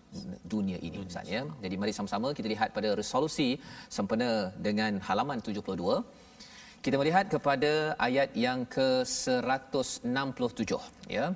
dunia 0.53 0.78
ini 0.87 0.97
Ustaz 1.07 1.26
ya. 1.37 1.43
Jadi 1.64 1.74
mari 1.80 1.93
sama-sama 1.99 2.28
kita 2.39 2.49
lihat 2.55 2.68
pada 2.76 2.91
resolusi 3.01 3.49
sempena 3.97 4.30
dengan 4.66 4.93
halaman 5.09 5.39
72. 5.39 6.03
Kita 6.85 6.97
melihat 7.01 7.26
kepada 7.35 7.72
ayat 8.07 8.30
yang 8.47 8.61
ke-167 8.76 10.72
ya. 11.16 11.26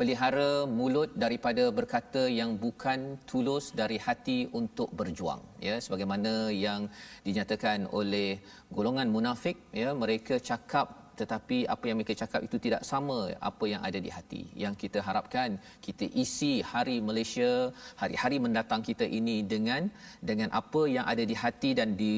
Pelihara 0.00 0.50
mulut 0.78 1.10
daripada 1.22 1.64
berkata 1.78 2.22
yang 2.40 2.50
bukan 2.64 3.00
tulus 3.30 3.64
dari 3.80 3.96
hati 4.06 4.38
untuk 4.60 4.88
berjuang 4.98 5.40
ya 5.68 5.74
sebagaimana 5.84 6.32
yang 6.66 6.80
dinyatakan 7.26 7.78
oleh 7.98 8.40
golongan 8.76 9.12
munafik 9.16 9.56
ya 9.82 9.92
mereka 10.02 10.34
cakap 10.50 10.86
tetapi 11.22 11.58
apa 11.74 11.84
yang 11.88 11.96
mereka 11.98 12.14
cakap 12.22 12.40
itu 12.48 12.56
tidak 12.64 12.82
sama 12.90 13.18
apa 13.50 13.64
yang 13.72 13.82
ada 13.88 13.98
di 14.06 14.10
hati. 14.16 14.42
Yang 14.64 14.74
kita 14.82 14.98
harapkan 15.08 15.58
kita 15.86 16.06
isi 16.22 16.52
hari 16.72 16.96
Malaysia, 17.08 17.52
hari-hari 18.00 18.36
mendatang 18.46 18.82
kita 18.88 19.06
ini 19.20 19.36
dengan 19.52 19.92
dengan 20.30 20.48
apa 20.60 20.82
yang 20.96 21.06
ada 21.12 21.24
di 21.30 21.36
hati 21.42 21.70
dan 21.78 21.88
di 22.02 22.16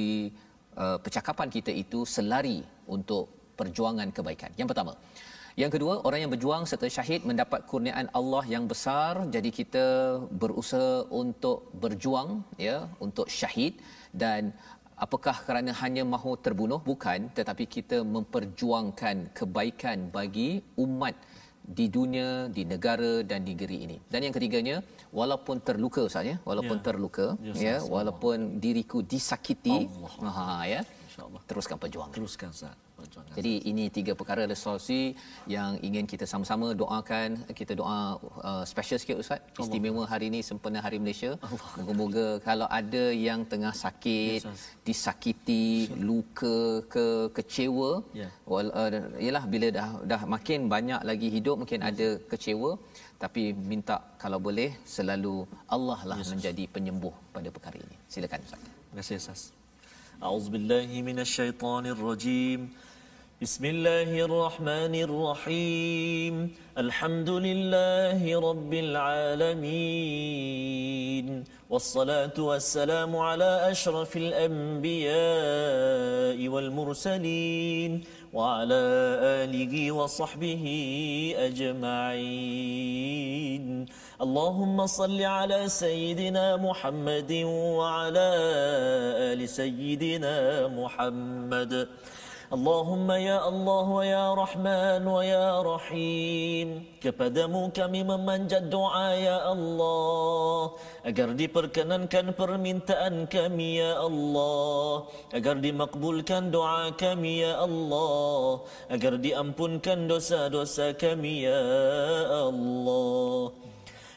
uh, 0.82 0.98
percakapan 1.04 1.48
kita 1.56 1.74
itu 1.84 2.02
selari 2.16 2.58
untuk 2.96 3.24
perjuangan 3.58 4.08
kebaikan. 4.16 4.50
Yang 4.60 4.68
pertama, 4.72 4.92
yang 5.60 5.72
kedua, 5.74 5.94
orang 6.08 6.20
yang 6.24 6.32
berjuang 6.32 6.62
serta 6.70 6.88
syahid 6.96 7.28
mendapat 7.30 7.60
kurniaan 7.70 8.08
Allah 8.18 8.44
yang 8.54 8.64
besar. 8.72 9.28
Jadi 9.34 9.50
kita 9.58 9.86
berusaha 10.42 11.04
untuk 11.22 11.68
berjuang 11.82 12.30
ya, 12.68 12.76
untuk 13.06 13.28
syahid 13.28 13.76
dan 14.22 14.56
apakah 15.04 15.36
kerana 15.46 15.70
hanya 15.82 16.02
mahu 16.14 16.32
terbunuh 16.44 16.80
bukan 16.90 17.20
tetapi 17.38 17.64
kita 17.76 17.98
memperjuangkan 18.14 19.16
kebaikan 19.38 19.98
bagi 20.16 20.50
umat 20.84 21.16
di 21.78 21.86
dunia, 21.96 22.30
di 22.56 22.62
negara 22.72 23.12
dan 23.30 23.46
di 23.46 23.54
negeri 23.54 23.76
ini. 23.86 23.96
Dan 24.12 24.26
yang 24.26 24.34
ketiganya, 24.34 24.76
walaupun 25.14 25.62
terluka 25.62 26.00
Ustaz 26.08 26.26
ya, 26.26 26.36
walaupun 26.48 26.78
Ya. 26.78 26.84
terluka 26.86 27.26
Ya, 27.38 27.52
ya, 27.54 27.74
sama-sama. 27.78 27.92
walaupun 27.96 28.36
diriku 28.64 28.98
disakiti, 29.12 29.76
Allah. 29.86 30.32
ha 30.38 30.46
ya, 30.66 30.80
InsyaAllah. 31.06 31.42
teruskan 31.50 31.76
perjuangan. 31.82 32.14
Teruskan 32.18 32.48
Ustaz. 32.50 32.74
Jadi 33.36 33.52
ini 33.70 33.84
tiga 33.96 34.12
perkara 34.20 34.42
resolusi 34.52 35.00
yang 35.54 35.78
ingin 35.88 36.06
kita 36.12 36.24
sama-sama 36.32 36.68
doakan. 36.82 37.30
Kita 37.60 37.72
doa 37.80 37.98
uh, 38.50 38.64
special 38.72 38.98
sikit 39.02 39.16
Ustaz. 39.22 39.40
Istimewa 39.64 40.04
hari 40.12 40.28
ini 40.32 40.40
sempena 40.48 40.80
Hari 40.86 40.98
Malaysia. 41.02 41.32
Moga-moga 41.78 42.26
kalau 42.48 42.68
ada 42.80 43.04
yang 43.26 43.42
tengah 43.52 43.74
sakit, 43.84 44.40
disakiti, 44.88 45.68
luka 46.08 46.58
ke 46.94 47.06
kecewa, 47.36 47.90
ya. 48.20 48.28
wal 48.52 48.70
ialah 49.26 49.44
uh, 49.46 49.50
bila 49.54 49.68
dah 49.78 49.88
dah 50.12 50.22
makin 50.34 50.60
banyak 50.74 51.00
lagi 51.10 51.28
hidup 51.36 51.56
mungkin 51.62 51.80
yes. 51.82 51.90
ada 51.90 52.08
kecewa 52.30 52.70
tapi 53.22 53.42
minta 53.70 53.96
kalau 54.22 54.38
boleh 54.46 54.70
selalu 54.94 55.34
Allah 55.74 56.00
lah 56.10 56.18
yes. 56.20 56.30
menjadi 56.32 56.64
penyembuh 56.74 57.14
pada 57.34 57.48
perkara 57.56 57.78
ini. 57.86 57.96
Silakan 58.12 58.46
Ustaz. 58.46 58.62
Terima 58.66 58.96
kasih 58.98 59.16
Ustaz. 59.22 59.42
A'udzubillahi 60.26 60.96
minasyaitonirrajim. 61.08 62.60
بسم 63.42 63.64
الله 63.64 64.24
الرحمن 64.24 64.94
الرحيم 64.94 66.34
الحمد 66.78 67.30
لله 67.30 68.40
رب 68.50 68.72
العالمين 68.86 70.22
والصلاة 71.70 72.38
والسلام 72.38 73.16
على 73.16 73.70
أشرف 73.70 74.16
الأنبياء 74.16 75.18
والمرسلين 76.48 78.04
وعلى 78.32 78.82
آله 79.42 79.92
وصحبه 79.92 80.64
أجمعين 81.38 83.06
اللهم 84.22 84.86
صل 84.86 85.22
على 85.22 85.68
سيدنا 85.68 86.56
محمد 86.56 87.32
وعلى 87.78 88.28
آل 89.32 89.48
سيدنا 89.48 90.68
محمد 90.68 91.88
Allahumma 92.52 93.16
ya 93.16 93.40
Allah 93.48 93.86
wa 93.88 94.04
ya 94.04 94.36
Rahman 94.36 95.08
wa 95.08 95.24
ya 95.24 95.64
Rahim. 95.64 96.84
Kepadamu 97.00 97.72
kami 97.72 98.04
memanjat 98.04 98.68
doa 98.68 99.16
ya 99.16 99.40
Allah. 99.40 100.76
Agar 101.00 101.32
diperkenankan 101.32 102.36
permintaan 102.36 103.24
kami 103.32 103.80
ya 103.80 104.04
Allah. 104.04 105.08
Agar 105.32 105.64
dimakbulkan 105.64 106.52
doa 106.52 106.92
kami 106.92 107.40
ya 107.40 107.56
Allah. 107.56 108.60
Agar 108.92 109.16
diampunkan 109.16 110.04
dosa-dosa 110.04 110.92
kami 110.92 111.48
ya 111.48 111.64
Allah. 112.52 113.71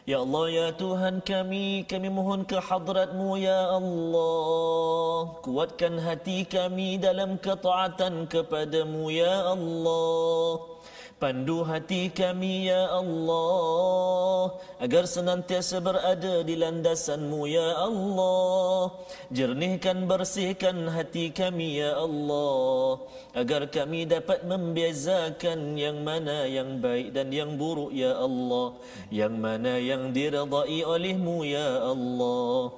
Ya 0.06 0.22
Allah, 0.22 0.46
ya 0.54 0.68
Tuhan 0.70 1.18
kami, 1.26 1.82
kami 1.90 2.14
mohon 2.14 2.46
ke 2.46 2.62
hadratmu 2.62 3.42
ya 3.42 3.74
Allah. 3.74 5.34
Kuatkan 5.42 5.98
hati 5.98 6.46
kami 6.46 7.02
dalam 7.02 7.42
ketaatan 7.42 8.30
kepadamu 8.30 9.10
ya 9.10 9.50
Allah. 9.50 10.75
Pandu 11.16 11.64
hati 11.64 12.12
kami 12.12 12.68
ya 12.68 12.92
Allah 12.92 14.52
Agar 14.84 15.08
senantiasa 15.08 15.80
berada 15.80 16.44
di 16.44 16.60
landasanmu 16.60 17.48
ya 17.48 17.88
Allah. 17.88 18.92
Jernihkan 19.32 20.12
bersihkan 20.12 20.92
hati 20.92 21.32
kami 21.32 21.80
ya 21.80 21.96
Allah 21.96 23.00
Agar 23.32 23.72
kami 23.72 24.04
dapat 24.04 24.44
membezakan 24.44 25.80
yang 25.80 26.04
mana 26.04 26.52
yang 26.52 26.84
baik 26.84 27.16
dan 27.16 27.32
yang 27.32 27.56
buruk 27.56 27.96
ya 27.96 28.12
Allah. 28.20 28.76
Yang 29.08 29.36
mana 29.40 29.74
yang 29.80 30.12
diredai 30.12 30.84
olehmu 30.84 31.48
ya 31.48 31.96
Allah. 31.96 32.76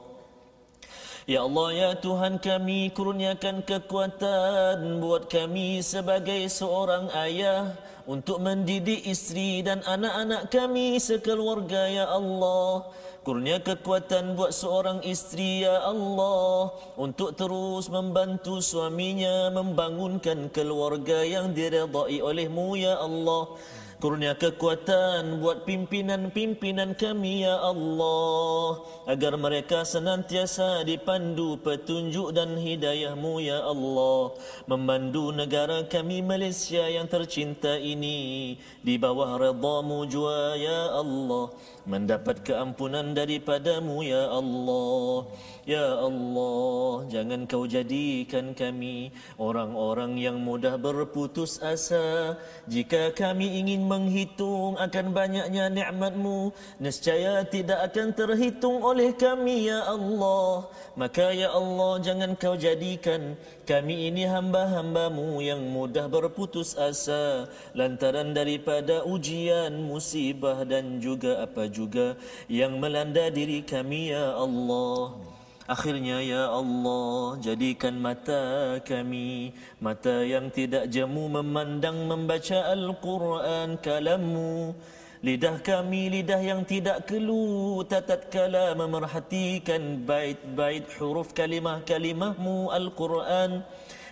Ya 1.28 1.44
Allah 1.44 1.70
ya 1.76 1.92
Tuhan 1.98 2.40
kami 2.40 2.94
kurniakan 2.96 3.66
kekuatan 3.66 5.04
buat 5.04 5.28
kami 5.28 5.84
sebagai 5.84 6.48
seorang 6.48 7.12
ayah 7.12 7.76
untuk 8.08 8.39
mendidik 8.39 9.03
isteri 9.03 9.60
dan 9.60 9.84
anak-anak 9.84 10.47
kami 10.47 10.95
sekeluarga 10.97 11.91
ya 11.91 12.08
Allah. 12.08 12.88
Kurnia 13.28 13.60
kekuatan 13.60 14.39
buat 14.39 14.55
seorang 14.55 15.03
isteri 15.03 15.68
ya 15.68 15.84
Allah 15.84 16.72
untuk 16.95 17.36
terus 17.36 17.91
membantu 17.91 18.64
suaminya 18.64 19.51
membangunkan 19.51 20.47
keluarga 20.47 21.28
yang 21.28 21.51
diredai 21.51 22.24
olehmu 22.24 22.80
ya 22.80 22.95
Allah. 22.95 23.60
Kurnia 23.98 24.38
kekuatan 24.38 25.41
buat 25.41 25.66
pimpinan-pimpinan 25.66 26.93
kami 26.93 27.50
ya 27.50 27.58
Allah. 27.58 28.86
Agar 29.10 29.41
mereka 29.41 29.82
senantiasa 29.89 30.86
dipandu 30.86 31.58
petunjuk 31.58 32.30
dan 32.30 32.62
hidayahmu 32.62 33.41
ya 33.41 33.58
Allah. 33.66 34.38
Memandu 34.70 35.34
negara 35.34 35.82
kami 35.89 36.22
Malaysia 36.22 36.86
yang 36.86 37.10
tercinta 37.10 37.74
ini. 37.74 38.62
Di 38.86 39.02
bawah 39.02 39.34
redamu 39.41 40.06
jua 40.06 40.54
ya 40.54 40.93
Allah. 40.93 41.58
Mendapat 41.89 42.45
keampunan 42.45 43.18
daripadamu 43.18 44.06
ya 44.06 44.30
Allah. 44.30 45.26
Ya 45.68 46.00
Allah, 46.00 47.04
jangan 47.12 47.43
kau 47.43 47.68
jadikan 47.68 48.56
kami 48.56 49.12
orang-orang 49.36 50.16
yang 50.16 50.39
mudah 50.39 50.80
berputus 50.80 51.60
asa. 51.60 52.39
Jika 52.72 53.12
kami 53.12 53.60
ingin 53.60 53.87
menghitung 53.88 54.76
akan 54.76 55.16
banyaknya 55.16 55.72
nikmatmu, 55.72 56.52
nescaya 56.84 57.48
tidak 57.48 57.88
akan 57.88 58.12
terhitung 58.12 58.84
oleh 58.84 59.16
kami, 59.16 59.72
Ya 59.72 59.88
Allah. 59.88 60.68
Maka, 61.00 61.32
Ya 61.32 61.56
Allah, 61.56 62.04
jangan 62.04 62.36
kau 62.36 62.60
jadikan 62.60 63.40
kami 63.64 64.12
ini 64.12 64.28
hamba-hambamu 64.28 65.40
yang 65.40 65.64
mudah 65.72 66.12
berputus 66.12 66.76
asa. 66.76 67.48
Lantaran 67.72 68.36
daripada 68.36 69.08
ujian, 69.08 69.72
musibah 69.88 70.68
dan 70.68 71.00
juga 71.00 71.48
apa 71.48 71.72
juga 71.72 72.20
yang 72.52 72.76
melanda 72.84 73.32
diri 73.32 73.64
kami, 73.64 74.12
Ya 74.12 74.36
Allah. 74.36 75.37
Akhirnya 75.68 76.24
ya 76.24 76.47
Allah 76.47 77.36
jadikan 77.43 77.99
mata 77.99 78.80
kami 78.88 79.51
mata 79.84 80.24
yang 80.24 80.47
tidak 80.47 80.88
jemu 80.88 81.28
memandang 81.28 82.07
membaca 82.07 82.72
Al-Quran 82.72 83.76
kalammu 83.84 84.72
lidah 85.20 85.59
kami 85.59 86.07
lidah 86.07 86.39
yang 86.39 86.63
tidak 86.63 87.03
kelu 87.11 87.84
tatkala 87.84 88.80
memerhatikan 88.80 90.07
bait-bait 90.07 90.88
huruf 90.95 91.36
kalimah-kalimahmu 91.36 92.72
Al-Quran. 92.72 93.68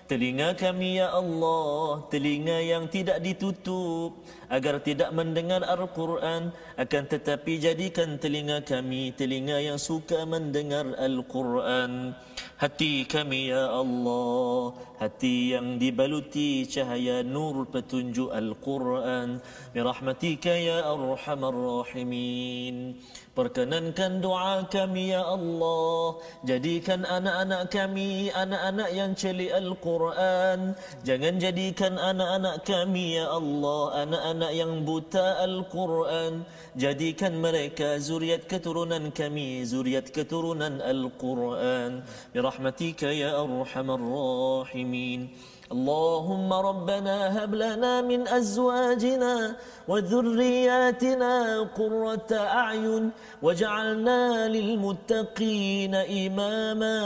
Telinga 0.06 0.54
kami 0.54 1.02
ya 1.02 1.10
Allah, 1.10 2.06
telinga 2.14 2.62
yang 2.62 2.86
tidak 2.86 3.18
ditutup 3.26 4.22
agar 4.50 4.82
tidak 4.82 5.12
mendengar 5.12 5.66
Al-Quran 5.66 6.54
akan 6.76 7.04
tetapi 7.10 7.58
jadikan 7.58 8.18
telinga 8.22 8.62
kami 8.62 9.16
telinga 9.16 9.62
yang 9.62 9.80
suka 9.80 10.24
mendengar 10.28 10.96
Al-Quran. 11.00 12.14
Hati 12.56 13.04
kami 13.04 13.52
ya 13.52 13.68
Allah, 13.68 14.72
hati 14.96 15.52
yang 15.52 15.76
dibaluti 15.76 16.64
cahaya 16.64 17.20
nur 17.20 17.68
petunjuk 17.68 18.32
Al-Quran. 18.32 19.44
Birahmatika 19.76 20.56
ya 20.56 20.88
Arhamar 20.88 21.52
Rahimin. 21.52 22.96
Perkenankan 23.36 24.24
doa 24.24 24.64
kami 24.72 25.12
ya 25.12 25.20
Allah 25.20 26.24
Jadikan 26.48 27.04
anak-anak 27.04 27.68
kami 27.68 28.32
Anak-anak 28.32 28.90
yang 28.96 29.12
celik 29.12 29.52
Al-Quran 29.52 30.72
Jangan 31.04 31.36
jadikan 31.44 32.00
anak-anak 32.00 32.64
kami 32.64 33.20
ya 33.20 33.28
Allah 33.28 34.08
Anak-anak 34.08 34.35
yang 34.51 34.85
buta 34.87 35.43
Al-Quran 35.45 36.43
Jadikan 36.77 37.39
mereka 37.39 37.99
zuriat 37.99 38.47
keturunan 38.47 39.11
kami 39.15 39.63
Zuriat 39.67 40.11
keturunan 40.11 40.79
Al-Quran 40.83 42.03
Birahmatika 42.35 43.11
ya 43.11 43.39
Arhamar 43.39 44.01
Rahimin 44.01 45.31
اللهم 45.71 46.51
ربنا 46.53 47.17
هب 47.31 47.55
لنا 47.55 48.03
من 48.03 48.27
ازواجنا 48.29 49.57
وذرياتنا 49.89 51.33
قرة 51.79 52.31
اعين 52.33 53.11
واجعلنا 53.43 54.49
للمتقين 54.49 55.95
اماما 55.95 57.01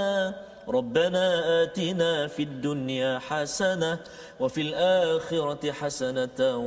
ربنا 0.69 1.25
آتنا 1.63 2.27
في 2.27 2.43
الدنيا 2.43 3.19
حسنة 3.19 3.99
وفي 4.39 4.61
الآخرة 4.61 5.71
حسنة 5.71 6.57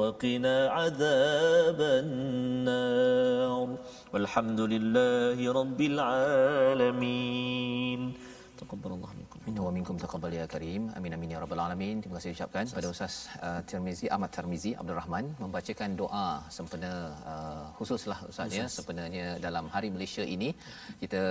وقنا 0.00 0.68
عذاب 0.68 1.80
النار. 1.80 3.68
والحمد 4.12 4.60
لله 4.60 5.52
رب 5.52 5.80
العالمين. 5.80 7.20
تقبل 8.58 8.90
الله 8.90 9.12
Minna 9.44 9.60
wa 9.64 9.70
minkum 9.74 9.96
taqabbal 10.00 10.34
ya 10.36 10.44
karim. 10.52 10.82
Amin 10.96 11.12
amin 11.16 11.30
ya 11.32 11.38
rabbal 11.42 11.60
alamin. 11.64 11.96
Terima 12.04 12.16
kasih 12.20 12.32
ucapkan 12.36 12.64
pada 12.76 12.88
Ustaz 12.94 13.14
uh, 13.46 13.60
Tirmizi 13.68 14.06
Ahmad 14.14 14.30
Tirmizi 14.36 14.70
Abdul 14.80 14.98
Rahman 15.00 15.32
membacakan 15.42 15.96
doa 16.00 16.44
sempena 16.56 16.90
uh, 17.32 17.64
khususlah 17.78 18.18
Ustaz 18.28 18.52
ya 18.58 18.66
sebenarnya 18.68 19.26
dalam 19.46 19.72
Hari 19.74 19.88
Malaysia 19.94 20.20
ini 20.34 20.50
kita 21.02 21.22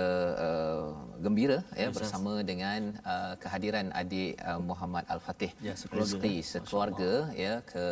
uh, 0.46 0.90
gembira 1.22 1.58
ya 1.82 1.86
Ustaz. 1.86 1.96
bersama 1.98 2.32
dengan 2.50 2.80
uh, 3.12 3.34
kehadiran 3.44 3.94
adik 4.02 4.42
uh, 4.42 4.58
Muhammad 4.70 5.06
Al-Fatih 5.14 5.52
ya, 5.68 5.74
Rizqi 6.00 6.34
ya. 6.42 6.48
sekeluarga 6.50 7.12
ya 7.44 7.54
ke 7.70 7.86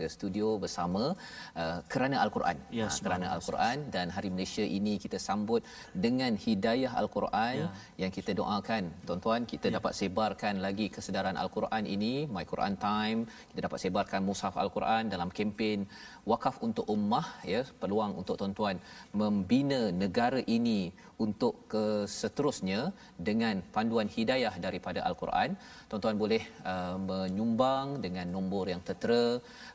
ke 0.00 0.08
studio 0.16 0.56
bersama 0.64 1.04
uh, 1.60 1.78
kerana 1.92 2.16
Al-Quran. 2.24 2.56
Ya, 2.80 2.88
uh, 2.88 2.98
kerana 3.04 3.28
Al-Quran 3.36 3.92
dan 3.92 4.08
Hari 4.16 4.32
Malaysia 4.32 4.64
ini 4.64 4.96
kita 5.04 5.20
sambut 5.28 5.60
dengan 5.92 6.32
hidayah 6.48 6.96
Al-Quran 7.04 7.56
ya. 7.68 7.70
yang 8.00 8.12
kita 8.18 8.32
doakan 8.42 8.88
tuan-tuan 9.04 9.49
kita 9.52 9.66
ya. 9.68 9.74
dapat 9.76 9.92
sebarkan 10.00 10.54
lagi 10.66 10.86
kesedaran 10.94 11.36
al-Quran 11.42 11.84
ini 11.96 12.14
My 12.34 12.44
Quran 12.52 12.74
Time 12.86 13.20
kita 13.50 13.60
dapat 13.66 13.78
sebarkan 13.84 14.20
mushaf 14.28 14.56
al-Quran 14.64 15.12
dalam 15.14 15.30
kempen 15.36 15.80
wakaf 16.32 16.58
untuk 16.68 16.86
ummah 16.96 17.26
ya 17.52 17.62
peluang 17.82 18.12
untuk 18.22 18.36
tuan-tuan 18.40 18.76
membina 19.20 19.82
negara 20.02 20.42
ini 20.58 20.80
untuk 21.24 21.54
ke 21.72 21.84
seterusnya 22.18 22.80
dengan 23.28 23.56
panduan 23.74 24.08
hidayah 24.16 24.52
daripada 24.66 25.00
al-Quran 25.08 25.50
tuan-tuan 25.90 26.16
boleh 26.22 26.42
uh, 26.72 26.96
menyumbang 27.08 27.88
dengan 28.04 28.26
nombor 28.36 28.64
yang 28.72 28.82
tertera 28.88 29.24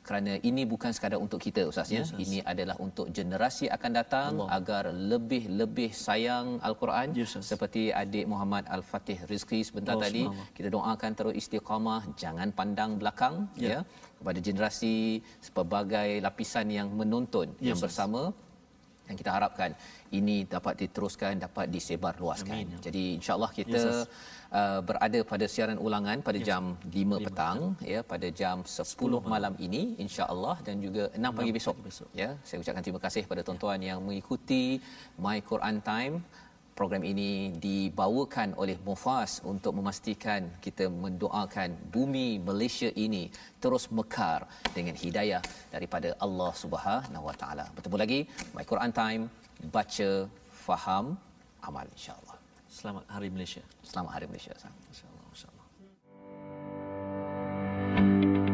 kerana 0.08 0.34
ini 0.50 0.64
bukan 0.74 0.92
sekadar 0.98 1.20
untuk 1.26 1.40
kita 1.46 1.64
ustaz 1.72 1.94
ya 1.98 2.02
yes, 2.02 2.12
ini 2.24 2.40
adalah 2.52 2.76
untuk 2.86 3.08
generasi 3.18 3.66
akan 3.78 3.92
datang 4.00 4.32
Allah. 4.34 4.50
agar 4.58 4.84
lebih-lebih 5.14 5.92
sayang 6.06 6.48
al-Quran 6.70 7.14
yes, 7.20 7.38
seperti 7.52 7.84
adik 8.04 8.26
Muhammad 8.34 8.66
Al-Fatih 8.78 9.20
Rizki 9.32 9.62
sebentar 9.70 9.96
Allah, 9.96 10.06
tadi 10.06 10.24
kita 10.58 10.70
doakan 10.76 11.12
terus 11.18 11.34
istiqamah 11.42 12.02
jangan 12.24 12.50
pandang 12.60 12.92
belakang 13.02 13.36
yeah. 13.58 13.70
ya 13.72 13.80
kepada 14.20 14.40
generasi 14.48 14.96
pelbagai 15.58 16.10
lapisan 16.26 16.68
yang 16.78 16.90
menonton 17.00 17.48
yes, 17.58 17.68
yang 17.70 17.80
bersama 17.86 18.22
yang 19.10 19.18
kita 19.22 19.32
harapkan 19.38 19.72
ini 20.18 20.36
dapat 20.54 20.74
diteruskan 20.82 21.38
dapat 21.46 21.66
disebar 21.76 22.14
luaskan. 22.22 22.58
Amin. 22.58 22.82
Jadi 22.86 23.04
insyaallah 23.18 23.52
kita 23.60 23.82
yes, 23.82 24.10
uh, 24.60 24.80
berada 24.90 25.20
pada 25.32 25.46
siaran 25.54 25.78
ulangan 25.88 26.18
pada 26.28 26.40
yes. 26.42 26.48
jam 26.50 26.64
5 26.90 27.26
petang 27.26 27.60
ya 27.94 28.00
pada 28.12 28.28
jam 28.42 28.66
10, 28.66 28.82
10 28.82 29.34
malam 29.34 29.54
ini 29.68 29.84
insyaallah 30.06 30.58
dan 30.68 30.82
juga 30.86 31.04
6 31.14 31.38
pagi 31.38 31.54
besok. 31.58 31.78
besok. 31.90 32.10
Ya, 32.22 32.30
saya 32.48 32.58
ucapkan 32.64 32.84
terima 32.86 33.02
kasih 33.06 33.22
kepada 33.28 33.42
tuan-tuan 33.48 33.80
ya. 33.82 33.94
yang 33.94 34.00
mengikuti 34.08 34.82
My 35.26 35.38
Quran 35.52 35.78
Time 35.92 36.16
program 36.76 37.04
ini 37.08 37.56
dibawakan 37.66 38.52
oleh 38.62 38.76
Mufas 38.84 39.40
untuk 39.48 39.72
memastikan 39.80 40.52
kita 40.60 40.92
mendoakan 40.92 41.72
bumi 41.96 42.38
Malaysia 42.44 42.92
ini 42.92 43.32
terus 43.64 43.88
mekar 43.98 44.44
dengan 44.76 44.94
hidayah 45.04 45.40
daripada 45.72 46.12
Allah 46.20 46.52
Subhanahu 46.52 47.24
Wa 47.32 47.36
Taala. 47.40 47.66
Bertemu 47.72 47.98
lagi 48.04 48.20
My 48.52 48.68
Quran 48.68 48.92
Time 48.92 49.24
baca 49.72 50.10
faham 50.52 51.16
amal 51.64 51.88
insyaallah. 51.96 52.36
Selamat 52.68 53.08
Hari 53.08 53.32
Malaysia. 53.32 53.64
Selamat 53.80 54.12
Hari 54.20 54.28
Malaysia. 54.28 54.52
Insyaallah. 54.92 55.14
Thank 57.96 58.36
you 58.36 58.45